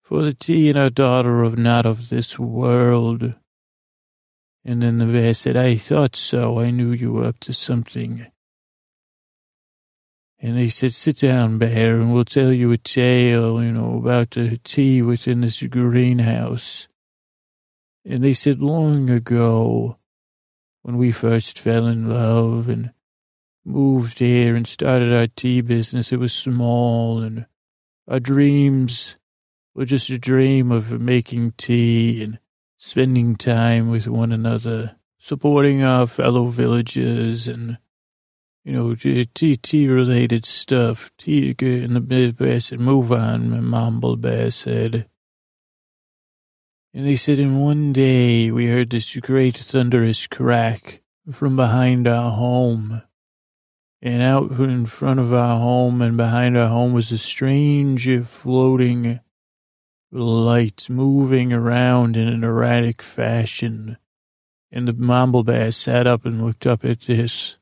For 0.06 0.22
the 0.22 0.34
tea 0.34 0.68
and 0.68 0.78
our 0.78 0.88
daughter 0.88 1.44
are 1.44 1.56
not 1.56 1.84
of 1.84 2.10
this 2.10 2.38
world. 2.38 3.34
And 4.64 4.80
then 4.80 4.98
the 4.98 5.06
bear 5.06 5.34
said, 5.34 5.56
I 5.56 5.74
thought 5.74 6.14
so. 6.14 6.60
I 6.60 6.70
knew 6.70 6.92
you 6.92 7.12
were 7.12 7.24
up 7.24 7.40
to 7.40 7.52
something. 7.52 8.24
And 10.38 10.56
they 10.56 10.68
said, 10.68 10.92
sit 10.92 11.18
down, 11.18 11.58
bear, 11.58 11.96
and 11.96 12.14
we'll 12.14 12.24
tell 12.24 12.52
you 12.52 12.70
a 12.70 12.76
tale, 12.76 13.60
you 13.60 13.72
know, 13.72 13.98
about 13.98 14.30
the 14.30 14.58
tea 14.58 15.02
within 15.02 15.40
this 15.40 15.60
greenhouse. 15.60 16.86
And 18.04 18.22
they 18.22 18.32
said, 18.32 18.60
long 18.62 19.10
ago, 19.10 19.98
when 20.82 20.98
we 20.98 21.10
first 21.10 21.58
fell 21.58 21.88
in 21.88 22.08
love 22.08 22.68
and 22.68 22.92
moved 23.64 24.20
here 24.20 24.54
and 24.54 24.68
started 24.68 25.12
our 25.12 25.26
tea 25.26 25.62
business. 25.62 26.12
It 26.12 26.20
was 26.20 26.32
small 26.32 27.24
and 27.24 27.46
our 28.06 28.20
dreams 28.20 29.16
were 29.76 29.84
just 29.84 30.08
a 30.08 30.18
dream 30.18 30.72
of 30.72 31.00
making 31.02 31.52
tea 31.58 32.22
and 32.22 32.38
spending 32.78 33.36
time 33.36 33.90
with 33.90 34.08
one 34.08 34.32
another, 34.32 34.96
supporting 35.18 35.82
our 35.82 36.06
fellow 36.06 36.46
villagers 36.46 37.46
and, 37.46 37.76
you 38.64 38.72
know, 38.72 38.94
tea, 38.94 39.56
tea 39.56 39.86
related 39.86 40.46
stuff. 40.46 41.12
Tea 41.18 41.54
uh, 41.60 41.66
in 41.66 41.92
the 41.92 42.32
bear 42.32 42.58
said, 42.58 42.80
move 42.80 43.12
on, 43.12 43.62
Mumble 43.66 44.16
Bear 44.16 44.50
said. 44.50 45.10
And 46.94 47.04
they 47.04 47.16
said, 47.16 47.38
in 47.38 47.60
one 47.60 47.92
day 47.92 48.50
we 48.50 48.68
heard 48.68 48.88
this 48.88 49.14
great 49.18 49.58
thunderous 49.58 50.26
crack 50.26 51.02
from 51.30 51.54
behind 51.54 52.08
our 52.08 52.30
home. 52.30 53.02
And 54.00 54.22
out 54.22 54.52
in 54.52 54.86
front 54.86 55.20
of 55.20 55.34
our 55.34 55.58
home 55.58 56.00
and 56.00 56.16
behind 56.16 56.56
our 56.56 56.68
home 56.68 56.94
was 56.94 57.12
a 57.12 57.18
strange 57.18 58.08
floating 58.24 59.20
light 60.24 60.88
moving 60.88 61.52
around 61.52 62.16
in 62.16 62.28
an 62.28 62.44
erratic 62.44 63.02
fashion. 63.02 63.98
And 64.72 64.88
the 64.88 64.92
mumble 64.92 65.44
bear 65.44 65.70
sat 65.70 66.06
up 66.06 66.24
and 66.24 66.44
looked 66.44 66.66
up 66.66 66.84
at 66.84 67.02
this. 67.02 67.56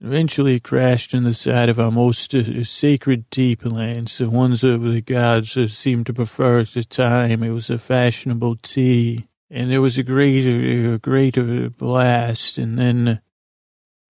Eventually 0.00 0.56
it 0.56 0.62
crashed 0.62 1.14
in 1.14 1.22
the 1.22 1.32
side 1.32 1.68
of 1.68 1.80
our 1.80 1.90
most 1.90 2.34
uh, 2.34 2.64
sacred 2.64 3.30
tea 3.30 3.56
plants, 3.56 4.18
the 4.18 4.28
ones 4.28 4.60
that 4.60 4.78
the 4.78 5.00
gods 5.00 5.56
seemed 5.74 6.06
to 6.06 6.14
prefer 6.14 6.60
at 6.60 6.68
the 6.68 6.84
time. 6.84 7.42
It 7.42 7.50
was 7.50 7.70
a 7.70 7.78
fashionable 7.78 8.56
tea. 8.56 9.28
And 9.50 9.70
there 9.70 9.80
was 9.80 9.96
a 9.96 10.02
great, 10.02 10.44
a 10.44 10.98
great 10.98 11.36
blast. 11.78 12.58
And 12.58 12.78
then 12.78 13.20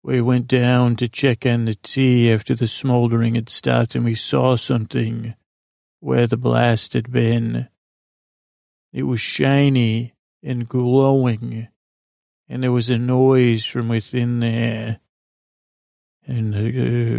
we 0.02 0.20
went 0.20 0.48
down 0.48 0.96
to 0.96 1.08
check 1.08 1.44
on 1.46 1.64
the 1.64 1.74
tea 1.74 2.32
after 2.32 2.54
the 2.54 2.68
smoldering 2.68 3.34
had 3.34 3.48
stopped 3.48 3.94
and 3.94 4.04
we 4.04 4.14
saw 4.14 4.56
something 4.56 5.34
where 6.00 6.26
the 6.26 6.36
blast 6.36 6.92
had 6.92 7.10
been. 7.10 7.68
It 8.96 9.02
was 9.02 9.20
shiny 9.20 10.14
and 10.42 10.66
glowing 10.66 11.68
and 12.48 12.62
there 12.62 12.72
was 12.72 12.88
a 12.88 12.98
noise 12.98 13.64
from 13.64 13.88
within 13.88 14.40
there. 14.40 15.00
And 16.26 16.54
the, 16.54 16.68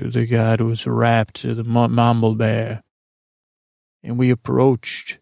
uh, 0.05 0.09
the 0.09 0.25
god 0.25 0.59
was 0.61 0.87
wrapped 0.87 1.35
to 1.41 1.53
the 1.53 1.63
mumble 1.63 2.35
bear. 2.35 2.83
And 4.03 4.17
we 4.17 4.31
approached. 4.31 5.19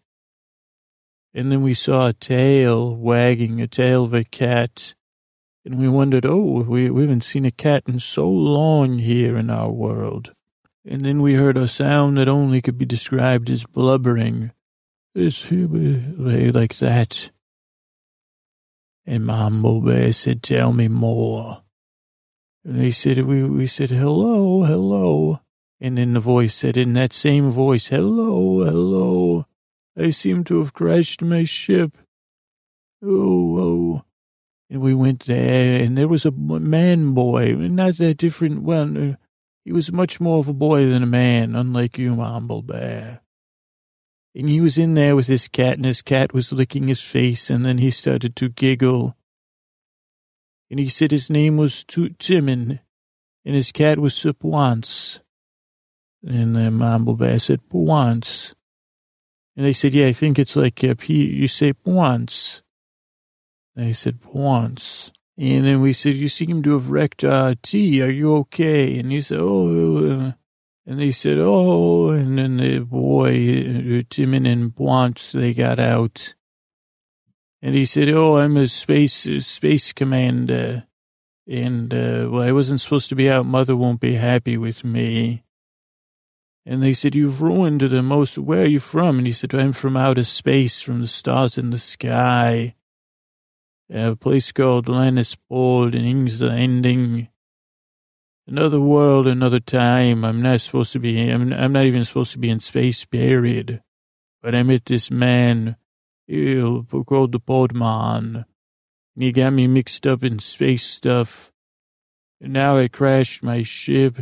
And 1.34 1.52
then 1.52 1.62
we 1.62 1.74
saw 1.74 2.06
a 2.06 2.12
tail 2.12 2.96
wagging, 2.96 3.60
a 3.60 3.66
tail 3.66 4.04
of 4.04 4.14
a 4.14 4.24
cat 4.24 4.94
and 5.66 5.80
we 5.80 5.88
wondered, 5.88 6.24
oh, 6.24 6.62
we, 6.62 6.88
we 6.90 7.02
haven't 7.02 7.24
seen 7.24 7.44
a 7.44 7.50
cat 7.50 7.82
in 7.88 7.98
so 7.98 8.30
long 8.30 8.98
here 8.98 9.36
in 9.36 9.50
our 9.50 9.68
world. 9.68 10.32
And 10.88 11.00
then 11.00 11.20
we 11.20 11.34
heard 11.34 11.58
a 11.58 11.66
sound 11.66 12.18
that 12.18 12.28
only 12.28 12.62
could 12.62 12.78
be 12.78 12.86
described 12.86 13.50
as 13.50 13.66
blubbering. 13.66 14.52
It's 15.18 15.50
like 15.50 16.76
that. 16.76 17.30
And 19.06 19.24
Mambo 19.24 19.80
Bear 19.80 20.12
said, 20.12 20.42
tell 20.42 20.74
me 20.74 20.88
more. 20.88 21.62
And 22.62 22.78
they 22.78 22.90
said, 22.90 23.20
we, 23.20 23.42
we 23.44 23.66
said, 23.66 23.88
hello, 23.88 24.64
hello. 24.64 25.40
And 25.80 25.96
then 25.96 26.12
the 26.12 26.20
voice 26.20 26.54
said, 26.54 26.76
in 26.76 26.92
that 26.94 27.14
same 27.14 27.50
voice, 27.50 27.86
hello, 27.86 28.62
hello. 28.62 29.46
I 29.96 30.10
seem 30.10 30.44
to 30.44 30.58
have 30.58 30.74
crashed 30.74 31.22
my 31.22 31.44
ship. 31.44 31.96
Oh, 33.02 33.58
oh. 33.58 34.04
And 34.68 34.82
we 34.82 34.92
went 34.92 35.24
there, 35.24 35.82
and 35.82 35.96
there 35.96 36.08
was 36.08 36.26
a 36.26 36.30
man 36.30 37.14
boy, 37.14 37.54
not 37.54 37.96
that 37.96 38.18
different. 38.18 38.64
Well, 38.64 39.12
uh, 39.12 39.14
he 39.64 39.72
was 39.72 39.90
much 39.90 40.20
more 40.20 40.40
of 40.40 40.48
a 40.48 40.52
boy 40.52 40.84
than 40.84 41.02
a 41.02 41.06
man, 41.06 41.54
unlike 41.54 41.96
you, 41.96 42.16
Mambo 42.16 42.60
Bear. 42.60 43.22
And 44.36 44.50
he 44.50 44.60
was 44.60 44.76
in 44.76 44.92
there 44.92 45.16
with 45.16 45.28
his 45.28 45.48
cat, 45.48 45.78
and 45.78 45.86
his 45.86 46.02
cat 46.02 46.34
was 46.34 46.52
licking 46.52 46.88
his 46.88 47.00
face, 47.00 47.48
and 47.48 47.64
then 47.64 47.78
he 47.78 47.90
started 47.90 48.36
to 48.36 48.50
giggle. 48.50 49.16
And 50.70 50.78
he 50.78 50.88
said 50.88 51.10
his 51.10 51.30
name 51.30 51.56
was 51.56 51.84
Toot 51.84 52.18
Timon, 52.18 52.80
and 53.46 53.54
his 53.54 53.72
cat 53.72 53.98
was 53.98 54.12
Sipwance. 54.12 55.20
And 56.22 56.54
then 56.54 56.74
Mambo 56.74 57.14
Bear 57.14 57.38
said, 57.38 57.60
Pwance. 57.70 58.52
And 59.56 59.64
they 59.64 59.72
said, 59.72 59.94
yeah, 59.94 60.08
I 60.08 60.12
think 60.12 60.38
it's 60.38 60.54
like, 60.54 60.84
uh, 60.84 60.96
you 61.06 61.48
say 61.48 61.72
Pwance. 61.72 62.60
And 63.74 63.86
I 63.86 63.92
said, 63.92 64.18
once. 64.34 65.12
And 65.38 65.64
then 65.64 65.80
we 65.80 65.94
said, 65.94 66.14
you 66.14 66.28
seem 66.28 66.62
to 66.62 66.72
have 66.72 66.90
wrecked 66.90 67.24
our 67.24 67.54
tea. 67.54 68.02
Are 68.02 68.10
you 68.10 68.34
okay? 68.36 68.98
And 68.98 69.12
he 69.12 69.22
said, 69.22 69.38
oh, 69.40 70.06
uh, 70.06 70.32
and 70.86 71.00
they 71.00 71.10
said, 71.10 71.38
oh, 71.40 72.10
and 72.10 72.38
then 72.38 72.58
the 72.58 72.78
boy, 72.80 73.98
uh, 73.98 74.02
Timon 74.08 74.46
and 74.46 74.72
Once, 74.76 75.32
they 75.32 75.52
got 75.52 75.78
out. 75.78 76.34
And 77.60 77.74
he 77.74 77.84
said, 77.84 78.08
oh, 78.08 78.36
I'm 78.36 78.56
a 78.56 78.68
space, 78.68 79.26
uh, 79.26 79.40
space 79.40 79.92
commander. 79.92 80.86
And, 81.48 81.92
uh, 81.92 82.28
well, 82.30 82.42
I 82.42 82.52
wasn't 82.52 82.80
supposed 82.80 83.08
to 83.08 83.16
be 83.16 83.28
out. 83.28 83.46
Mother 83.46 83.76
won't 83.76 84.00
be 84.00 84.14
happy 84.14 84.56
with 84.56 84.84
me. 84.84 85.42
And 86.64 86.82
they 86.82 86.92
said, 86.92 87.14
you've 87.14 87.42
ruined 87.42 87.80
the 87.80 88.02
most, 88.02 88.38
where 88.38 88.62
are 88.62 88.66
you 88.66 88.80
from? 88.80 89.18
And 89.18 89.26
he 89.26 89.32
said, 89.32 89.54
I'm 89.54 89.72
from 89.72 89.96
outer 89.96 90.24
space, 90.24 90.80
from 90.80 91.00
the 91.00 91.06
stars 91.06 91.58
in 91.58 91.70
the 91.70 91.78
sky 91.78 92.76
a 93.92 94.16
place 94.16 94.52
called 94.52 94.86
Lannisport 94.86 95.94
and 95.94 96.04
things 96.04 96.38
the 96.38 96.50
ending. 96.50 97.28
Another 98.48 98.80
world, 98.80 99.26
another 99.26 99.58
time. 99.58 100.24
I'm 100.24 100.40
not 100.40 100.60
supposed 100.60 100.92
to 100.92 101.00
be, 101.00 101.28
I'm, 101.28 101.52
I'm 101.52 101.72
not 101.72 101.84
even 101.84 102.04
supposed 102.04 102.30
to 102.32 102.38
be 102.38 102.48
in 102.48 102.60
space, 102.60 103.04
buried. 103.04 103.82
But 104.40 104.54
I 104.54 104.62
met 104.62 104.84
this 104.84 105.10
man, 105.10 105.76
ew, 106.28 106.86
called 106.88 107.32
the 107.32 107.40
Podman. 107.40 108.44
He 109.18 109.32
got 109.32 109.52
me 109.52 109.66
mixed 109.66 110.06
up 110.06 110.22
in 110.22 110.38
space 110.38 110.84
stuff. 110.84 111.50
And 112.40 112.52
now 112.52 112.76
I 112.76 112.86
crashed 112.86 113.42
my 113.42 113.62
ship. 113.62 114.18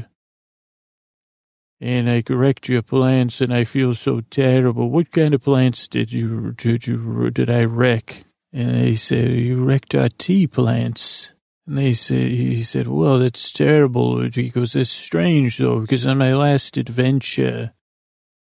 And 1.78 2.08
I 2.08 2.22
wrecked 2.26 2.68
your 2.70 2.80
plants 2.80 3.42
and 3.42 3.52
I 3.52 3.64
feel 3.64 3.94
so 3.94 4.22
terrible. 4.22 4.88
What 4.88 5.10
kind 5.10 5.34
of 5.34 5.42
plants 5.42 5.86
did 5.86 6.12
you, 6.12 6.52
did 6.52 6.86
you, 6.86 7.30
did 7.30 7.50
I 7.50 7.64
wreck? 7.64 8.24
And 8.54 8.70
they 8.70 8.94
said, 8.94 9.32
you 9.32 9.62
wrecked 9.62 9.94
our 9.94 10.08
tea 10.08 10.46
plants. 10.46 11.33
And 11.66 11.78
they 11.78 11.94
said, 11.94 12.30
he 12.30 12.62
said, 12.62 12.86
well, 12.88 13.18
that's 13.18 13.52
terrible. 13.52 14.20
He 14.22 14.50
goes, 14.50 14.76
it's 14.76 14.90
strange 14.90 15.58
though, 15.58 15.80
because 15.80 16.06
on 16.06 16.18
my 16.18 16.34
last 16.34 16.76
adventure, 16.76 17.72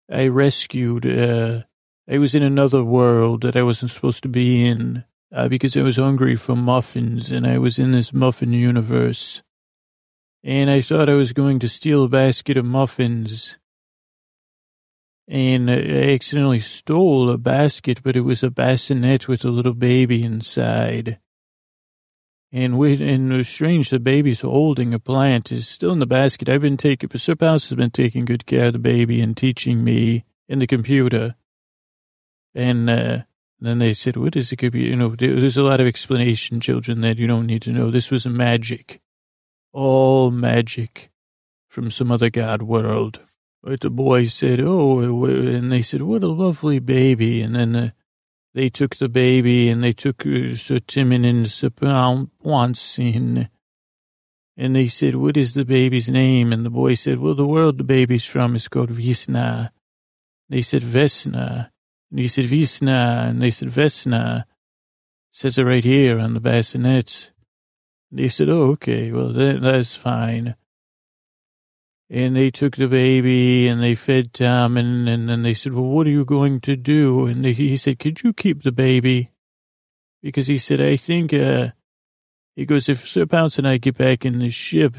I 0.09 0.27
rescued, 0.27 1.05
uh, 1.05 1.63
I 2.07 2.19
was 2.19 2.35
in 2.35 2.43
another 2.43 2.83
world 2.83 3.41
that 3.41 3.57
I 3.57 3.63
wasn't 3.63 3.91
supposed 3.91 4.23
to 4.23 4.29
be 4.29 4.65
in, 4.65 5.03
uh, 5.31 5.47
because 5.47 5.75
I 5.75 5.81
was 5.81 5.97
hungry 5.97 6.35
for 6.35 6.55
muffins 6.55 7.31
and 7.31 7.47
I 7.47 7.57
was 7.57 7.79
in 7.79 7.91
this 7.91 8.13
muffin 8.13 8.53
universe. 8.53 9.41
And 10.43 10.69
I 10.69 10.81
thought 10.81 11.09
I 11.09 11.15
was 11.15 11.33
going 11.33 11.59
to 11.59 11.67
steal 11.67 12.03
a 12.03 12.09
basket 12.09 12.55
of 12.55 12.65
muffins 12.65 13.57
and 15.27 15.69
I 15.69 16.13
accidentally 16.13 16.59
stole 16.59 17.29
a 17.29 17.37
basket, 17.37 18.01
but 18.01 18.15
it 18.15 18.21
was 18.21 18.43
a 18.43 18.51
bassinet 18.51 19.27
with 19.27 19.43
a 19.43 19.49
little 19.49 19.73
baby 19.73 20.23
inside. 20.23 21.19
And 22.51 22.77
with, 22.77 23.01
and 23.01 23.33
it 23.33 23.37
was 23.37 23.49
strange, 23.49 23.89
the 23.89 23.99
baby's 23.99 24.41
holding 24.41 24.93
a 24.93 24.99
plant 24.99 25.51
is 25.51 25.67
still 25.67 25.91
in 25.91 25.99
the 25.99 26.05
basket. 26.05 26.47
I've 26.47 26.61
been 26.61 26.77
taking, 26.77 27.09
Sir 27.15 27.35
Pounce 27.35 27.69
has 27.69 27.75
been 27.75 27.91
taking 27.91 28.25
good 28.25 28.45
care 28.45 28.67
of 28.67 28.73
the 28.73 28.79
baby 28.79 29.21
and 29.21 29.35
teaching 29.35 29.83
me 29.83 30.23
in 30.47 30.59
the 30.59 30.67
computer. 30.67 31.35
And, 32.55 32.89
uh, 32.89 33.23
then 33.59 33.79
they 33.79 33.93
said, 33.93 34.17
what 34.17 34.35
is 34.35 34.49
the 34.49 34.55
computer? 34.55 34.87
You 34.87 34.95
know, 34.95 35.09
there's 35.09 35.57
a 35.57 35.63
lot 35.63 35.79
of 35.79 35.87
explanation, 35.87 36.59
children, 36.59 37.01
that 37.01 37.17
you 37.17 37.27
don't 37.27 37.47
need 37.47 37.63
to 37.63 37.71
know. 37.71 37.89
This 37.89 38.11
was 38.11 38.25
magic. 38.27 39.01
All 39.73 40.31
magic 40.31 41.09
from 41.67 41.89
some 41.89 42.11
other 42.11 42.29
god 42.29 42.61
world. 42.61 43.19
But 43.63 43.81
the 43.81 43.89
boy 43.89 44.27
said, 44.27 44.59
oh, 44.61 45.25
and 45.25 45.71
they 45.71 45.81
said, 45.81 46.03
what 46.03 46.23
a 46.23 46.27
lovely 46.27 46.79
baby. 46.79 47.41
And 47.41 47.55
then 47.55 47.75
uh, 47.75 47.89
they 48.57 48.69
took 48.69 48.95
the 48.95 49.07
baby 49.07 49.69
and 49.69 49.83
they 49.83 49.93
took 49.93 50.25
uh, 50.25 50.55
Sir 50.55 50.79
Timon 50.79 51.23
and 51.23 51.47
Sir 51.47 51.69
Ponsin. 51.69 53.49
And 54.57 54.75
they 54.75 54.87
said, 54.87 55.13
what 55.13 55.37
is 55.37 55.53
the 55.53 55.63
baby's 55.63 56.09
name? 56.09 56.51
And 56.51 56.65
the 56.65 56.71
boy 56.71 56.95
said, 56.95 57.19
well, 57.19 57.35
the 57.35 57.45
world 57.45 57.77
the 57.77 57.83
baby's 57.83 58.25
from 58.25 58.55
is 58.55 58.67
called 58.67 58.89
Visna. 58.89 59.69
They 60.49 60.63
said, 60.63 60.81
Vesna. 60.81 61.69
And 62.09 62.19
he 62.19 62.27
said, 62.27 62.45
Visna. 62.45 63.29
And 63.29 63.43
they 63.43 63.51
said, 63.51 63.69
Vesna. 63.69 64.39
It 64.39 64.45
says 65.29 65.59
it 65.59 65.63
right 65.63 65.83
here 65.83 66.17
on 66.17 66.33
the 66.33 66.39
bassinet. 66.39 67.31
They 68.11 68.27
said, 68.27 68.49
oh, 68.49 68.71
okay, 68.71 69.11
well, 69.11 69.29
that, 69.33 69.61
that's 69.61 69.95
fine 69.95 70.55
and 72.09 72.35
they 72.35 72.49
took 72.49 72.77
the 72.77 72.87
baby 72.87 73.67
and 73.67 73.83
they 73.83 73.95
fed 73.95 74.33
Tom 74.33 74.77
and, 74.77 75.09
and 75.09 75.27
then 75.27 75.43
they 75.43 75.53
said, 75.53 75.73
well, 75.73 75.83
what 75.83 76.07
are 76.07 76.11
you 76.11 76.23
going 76.25 76.61
to 76.61 76.77
do? 76.77 77.25
And 77.25 77.43
they, 77.43 77.53
he 77.53 77.75
said, 77.75 77.99
could 77.99 78.23
you 78.23 78.33
keep 78.33 78.63
the 78.63 78.71
baby? 78.71 79.31
Because 80.21 80.47
he 80.47 80.57
said, 80.57 80.81
I 80.81 80.95
think, 80.95 81.33
uh, 81.33 81.69
he 82.55 82.65
goes, 82.65 82.89
if 82.89 83.07
Sir 83.07 83.25
Pounce 83.25 83.57
and 83.57 83.67
I 83.67 83.77
get 83.77 83.97
back 83.97 84.25
in 84.25 84.39
the 84.39 84.49
ship, 84.49 84.95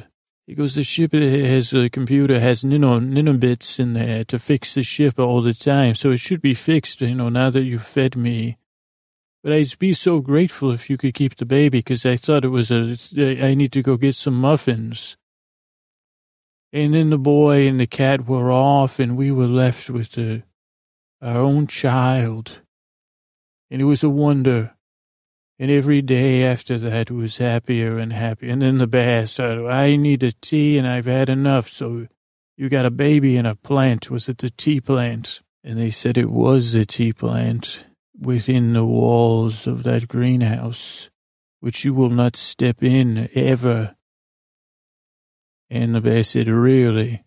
he 0.47 0.55
goes, 0.55 0.75
the 0.75 0.85
ship 0.85 1.13
has, 1.13 1.71
the 1.71 1.91
computer 1.91 2.41
has 2.41 2.65
nano, 2.65 3.01
nanobits 3.01 3.81
in 3.81 3.95
there 3.95 4.25
to 4.25 4.39
fix 4.39 4.75
the 4.75 4.83
ship 4.83 5.19
all 5.19 5.43
the 5.43 5.55
time. 5.55 5.95
So 5.95 6.11
it 6.11 6.21
should 6.21 6.41
be 6.41 6.55
fixed, 6.55 7.01
you 7.01 7.15
know, 7.15 7.29
now 7.29 7.51
that 7.51 7.65
you've 7.65 7.83
fed 7.83 8.17
me. 8.17 8.59
But 9.43 9.53
I'd 9.53 9.79
be 9.79 9.93
so 9.93 10.21
grateful 10.21 10.73
if 10.73 10.89
you 10.89 10.97
could 10.97 11.15
keep 11.15 11.37
the 11.37 11.47
baby 11.47 11.79
because 11.79 12.07
I 12.07 12.17
thought 12.17 12.45
it 12.45 12.49
was 12.49 12.71
a, 12.71 12.97
I 13.45 13.55
need 13.55 13.73
to 13.73 13.83
go 13.83 13.97
get 13.97 14.15
some 14.15 14.41
muffins. 14.41 15.17
And 16.73 16.95
then 16.95 17.11
the 17.11 17.19
boy 17.19 17.67
and 17.67 17.81
the 17.81 17.87
cat 17.87 18.27
were 18.27 18.53
off, 18.53 18.99
and 18.99 19.17
we 19.17 19.33
were 19.33 19.47
left 19.47 19.89
with 19.89 20.13
the, 20.13 20.43
our 21.23 21.39
own 21.39 21.67
child. 21.67 22.61
And 23.71 23.81
it 23.81 23.87
was 23.87 24.03
a 24.03 24.11
wonder. 24.11 24.75
And 25.59 25.71
every 25.71 26.03
day 26.03 26.45
after 26.45 26.79
that 26.79 27.11
was 27.11 27.39
happier 27.39 27.99
and 27.99 28.13
happier. 28.13 28.53
And 28.53 28.63
then 28.63 28.79
the 28.79 28.87
bear 28.87 29.27
said, 29.27 29.59
I 29.59 29.97
need 29.97 30.23
a 30.23 30.33
tea 30.33 30.79
and 30.79 30.87
I've 30.87 31.07
had 31.07 31.29
enough. 31.29 31.69
So 31.69 32.07
you 32.57 32.69
got 32.69 32.87
a 32.87 32.91
baby 32.91 33.37
and 33.37 33.47
a 33.47 33.57
plant. 33.57 34.11
Was 34.11 34.29
it 34.29 34.39
the 34.39 34.51
tea 34.51 34.81
plant? 34.81 35.43
And 35.65 35.77
they 35.77 35.91
said 35.91 36.17
it 36.17 36.31
was 36.31 36.75
a 36.75 36.87
tea 36.87 37.13
plant 37.13 37.85
within 38.17 38.73
the 38.73 38.87
walls 38.87 39.67
of 39.67 39.83
that 39.83 40.07
greenhouse, 40.07 41.11
which 41.59 41.85
you 41.85 41.93
will 41.93 42.11
not 42.11 42.37
step 42.37 42.83
in 42.83 43.29
ever 43.35 43.97
and 45.71 45.95
the 45.95 46.01
bear 46.01 46.23
said, 46.23 46.49
really? 46.49 47.25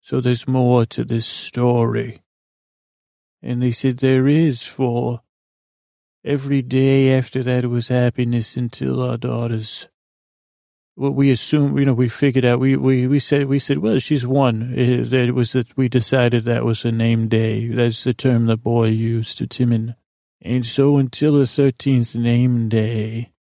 So 0.00 0.20
there's 0.20 0.48
more 0.48 0.84
to 0.86 1.04
this 1.04 1.26
story. 1.26 2.22
And 3.42 3.62
they 3.62 3.70
said, 3.70 3.98
there 3.98 4.28
is, 4.28 4.62
for 4.62 5.22
every 6.24 6.62
day 6.62 7.16
after 7.16 7.42
that 7.42 7.66
was 7.66 7.88
happiness 7.88 8.56
until 8.56 9.02
our 9.02 9.16
daughters. 9.16 9.88
What 10.94 11.14
we 11.14 11.30
assumed, 11.30 11.78
you 11.78 11.86
know, 11.86 11.94
we 11.94 12.08
figured 12.08 12.44
out, 12.44 12.60
we, 12.60 12.76
we, 12.76 13.06
we 13.06 13.18
said, 13.18 13.46
we 13.46 13.58
said, 13.58 13.78
well, 13.78 13.98
she's 13.98 14.26
one. 14.26 14.74
Eh, 14.76 15.02
it, 15.02 15.12
it 15.12 15.34
was 15.34 15.52
that 15.52 15.74
we 15.76 15.88
decided 15.88 16.44
that 16.44 16.64
was 16.64 16.84
a 16.84 16.92
name 16.92 17.28
day. 17.28 17.68
That's 17.68 18.04
the 18.04 18.12
term 18.12 18.46
the 18.46 18.58
boy 18.58 18.88
used 18.88 19.38
to 19.38 19.46
Timon. 19.46 19.96
And 20.42 20.66
so 20.66 20.98
until 20.98 21.34
the 21.34 21.44
13th 21.44 22.14
name 22.16 22.68
day. 22.68 23.32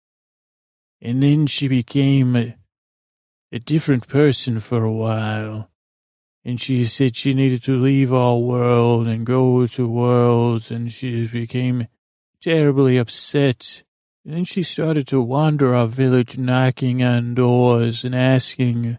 And 1.01 1.21
then 1.21 1.47
she 1.47 1.67
became 1.67 2.53
a 3.51 3.59
different 3.59 4.07
person 4.07 4.59
for 4.59 4.83
a 4.83 4.91
while. 4.91 5.69
And 6.43 6.59
she 6.59 6.85
said 6.85 7.15
she 7.15 7.33
needed 7.33 7.61
to 7.63 7.77
leave 7.77 8.11
our 8.11 8.37
world 8.37 9.07
and 9.07 9.25
go 9.25 9.67
to 9.67 9.87
worlds, 9.87 10.71
and 10.71 10.91
she 10.91 11.27
became 11.27 11.87
terribly 12.41 12.97
upset. 12.97 13.83
And 14.25 14.33
then 14.33 14.45
she 14.45 14.63
started 14.63 15.07
to 15.07 15.21
wander 15.21 15.75
our 15.75 15.87
village, 15.87 16.37
knocking 16.37 17.03
on 17.03 17.35
doors 17.35 18.03
and 18.03 18.15
asking 18.15 18.97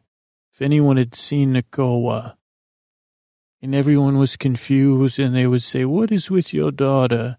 if 0.52 0.62
anyone 0.62 0.96
had 0.96 1.14
seen 1.14 1.54
Nakoa. 1.54 2.36
And 3.60 3.74
everyone 3.74 4.18
was 4.18 4.36
confused 4.36 5.20
and 5.20 5.34
they 5.34 5.46
would 5.46 5.62
say, 5.62 5.84
what 5.84 6.10
is 6.10 6.30
with 6.30 6.52
your 6.52 6.72
daughter? 6.72 7.38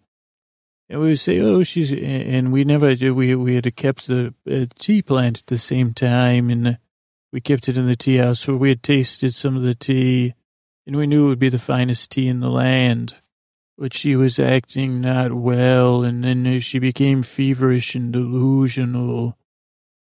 And 0.89 1.01
we 1.01 1.07
would 1.07 1.19
say, 1.19 1.39
oh, 1.39 1.63
she's, 1.63 1.91
and 1.91 2.53
we 2.53 2.63
never 2.63 2.95
we, 3.13 3.35
we 3.35 3.55
had 3.55 3.75
kept 3.75 4.07
the 4.07 4.33
uh, 4.49 4.65
tea 4.75 5.01
plant 5.01 5.39
at 5.39 5.47
the 5.47 5.57
same 5.57 5.93
time 5.93 6.49
and 6.49 6.77
we 7.33 7.41
kept 7.41 7.67
it 7.67 7.77
in 7.77 7.87
the 7.87 7.95
tea 7.95 8.17
house 8.17 8.47
where 8.47 8.55
we 8.55 8.69
had 8.69 8.83
tasted 8.83 9.33
some 9.33 9.57
of 9.57 9.63
the 9.63 9.75
tea 9.75 10.35
and 10.87 10.95
we 10.95 11.07
knew 11.07 11.25
it 11.25 11.29
would 11.29 11.39
be 11.39 11.49
the 11.49 11.57
finest 11.57 12.11
tea 12.11 12.29
in 12.29 12.39
the 12.39 12.49
land. 12.49 13.15
But 13.77 13.93
she 13.93 14.15
was 14.15 14.37
acting 14.37 15.01
not 15.01 15.33
well 15.33 16.03
and 16.03 16.23
then 16.23 16.59
she 16.59 16.77
became 16.77 17.23
feverish 17.23 17.95
and 17.95 18.13
delusional 18.13 19.35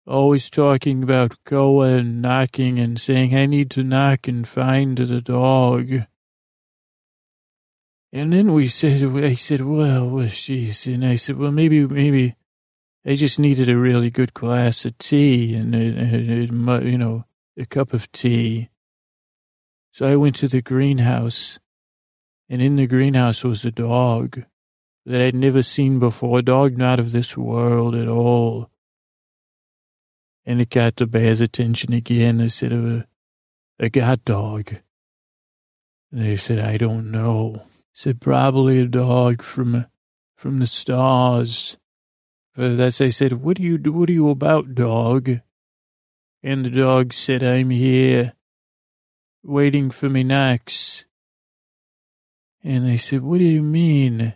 always 0.07 0.49
talking 0.49 1.03
about 1.03 1.43
going 1.45 1.97
and 1.97 2.21
knocking 2.21 2.79
and 2.79 2.99
saying, 2.99 3.35
I 3.35 3.45
need 3.45 3.71
to 3.71 3.83
knock 3.83 4.27
and 4.27 4.47
find 4.47 4.97
the 4.97 5.21
dog. 5.21 5.89
And 8.11 8.31
then 8.31 8.53
we 8.53 8.67
said, 8.67 9.03
I 9.03 9.33
said, 9.33 9.61
well, 9.61 10.07
well, 10.07 10.27
she's, 10.27 10.85
and 10.87 11.05
I 11.05 11.15
said, 11.15 11.37
well, 11.37 11.51
maybe, 11.51 11.87
maybe 11.87 12.35
I 13.07 13.13
just 13.13 13.39
needed 13.39 13.69
a 13.69 13.77
really 13.77 14.09
good 14.09 14.33
glass 14.33 14.83
of 14.83 14.97
tea 14.97 15.53
and, 15.53 15.75
and, 15.75 16.83
you 16.83 16.97
know, 16.97 17.25
a 17.55 17.65
cup 17.65 17.93
of 17.93 18.11
tea. 18.11 18.69
So 19.91 20.07
I 20.07 20.15
went 20.15 20.35
to 20.37 20.47
the 20.47 20.61
greenhouse 20.61 21.59
and 22.49 22.61
in 22.61 22.75
the 22.75 22.87
greenhouse 22.87 23.43
was 23.43 23.63
a 23.63 23.71
dog 23.71 24.43
that 25.05 25.21
I'd 25.21 25.35
never 25.35 25.61
seen 25.61 25.99
before, 25.99 26.39
a 26.39 26.41
dog 26.41 26.77
not 26.77 26.99
of 26.99 27.11
this 27.11 27.37
world 27.37 27.95
at 27.95 28.07
all. 28.07 28.71
And 30.45 30.61
it 30.61 30.69
got 30.69 30.95
the 30.95 31.07
bear's 31.07 31.41
attention 31.41 31.93
again. 31.93 32.37
They 32.37 32.47
said, 32.47 32.71
a, 32.71 33.07
a 33.79 33.89
god 33.89 34.23
dog. 34.25 34.77
And 36.11 36.25
they 36.25 36.35
said, 36.35 36.59
I 36.59 36.77
don't 36.77 37.11
know. 37.11 37.63
said, 37.93 38.21
probably 38.21 38.79
a 38.79 38.87
dog 38.87 39.41
from, 39.41 39.85
from 40.35 40.59
the 40.59 40.67
stars. 40.67 41.77
That's, 42.55 43.01
I 43.01 43.09
said, 43.09 43.33
what 43.33 43.57
do 43.57 43.63
you, 43.63 43.77
what 43.91 44.09
are 44.09 44.13
you 44.13 44.29
about, 44.29 44.75
dog? 44.75 45.39
And 46.41 46.65
the 46.65 46.69
dog 46.69 47.13
said, 47.13 47.43
I'm 47.43 47.69
here, 47.69 48.33
waiting 49.43 49.91
for 49.91 50.09
me 50.09 50.23
next. 50.23 51.05
And 52.63 52.87
I 52.87 52.95
said, 52.95 53.21
what 53.21 53.39
do 53.39 53.43
you 53.43 53.61
mean? 53.61 54.35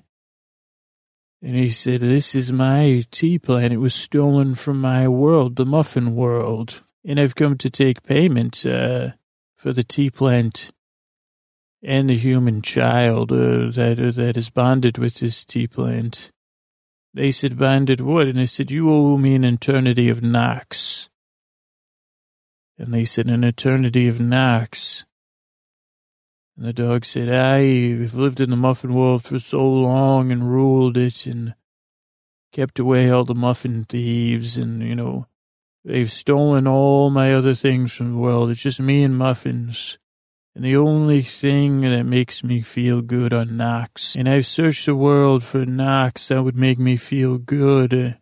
And 1.41 1.55
he 1.55 1.69
said, 1.69 2.01
This 2.01 2.35
is 2.35 2.51
my 2.51 3.03
tea 3.11 3.39
plant. 3.39 3.73
It 3.73 3.77
was 3.77 3.95
stolen 3.95 4.55
from 4.55 4.81
my 4.81 5.07
world, 5.07 5.55
the 5.55 5.65
muffin 5.65 6.15
world. 6.15 6.81
And 7.05 7.19
I've 7.19 7.35
come 7.35 7.57
to 7.59 7.69
take 7.69 8.03
payment 8.03 8.65
uh, 8.65 9.11
for 9.55 9.71
the 9.71 9.83
tea 9.83 10.09
plant 10.09 10.71
and 11.81 12.09
the 12.09 12.17
human 12.17 12.61
child 12.61 13.31
uh, 13.31 13.71
that, 13.71 13.97
uh, 13.99 14.11
that 14.11 14.35
is 14.35 14.49
bonded 14.49 14.97
with 14.97 15.15
this 15.15 15.45
tea 15.45 15.65
plant. 15.65 16.31
They 17.13 17.31
said, 17.31 17.57
Bonded 17.57 18.01
what? 18.01 18.27
And 18.27 18.39
I 18.39 18.45
said, 18.45 18.71
You 18.71 18.91
owe 18.91 19.17
me 19.17 19.35
an 19.35 19.43
eternity 19.43 20.09
of 20.09 20.21
knocks. 20.21 21.09
And 22.77 22.93
they 22.93 23.05
said, 23.05 23.27
An 23.27 23.43
eternity 23.43 24.07
of 24.07 24.19
knocks. 24.19 25.05
And 26.55 26.67
the 26.67 26.73
dog 26.73 27.05
said, 27.05 27.29
I've 27.29 28.15
lived 28.15 28.39
in 28.39 28.49
the 28.49 28.57
muffin 28.57 28.93
world 28.93 29.23
for 29.23 29.39
so 29.39 29.65
long 29.65 30.31
and 30.31 30.51
ruled 30.51 30.97
it 30.97 31.25
and 31.25 31.55
kept 32.51 32.79
away 32.79 33.09
all 33.09 33.23
the 33.23 33.35
muffin 33.35 33.83
thieves 33.83 34.57
and, 34.57 34.83
you 34.83 34.95
know, 34.95 35.27
they've 35.85 36.11
stolen 36.11 36.67
all 36.67 37.11
my 37.11 37.33
other 37.33 37.53
things 37.53 37.93
from 37.93 38.11
the 38.11 38.17
world. 38.17 38.49
It's 38.49 38.61
just 38.61 38.81
me 38.81 39.03
and 39.03 39.17
muffins. 39.17 39.98
And 40.59 40.65
the 40.65 40.75
only 40.75 41.21
thing 41.21 41.79
that 41.83 42.03
makes 42.03 42.43
me 42.43 42.61
feel 42.61 43.01
good 43.01 43.31
are 43.31 43.45
knocks. 43.45 44.17
And 44.17 44.27
I've 44.27 44.45
searched 44.45 44.87
the 44.87 44.93
world 44.93 45.41
for 45.41 45.65
knocks 45.65 46.27
that 46.27 46.43
would 46.43 46.57
make 46.57 46.77
me 46.77 46.97
feel 46.97 47.37
good. 47.37 48.19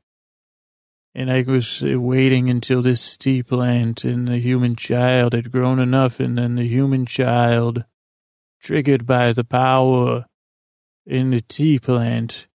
And 1.15 1.31
I 1.31 1.41
was 1.41 1.81
waiting 1.81 2.47
until 2.47 2.83
this 2.83 3.17
tea 3.17 3.41
plant 3.41 4.03
and 4.03 4.27
the 4.27 4.37
human 4.37 4.75
child 4.75 5.33
had 5.33 5.51
grown 5.51 5.79
enough, 5.79 6.19
and 6.19 6.37
then 6.37 6.53
the 6.53 6.67
human 6.67 7.07
child 7.07 7.85
triggered 8.61 9.07
by 9.07 9.33
the 9.33 9.43
power 9.43 10.27
in 11.07 11.31
the 11.31 11.41
tea 11.41 11.79
plant, 11.79 12.47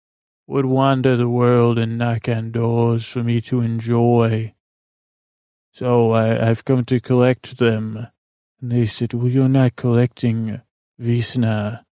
would 0.47 0.67
wander 0.67 1.17
the 1.17 1.31
world 1.31 1.79
and 1.79 1.97
knock 1.97 2.29
on 2.29 2.51
doors 2.51 3.07
for 3.07 3.23
me 3.23 3.41
to 3.41 3.63
enjoy. 3.63 4.53
So 5.73 6.13
I, 6.13 6.27
have 6.27 6.67
come 6.67 6.85
to 6.85 7.01
collect 7.01 7.57
them. 7.57 8.09
And 8.61 8.73
they 8.73 8.87
said, 8.87 9.15
well, 9.15 9.29
you're 9.29 9.49
not 9.49 9.77
collecting 9.77 10.61
Visna. 11.01 11.85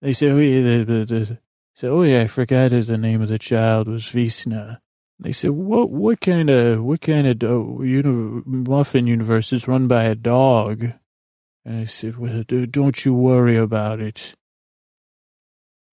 They 0.00 0.12
said, 0.12 0.32
oh, 0.32 0.38
yeah, 0.38 0.84
the, 0.84 1.04
the, 1.04 1.38
said, 1.74 1.90
oh, 1.90 2.02
yeah, 2.02 2.22
I 2.22 2.26
forgot 2.26 2.72
the 2.86 2.98
name 2.98 3.20
of 3.20 3.28
the 3.28 3.38
child 3.38 3.88
was 3.88 4.06
Visna. 4.06 4.80
They 5.18 5.32
said, 5.32 5.50
what, 5.50 5.90
what 5.90 6.20
kind 6.20 6.50
of, 6.50 6.82
what 6.82 7.00
kind 7.00 7.26
of, 7.26 7.38
know, 8.02 8.42
muffin 8.46 9.06
universe 9.06 9.52
is 9.52 9.68
run 9.68 9.86
by 9.86 10.04
a 10.04 10.14
dog? 10.14 10.92
And 11.64 11.80
I 11.80 11.84
said, 11.84 12.18
well, 12.18 12.42
don't 12.44 13.04
you 13.04 13.14
worry 13.14 13.56
about 13.56 14.00
it. 14.00 14.34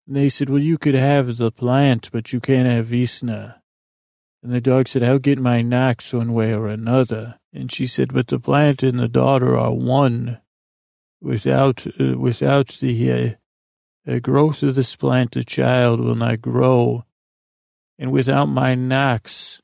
And 0.07 0.17
they 0.17 0.29
said, 0.29 0.49
well, 0.49 0.59
you 0.59 0.79
could 0.79 0.95
have 0.95 1.37
the 1.37 1.53
plant, 1.53 2.11
but 2.13 2.33
you 2.33 2.41
can't 2.41 2.69
have 2.69 2.87
Visna. 2.87 3.61
And 4.43 4.53
the 4.53 4.61
dog 4.61 4.89
said, 4.89 5.03
I'll 5.03 5.19
get 5.19 5.39
my 5.39 5.61
knocks 5.61 6.13
one 6.13 6.33
way 6.33 6.55
or 6.55 6.69
another. 6.69 7.40
And 7.53 7.71
she 7.73 7.87
said, 7.87 8.13
but 8.13 8.29
the 8.29 8.39
plant 8.39 8.83
and 8.83 8.99
the 8.99 9.09
daughter 9.09 9.57
are 9.59 9.75
one. 9.75 10.41
Without, 11.21 11.87
uh, 12.01 12.17
without 12.17 12.69
the 12.81 13.37
uh, 14.07 14.19
growth 14.21 14.63
of 14.63 14.75
this 14.75 14.97
plant, 14.97 15.33
the 15.33 15.45
child 15.45 16.01
will 16.01 16.15
not 16.15 16.41
grow. 16.41 17.05
And 17.99 18.11
without 18.13 18.47
my 18.47 18.75
knocks, 18.75 19.61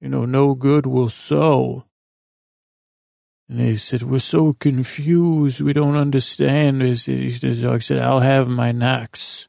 you 0.00 0.08
know, 0.08 0.24
no 0.24 0.54
good 0.54 0.86
will 0.86 1.10
sow. 1.10 1.84
And 3.48 3.58
they 3.60 3.76
said, 3.76 4.02
we're 4.02 4.20
so 4.20 4.54
confused. 4.54 5.60
We 5.60 5.72
don't 5.72 5.96
understand. 5.96 6.80
The 6.80 7.58
dog 7.60 7.82
said, 7.82 7.98
I'll 7.98 8.20
have 8.20 8.48
my 8.48 8.72
knocks. 8.72 9.48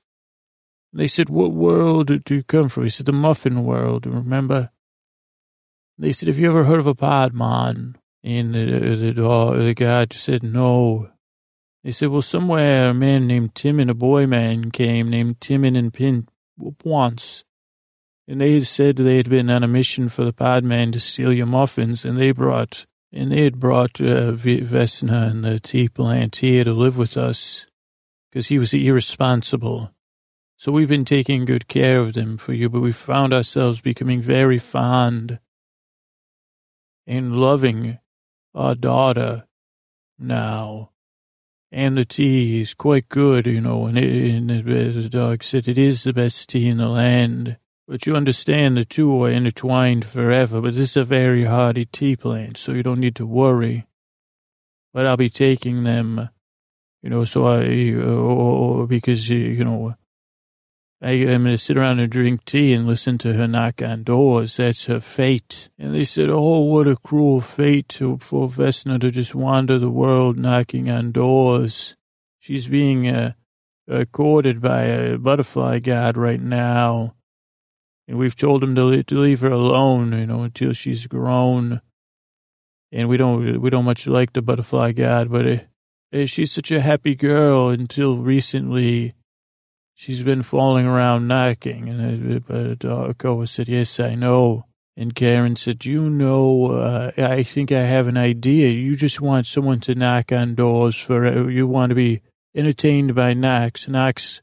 They 0.91 1.07
said, 1.07 1.29
what 1.29 1.53
world 1.53 2.25
do 2.25 2.35
you 2.35 2.43
come 2.43 2.67
from? 2.67 2.83
He 2.83 2.89
said, 2.89 3.05
the 3.05 3.13
muffin 3.13 3.63
world, 3.63 4.05
remember? 4.05 4.71
They 6.01 6.13
said, 6.13 6.29
have 6.29 6.39
you 6.39 6.47
ever 6.47 6.63
heard 6.63 6.79
of 6.79 6.87
a 6.87 6.95
podmon? 6.95 7.93
And 8.23 8.55
the, 8.55 8.95
the, 8.95 9.13
dog, 9.13 9.59
the 9.59 9.75
guy 9.75 10.07
said, 10.09 10.41
no. 10.41 11.11
They 11.83 11.91
said, 11.91 12.09
well, 12.09 12.23
somewhere 12.23 12.89
a 12.89 12.93
man 12.95 13.27
named 13.27 13.53
Tim 13.53 13.79
and 13.79 13.91
a 13.91 13.93
boy 13.93 14.25
man 14.25 14.71
came 14.71 15.11
named 15.11 15.39
Timon 15.39 15.75
and 15.75 15.93
Pin 15.93 16.27
once. 16.83 17.43
And 18.27 18.41
they 18.41 18.55
had 18.55 18.65
said 18.65 18.95
they 18.95 19.17
had 19.17 19.29
been 19.29 19.51
on 19.51 19.63
a 19.63 19.67
mission 19.67 20.09
for 20.09 20.23
the 20.23 20.33
podman 20.33 20.91
to 20.93 20.99
steal 20.99 21.31
your 21.31 21.45
muffins, 21.45 22.03
and 22.03 22.17
they 22.17 22.31
brought 22.31 22.87
and 23.13 23.31
they 23.31 23.43
had 23.43 23.59
brought 23.59 24.01
uh, 24.01 24.31
Vesna 24.31 25.29
and 25.29 25.43
the 25.43 25.59
tea 25.59 25.87
plant 25.87 26.37
here 26.37 26.63
to 26.63 26.73
live 26.73 26.97
with 26.97 27.15
us 27.15 27.67
because 28.31 28.47
he 28.47 28.57
was 28.57 28.73
irresponsible. 28.73 29.91
So 30.57 30.71
we've 30.71 30.89
been 30.89 31.05
taking 31.05 31.45
good 31.45 31.67
care 31.67 31.99
of 31.99 32.13
them 32.13 32.37
for 32.37 32.53
you, 32.53 32.69
but 32.71 32.81
we 32.81 32.91
found 32.91 33.33
ourselves 33.33 33.81
becoming 33.81 34.21
very 34.21 34.57
fond 34.57 35.39
and 37.05 37.35
loving 37.35 37.99
our 38.53 38.75
daughter 38.75 39.45
now. 40.19 40.91
And 41.71 41.97
the 41.97 42.05
tea 42.05 42.59
is 42.59 42.73
quite 42.73 43.07
good, 43.07 43.47
you 43.47 43.61
know, 43.61 43.85
and, 43.85 43.97
it, 43.97 44.33
and 44.33 44.49
the 44.49 45.09
dog 45.09 45.41
said 45.43 45.67
it 45.67 45.77
is 45.77 46.03
the 46.03 46.13
best 46.13 46.49
tea 46.49 46.67
in 46.67 46.77
the 46.77 46.89
land. 46.89 47.57
But 47.87 48.05
you 48.05 48.15
understand 48.15 48.75
the 48.77 48.85
two 48.85 49.23
are 49.23 49.29
intertwined 49.29 50.05
forever, 50.05 50.61
but 50.61 50.75
this 50.75 50.91
is 50.91 50.97
a 50.97 51.03
very 51.03 51.45
hardy 51.45 51.85
tea 51.85 52.15
plant, 52.15 52.57
so 52.57 52.73
you 52.73 52.83
don't 52.83 52.99
need 52.99 53.15
to 53.15 53.25
worry. 53.25 53.85
But 54.93 55.05
I'll 55.05 55.17
be 55.17 55.29
taking 55.29 55.83
them, 55.83 56.29
you 57.01 57.09
know, 57.09 57.23
so 57.23 57.45
I, 57.45 57.93
uh, 57.93 58.85
because, 58.85 59.29
you 59.29 59.63
know, 59.63 59.95
I, 61.01 61.11
am 61.11 61.43
going 61.43 61.55
to 61.55 61.57
sit 61.57 61.77
around 61.77 61.99
and 61.99 62.11
drink 62.11 62.45
tea 62.45 62.73
and 62.73 62.85
listen 62.85 63.17
to 63.19 63.33
her 63.33 63.47
knock 63.47 63.81
on 63.81 64.03
doors. 64.03 64.57
That's 64.57 64.85
her 64.85 64.99
fate. 64.99 65.69
And 65.79 65.95
they 65.95 66.05
said, 66.05 66.29
oh, 66.29 66.59
what 66.59 66.87
a 66.87 66.95
cruel 66.95 67.41
fate 67.41 67.89
to, 67.89 68.17
for 68.17 68.47
Vesna 68.47 68.99
to 69.01 69.09
just 69.09 69.33
wander 69.33 69.79
the 69.79 69.89
world 69.89 70.37
knocking 70.37 70.89
on 70.89 71.11
doors. 71.11 71.95
She's 72.39 72.67
being 72.67 73.07
uh, 73.07 73.33
uh, 73.89 74.05
courted 74.11 74.61
by 74.61 74.83
a 74.83 75.17
butterfly 75.17 75.79
god 75.79 76.17
right 76.17 76.41
now 76.41 77.15
and 78.11 78.19
we've 78.19 78.35
told 78.35 78.61
him 78.61 78.75
to, 78.75 79.03
to 79.03 79.15
leave 79.15 79.39
her 79.39 79.51
alone, 79.51 80.11
you 80.11 80.25
know, 80.25 80.43
until 80.43 80.73
she's 80.73 81.07
grown. 81.07 81.79
And 82.91 83.07
we 83.07 83.15
don't 83.15 83.61
we 83.61 83.69
don't 83.69 83.85
much 83.85 84.05
like 84.05 84.33
the 84.33 84.41
butterfly 84.41 84.91
god, 84.91 85.31
but 85.31 85.45
it, 85.45 85.67
it, 86.11 86.27
she's 86.27 86.51
such 86.51 86.71
a 86.71 86.81
happy 86.81 87.15
girl 87.15 87.69
until 87.69 88.17
recently. 88.17 89.13
She's 90.01 90.23
been 90.23 90.41
falling 90.41 90.87
around 90.87 91.27
knocking, 91.27 91.87
and 91.87 92.43
uh, 92.49 92.87
uh, 92.87 93.13
Koa 93.13 93.45
said, 93.45 93.69
"Yes, 93.69 93.99
I 93.99 94.15
know." 94.15 94.65
And 94.97 95.13
Karen 95.13 95.55
said, 95.55 95.85
you 95.85 96.09
know, 96.09 96.71
uh, 96.71 97.11
I 97.17 97.43
think 97.43 97.71
I 97.71 97.83
have 97.83 98.07
an 98.07 98.17
idea. 98.17 98.69
You 98.69 98.95
just 98.95 99.21
want 99.21 99.45
someone 99.45 99.79
to 99.81 99.93
knock 99.93 100.31
on 100.31 100.55
doors 100.55 100.97
for, 100.97 101.27
uh, 101.27 101.47
you 101.49 101.67
want 101.67 101.91
to 101.91 101.95
be 101.95 102.21
entertained 102.55 103.13
by 103.13 103.35
knocks. 103.35 103.87
Knocks 103.87 104.41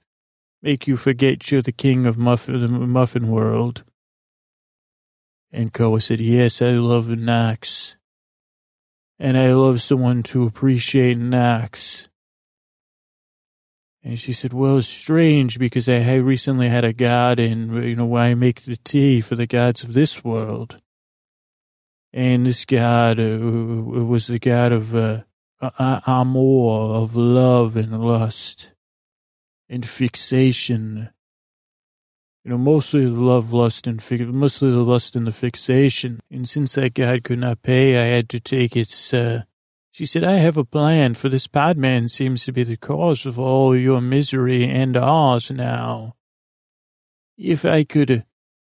make 0.62 0.86
you 0.86 0.96
forget 0.96 1.50
you're 1.50 1.60
the 1.60 1.72
king 1.72 2.06
of 2.06 2.16
the 2.16 2.68
muffin 2.68 3.28
world. 3.28 3.82
And 5.52 5.72
Koa 5.72 6.00
said, 6.00 6.20
yes, 6.20 6.62
I 6.62 6.72
love 6.72 7.08
knocks. 7.08 7.96
And 9.18 9.36
I 9.36 9.52
love 9.52 9.82
someone 9.82 10.22
to 10.24 10.46
appreciate 10.46 11.18
knocks. 11.18 12.08
And 14.02 14.18
she 14.18 14.32
said, 14.32 14.52
well, 14.52 14.78
it's 14.78 14.86
strange 14.86 15.58
because 15.58 15.88
I 15.88 16.14
recently 16.14 16.68
had 16.68 16.84
a 16.84 16.92
god 16.92 17.38
in, 17.38 17.74
you 17.74 17.96
know, 17.96 18.06
why 18.06 18.26
I 18.26 18.34
make 18.34 18.62
the 18.62 18.76
tea 18.76 19.20
for 19.20 19.34
the 19.34 19.46
gods 19.46 19.82
of 19.82 19.92
this 19.92 20.24
world. 20.24 20.80
And 22.12 22.46
this 22.46 22.64
god 22.64 23.18
uh, 23.18 23.38
was 23.38 24.28
the 24.28 24.38
god 24.38 24.72
of 24.72 24.94
uh, 24.94 25.22
amor, 25.60 26.94
of 26.94 27.16
love 27.16 27.76
and 27.76 28.00
lust 28.00 28.72
and 29.68 29.86
fixation. 29.86 31.10
You 32.44 32.52
know, 32.52 32.58
mostly 32.58 33.04
the 33.04 33.10
love, 33.10 33.52
lust, 33.52 33.86
and 33.86 34.02
fi- 34.02 34.24
mostly 34.24 34.70
the 34.70 34.78
lust 34.82 35.16
and 35.16 35.26
the 35.26 35.32
fixation. 35.32 36.20
And 36.30 36.48
since 36.48 36.74
that 36.74 36.94
god 36.94 37.24
could 37.24 37.40
not 37.40 37.62
pay, 37.62 38.00
I 38.00 38.16
had 38.16 38.28
to 38.30 38.40
take 38.40 38.76
its, 38.76 39.12
uh, 39.12 39.42
she 39.98 40.06
said, 40.06 40.22
I 40.22 40.34
have 40.34 40.56
a 40.56 40.64
plan, 40.64 41.14
for 41.14 41.28
this 41.28 41.48
podman 41.48 42.08
seems 42.08 42.44
to 42.44 42.52
be 42.52 42.62
the 42.62 42.76
cause 42.76 43.26
of 43.26 43.36
all 43.36 43.74
your 43.74 44.00
misery 44.00 44.64
and 44.64 44.96
ours 44.96 45.50
now. 45.50 46.14
If 47.36 47.64
I 47.64 47.82
could 47.82 48.24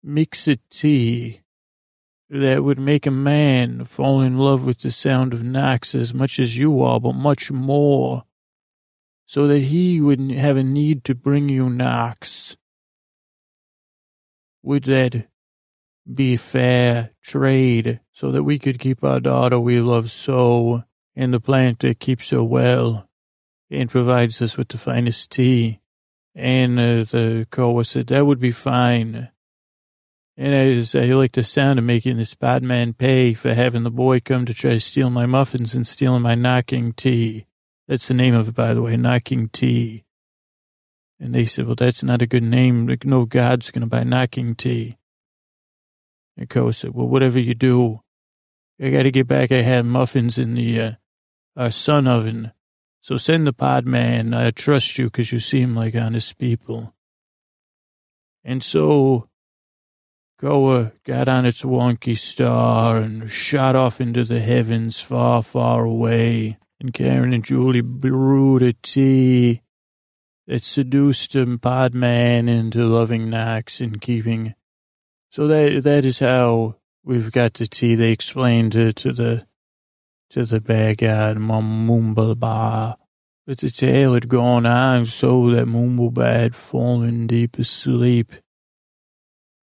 mix 0.01 0.47
a 0.47 0.59
tea 0.71 1.41
that 2.31 2.63
would 2.63 2.79
make 2.79 3.05
a 3.05 3.11
man 3.11 3.83
fall 3.83 4.21
in 4.21 4.39
love 4.39 4.65
with 4.65 4.79
the 4.79 4.93
sound 4.93 5.35
of 5.35 5.43
knocks 5.43 5.93
as 5.93 6.15
much 6.15 6.39
as 6.39 6.57
you 6.57 6.81
are, 6.85 7.01
but 7.01 7.15
much 7.17 7.51
more, 7.51 8.23
so 9.27 9.49
that 9.49 9.59
he 9.59 10.01
wouldn't 10.01 10.39
have 10.39 10.57
a 10.57 10.63
need 10.63 11.03
to 11.03 11.17
bring 11.17 11.49
you 11.49 11.69
knocks. 11.69 12.57
Would 14.63 14.85
that 14.85 15.27
be 16.15 16.37
fair 16.37 17.11
trade 17.25 17.99
so 18.13 18.31
that 18.31 18.45
we 18.45 18.61
could 18.61 18.79
keep 18.79 19.03
our 19.03 19.19
daughter 19.19 19.59
we 19.59 19.81
love 19.81 20.13
so 20.13 20.85
and 21.19 21.35
the 21.35 21.41
plant 21.41 21.81
that 21.81 21.99
keeps 21.99 22.27
so 22.27 22.45
well 22.45 23.09
and 23.73 23.91
provides 23.91 24.41
us 24.41 24.57
with 24.57 24.69
the 24.69 24.79
finest 24.79 25.33
tea. 25.33 25.81
And 26.33 26.79
uh, 26.79 27.03
the 27.03 27.49
Koa 27.51 27.85
said, 27.85 28.07
that 28.07 28.25
would 28.25 28.39
be 28.39 28.53
fine. 28.53 29.29
And 30.37 30.55
I, 30.55 30.81
said 30.83 31.11
I 31.11 31.15
like 31.15 31.33
the 31.33 31.43
sound 31.43 31.81
of 31.81 31.85
making 31.85 32.19
this 32.19 32.37
bad 32.37 32.63
man 32.63 32.93
pay 32.93 33.35
for 33.35 33.53
having 33.53 33.83
the 33.83 33.91
boy 33.91 34.21
come 34.21 34.47
to 34.47 34.55
try 34.55 34.71
to 34.71 34.81
steal 34.81 35.11
my 35.11 35.27
muffins 35.27 35.75
and 35.75 35.85
stealing 35.85 36.23
my 36.23 36.37
knocking 36.37 36.93
tea. 36.93 37.47
That's 37.89 38.07
the 38.07 38.15
name 38.15 38.37
of 38.37 38.47
it, 38.47 38.55
by 38.55 38.73
the 38.73 38.83
way, 38.83 38.97
knocking 38.97 39.49
tea. 39.49 40.05
And 41.19 41.35
they 41.35 41.47
said, 41.47 41.67
well, 41.67 41.75
that's 41.75 42.05
not 42.05 42.23
a 42.23 42.29
good 42.29 42.45
name. 42.45 42.97
No 43.03 43.25
God's 43.25 43.73
going 43.73 43.83
to 43.83 43.89
buy 43.89 44.05
knocking 44.05 44.55
tea. 44.55 44.99
And 46.37 46.49
Koa 46.49 46.73
said, 46.73 46.95
well, 46.95 47.09
whatever 47.09 47.41
you 47.41 47.57
do, 47.57 48.03
I 48.81 48.91
got 48.91 49.03
to 49.03 49.11
get 49.11 49.27
back. 49.27 49.51
I 49.51 49.63
had 49.63 49.85
muffins 49.85 50.39
in 50.39 50.55
the 50.55 50.81
uh, 50.81 50.93
our 51.59 51.71
sun 51.71 52.07
oven. 52.07 52.53
So 53.03 53.17
send 53.17 53.47
the 53.47 53.53
pod 53.53 53.85
man. 53.85 54.33
I 54.33 54.53
trust 54.53 54.97
you 54.97 55.07
because 55.07 55.33
you 55.33 55.41
seem 55.41 55.75
like 55.75 55.97
honest 55.97 56.39
people. 56.39 56.95
And 58.45 58.63
so 58.63 59.29
Koa 60.39 60.93
got 61.05 61.29
on 61.29 61.45
its 61.45 61.63
wonky 61.63 62.17
star 62.17 62.99
and 62.99 63.29
shot 63.29 63.75
off 63.75 64.01
into 64.01 64.25
the 64.25 64.41
heavens 64.41 65.01
far, 65.01 65.43
far 65.43 65.85
away. 65.85 66.59
And 66.81 66.95
Karen 66.95 67.33
and 67.33 67.45
Julie 67.45 67.81
brewed 67.81 68.63
a 68.63 68.73
tea 68.73 69.63
that 70.47 70.63
seduced 70.63 71.35
a 71.35 71.59
pod 71.59 71.93
man 71.93 72.49
into 72.49 72.87
loving 72.87 73.29
knocks 73.29 73.81
and 73.81 74.01
keeping. 74.01 74.55
So 75.31 75.49
that 75.49 75.83
that 75.83 76.05
is 76.05 76.21
how 76.21 76.77
we've 77.03 77.33
got 77.33 77.55
the 77.55 77.67
tea. 77.67 77.97
They 77.97 78.13
explained 78.13 78.73
to, 78.73 78.93
to 78.93 79.13
the 79.13 79.48
to 80.31 80.45
the 80.45 80.61
backyard, 80.61 81.39
Mum 81.39 81.87
Mumbleba. 81.87 82.97
But 83.47 83.59
the 83.59 83.71
tale 83.71 84.13
had 84.13 84.29
gone 84.29 84.67
on 84.67 85.07
so 85.07 85.51
that 85.51 85.67
Mumbleba 85.67 86.33
had 86.35 86.55
fallen 86.55 87.27
deep 87.27 87.59
asleep 87.59 88.35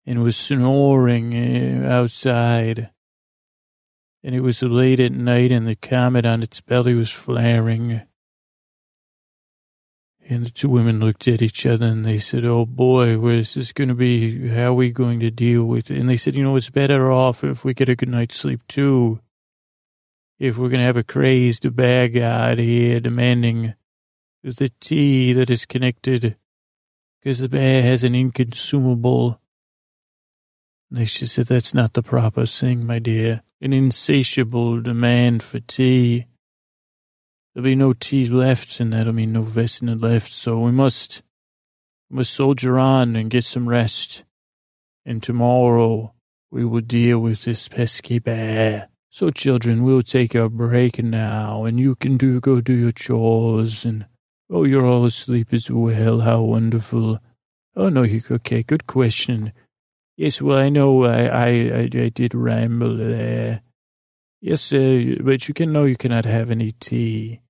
and 0.06 0.24
was 0.24 0.36
snoring 0.36 1.36
eh, 1.36 1.88
outside. 1.88 2.90
And 4.24 4.34
it 4.34 4.42
was 4.42 4.64
late 4.64 5.00
at 5.00 5.12
night 5.12 5.52
and 5.52 5.68
the 5.68 5.76
comet 5.76 6.26
on 6.26 6.42
its 6.42 6.60
belly 6.60 6.96
was 6.96 7.12
flaring. 7.12 8.02
And 10.28 10.46
the 10.46 10.50
two 10.50 10.70
women 10.70 11.00
looked 11.00 11.28
at 11.28 11.42
each 11.42 11.66
other 11.66 11.86
and 11.86 12.04
they 12.04 12.18
said, 12.18 12.44
Oh 12.44 12.66
boy, 12.66 13.20
where's 13.20 13.54
this 13.54 13.72
going 13.72 13.90
to 13.90 13.96
be? 13.96 14.50
How 14.50 14.72
are 14.72 14.74
we 14.74 14.92
going 14.92 15.20
to 15.20 15.30
deal 15.30 15.66
with 15.66 15.92
it? 15.92 16.00
And 16.00 16.10
they 16.10 16.18
said, 16.18 16.36
You 16.36 16.44
know, 16.44 16.56
it's 16.56 16.72
better 16.72 17.12
off 17.12 17.44
if 17.44 17.64
we 17.64 17.76
get 17.76 17.90
a 17.90 17.96
good 17.96 18.10
night's 18.10 18.36
sleep 18.36 18.62
too 18.68 19.22
if 20.40 20.58
we're 20.58 20.70
going 20.70 20.80
to 20.80 20.86
have 20.86 20.98
a 20.98 21.04
crazed 21.04 21.76
bad 21.76 22.14
guy 22.14 22.56
here 22.56 23.00
demanding 23.00 23.74
the 24.44 24.72
tea 24.80 25.34
that 25.34 25.50
is 25.50 25.66
connected 25.66 26.38
because 27.20 27.40
the 27.40 27.50
bear 27.50 27.82
has 27.82 28.04
an 28.04 28.14
inconsumable. 28.14 29.42
They 30.90 31.06
just 31.06 31.36
said 31.36 31.48
that's 31.48 31.74
not 31.74 31.94
the 31.94 32.04
proper 32.04 32.46
thing, 32.46 32.86
my 32.86 33.00
dear. 33.00 33.42
An 33.60 33.74
insatiable 33.74 34.82
demand 34.82 35.44
for 35.44 35.60
tea. 35.60 36.28
There'll 37.54 37.66
be 37.66 37.76
no 37.76 37.94
tea 37.94 38.28
left, 38.28 38.80
and 38.80 38.94
that'll 38.94 39.14
mean 39.14 39.34
no 39.34 39.42
vestin 39.42 40.00
left. 40.00 40.32
So 40.32 40.60
we 40.60 40.72
must, 40.72 41.24
we 42.10 42.18
must 42.18 42.34
soldier 42.34 42.78
on 42.78 43.16
and 43.16 43.32
get 43.32 43.44
some 43.44 43.68
rest. 43.68 44.24
And 45.06 45.24
tomorrow 45.24 46.14
we 46.52 46.64
will 46.64 46.82
deal 46.82 47.20
with 47.20 47.44
this 47.44 47.68
pesky 47.68 48.20
bear. 48.20 48.90
So, 49.10 49.32
children, 49.32 49.84
we'll 49.84 50.02
take 50.02 50.36
a 50.36 50.50
break 50.50 51.02
now, 51.02 51.64
and 51.64 51.80
you 51.80 51.96
can 51.96 52.18
do 52.18 52.40
go 52.40 52.62
do 52.62 52.74
your 52.74 52.92
chores. 52.92 53.86
And 53.86 54.06
oh, 54.50 54.64
you're 54.64 54.86
all 54.86 55.06
asleep 55.06 55.54
as 55.54 55.72
well. 55.72 56.20
How 56.22 56.42
wonderful! 56.42 57.20
Oh 57.76 57.90
no, 57.90 58.04
you 58.04 58.22
okay? 58.30 58.64
Good 58.64 58.86
question. 58.86 59.54
Yes, 60.18 60.42
well, 60.42 60.58
I 60.58 60.70
know 60.70 61.06
I 61.06 61.26
I 61.26 61.48
I, 61.48 61.90
I 62.06 62.10
did 62.10 62.34
ramble 62.34 62.98
there. 62.98 63.62
Yes, 64.42 64.72
uh, 64.74 65.16
but 65.22 65.48
you 65.48 65.54
can 65.54 65.72
know 65.72 65.86
you 65.86 65.96
cannot 65.96 66.26
have 66.26 66.52
any 66.52 66.72
tea. 66.72 67.42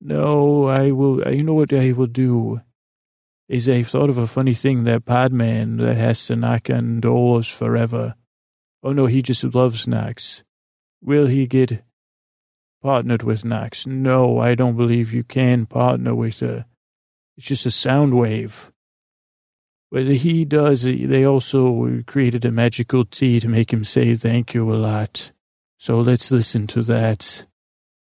No, 0.00 0.66
I 0.66 0.90
will. 0.92 1.26
You 1.32 1.44
know 1.44 1.54
what 1.54 1.72
I 1.72 1.92
will 1.92 2.06
do? 2.06 2.60
Is 3.48 3.68
I've 3.68 3.88
thought 3.88 4.08
of 4.08 4.18
a 4.18 4.26
funny 4.26 4.54
thing 4.54 4.84
that 4.84 5.04
Podman 5.04 5.78
that 5.78 5.96
has 5.96 6.26
to 6.26 6.36
knock 6.36 6.70
on 6.70 7.00
doors 7.00 7.48
forever. 7.48 8.14
Oh 8.82 8.92
no, 8.92 9.06
he 9.06 9.20
just 9.20 9.44
loves 9.44 9.86
knocks. 9.86 10.42
Will 11.02 11.26
he 11.26 11.46
get 11.46 11.82
partnered 12.80 13.24
with 13.24 13.44
Knox? 13.44 13.86
No, 13.86 14.38
I 14.38 14.54
don't 14.54 14.76
believe 14.76 15.12
you 15.12 15.24
can 15.24 15.66
partner 15.66 16.14
with 16.14 16.40
a. 16.42 16.66
It's 17.36 17.46
just 17.46 17.66
a 17.66 17.70
sound 17.70 18.16
wave. 18.16 18.72
But 19.90 20.06
he 20.06 20.44
does, 20.46 20.84
they 20.84 21.24
also 21.24 22.02
created 22.06 22.46
a 22.46 22.50
magical 22.50 23.04
tea 23.04 23.40
to 23.40 23.48
make 23.48 23.72
him 23.72 23.84
say 23.84 24.16
thank 24.16 24.54
you 24.54 24.72
a 24.72 24.76
lot. 24.76 25.32
So 25.76 26.00
let's 26.00 26.30
listen 26.30 26.66
to 26.68 26.82
that. 26.84 27.46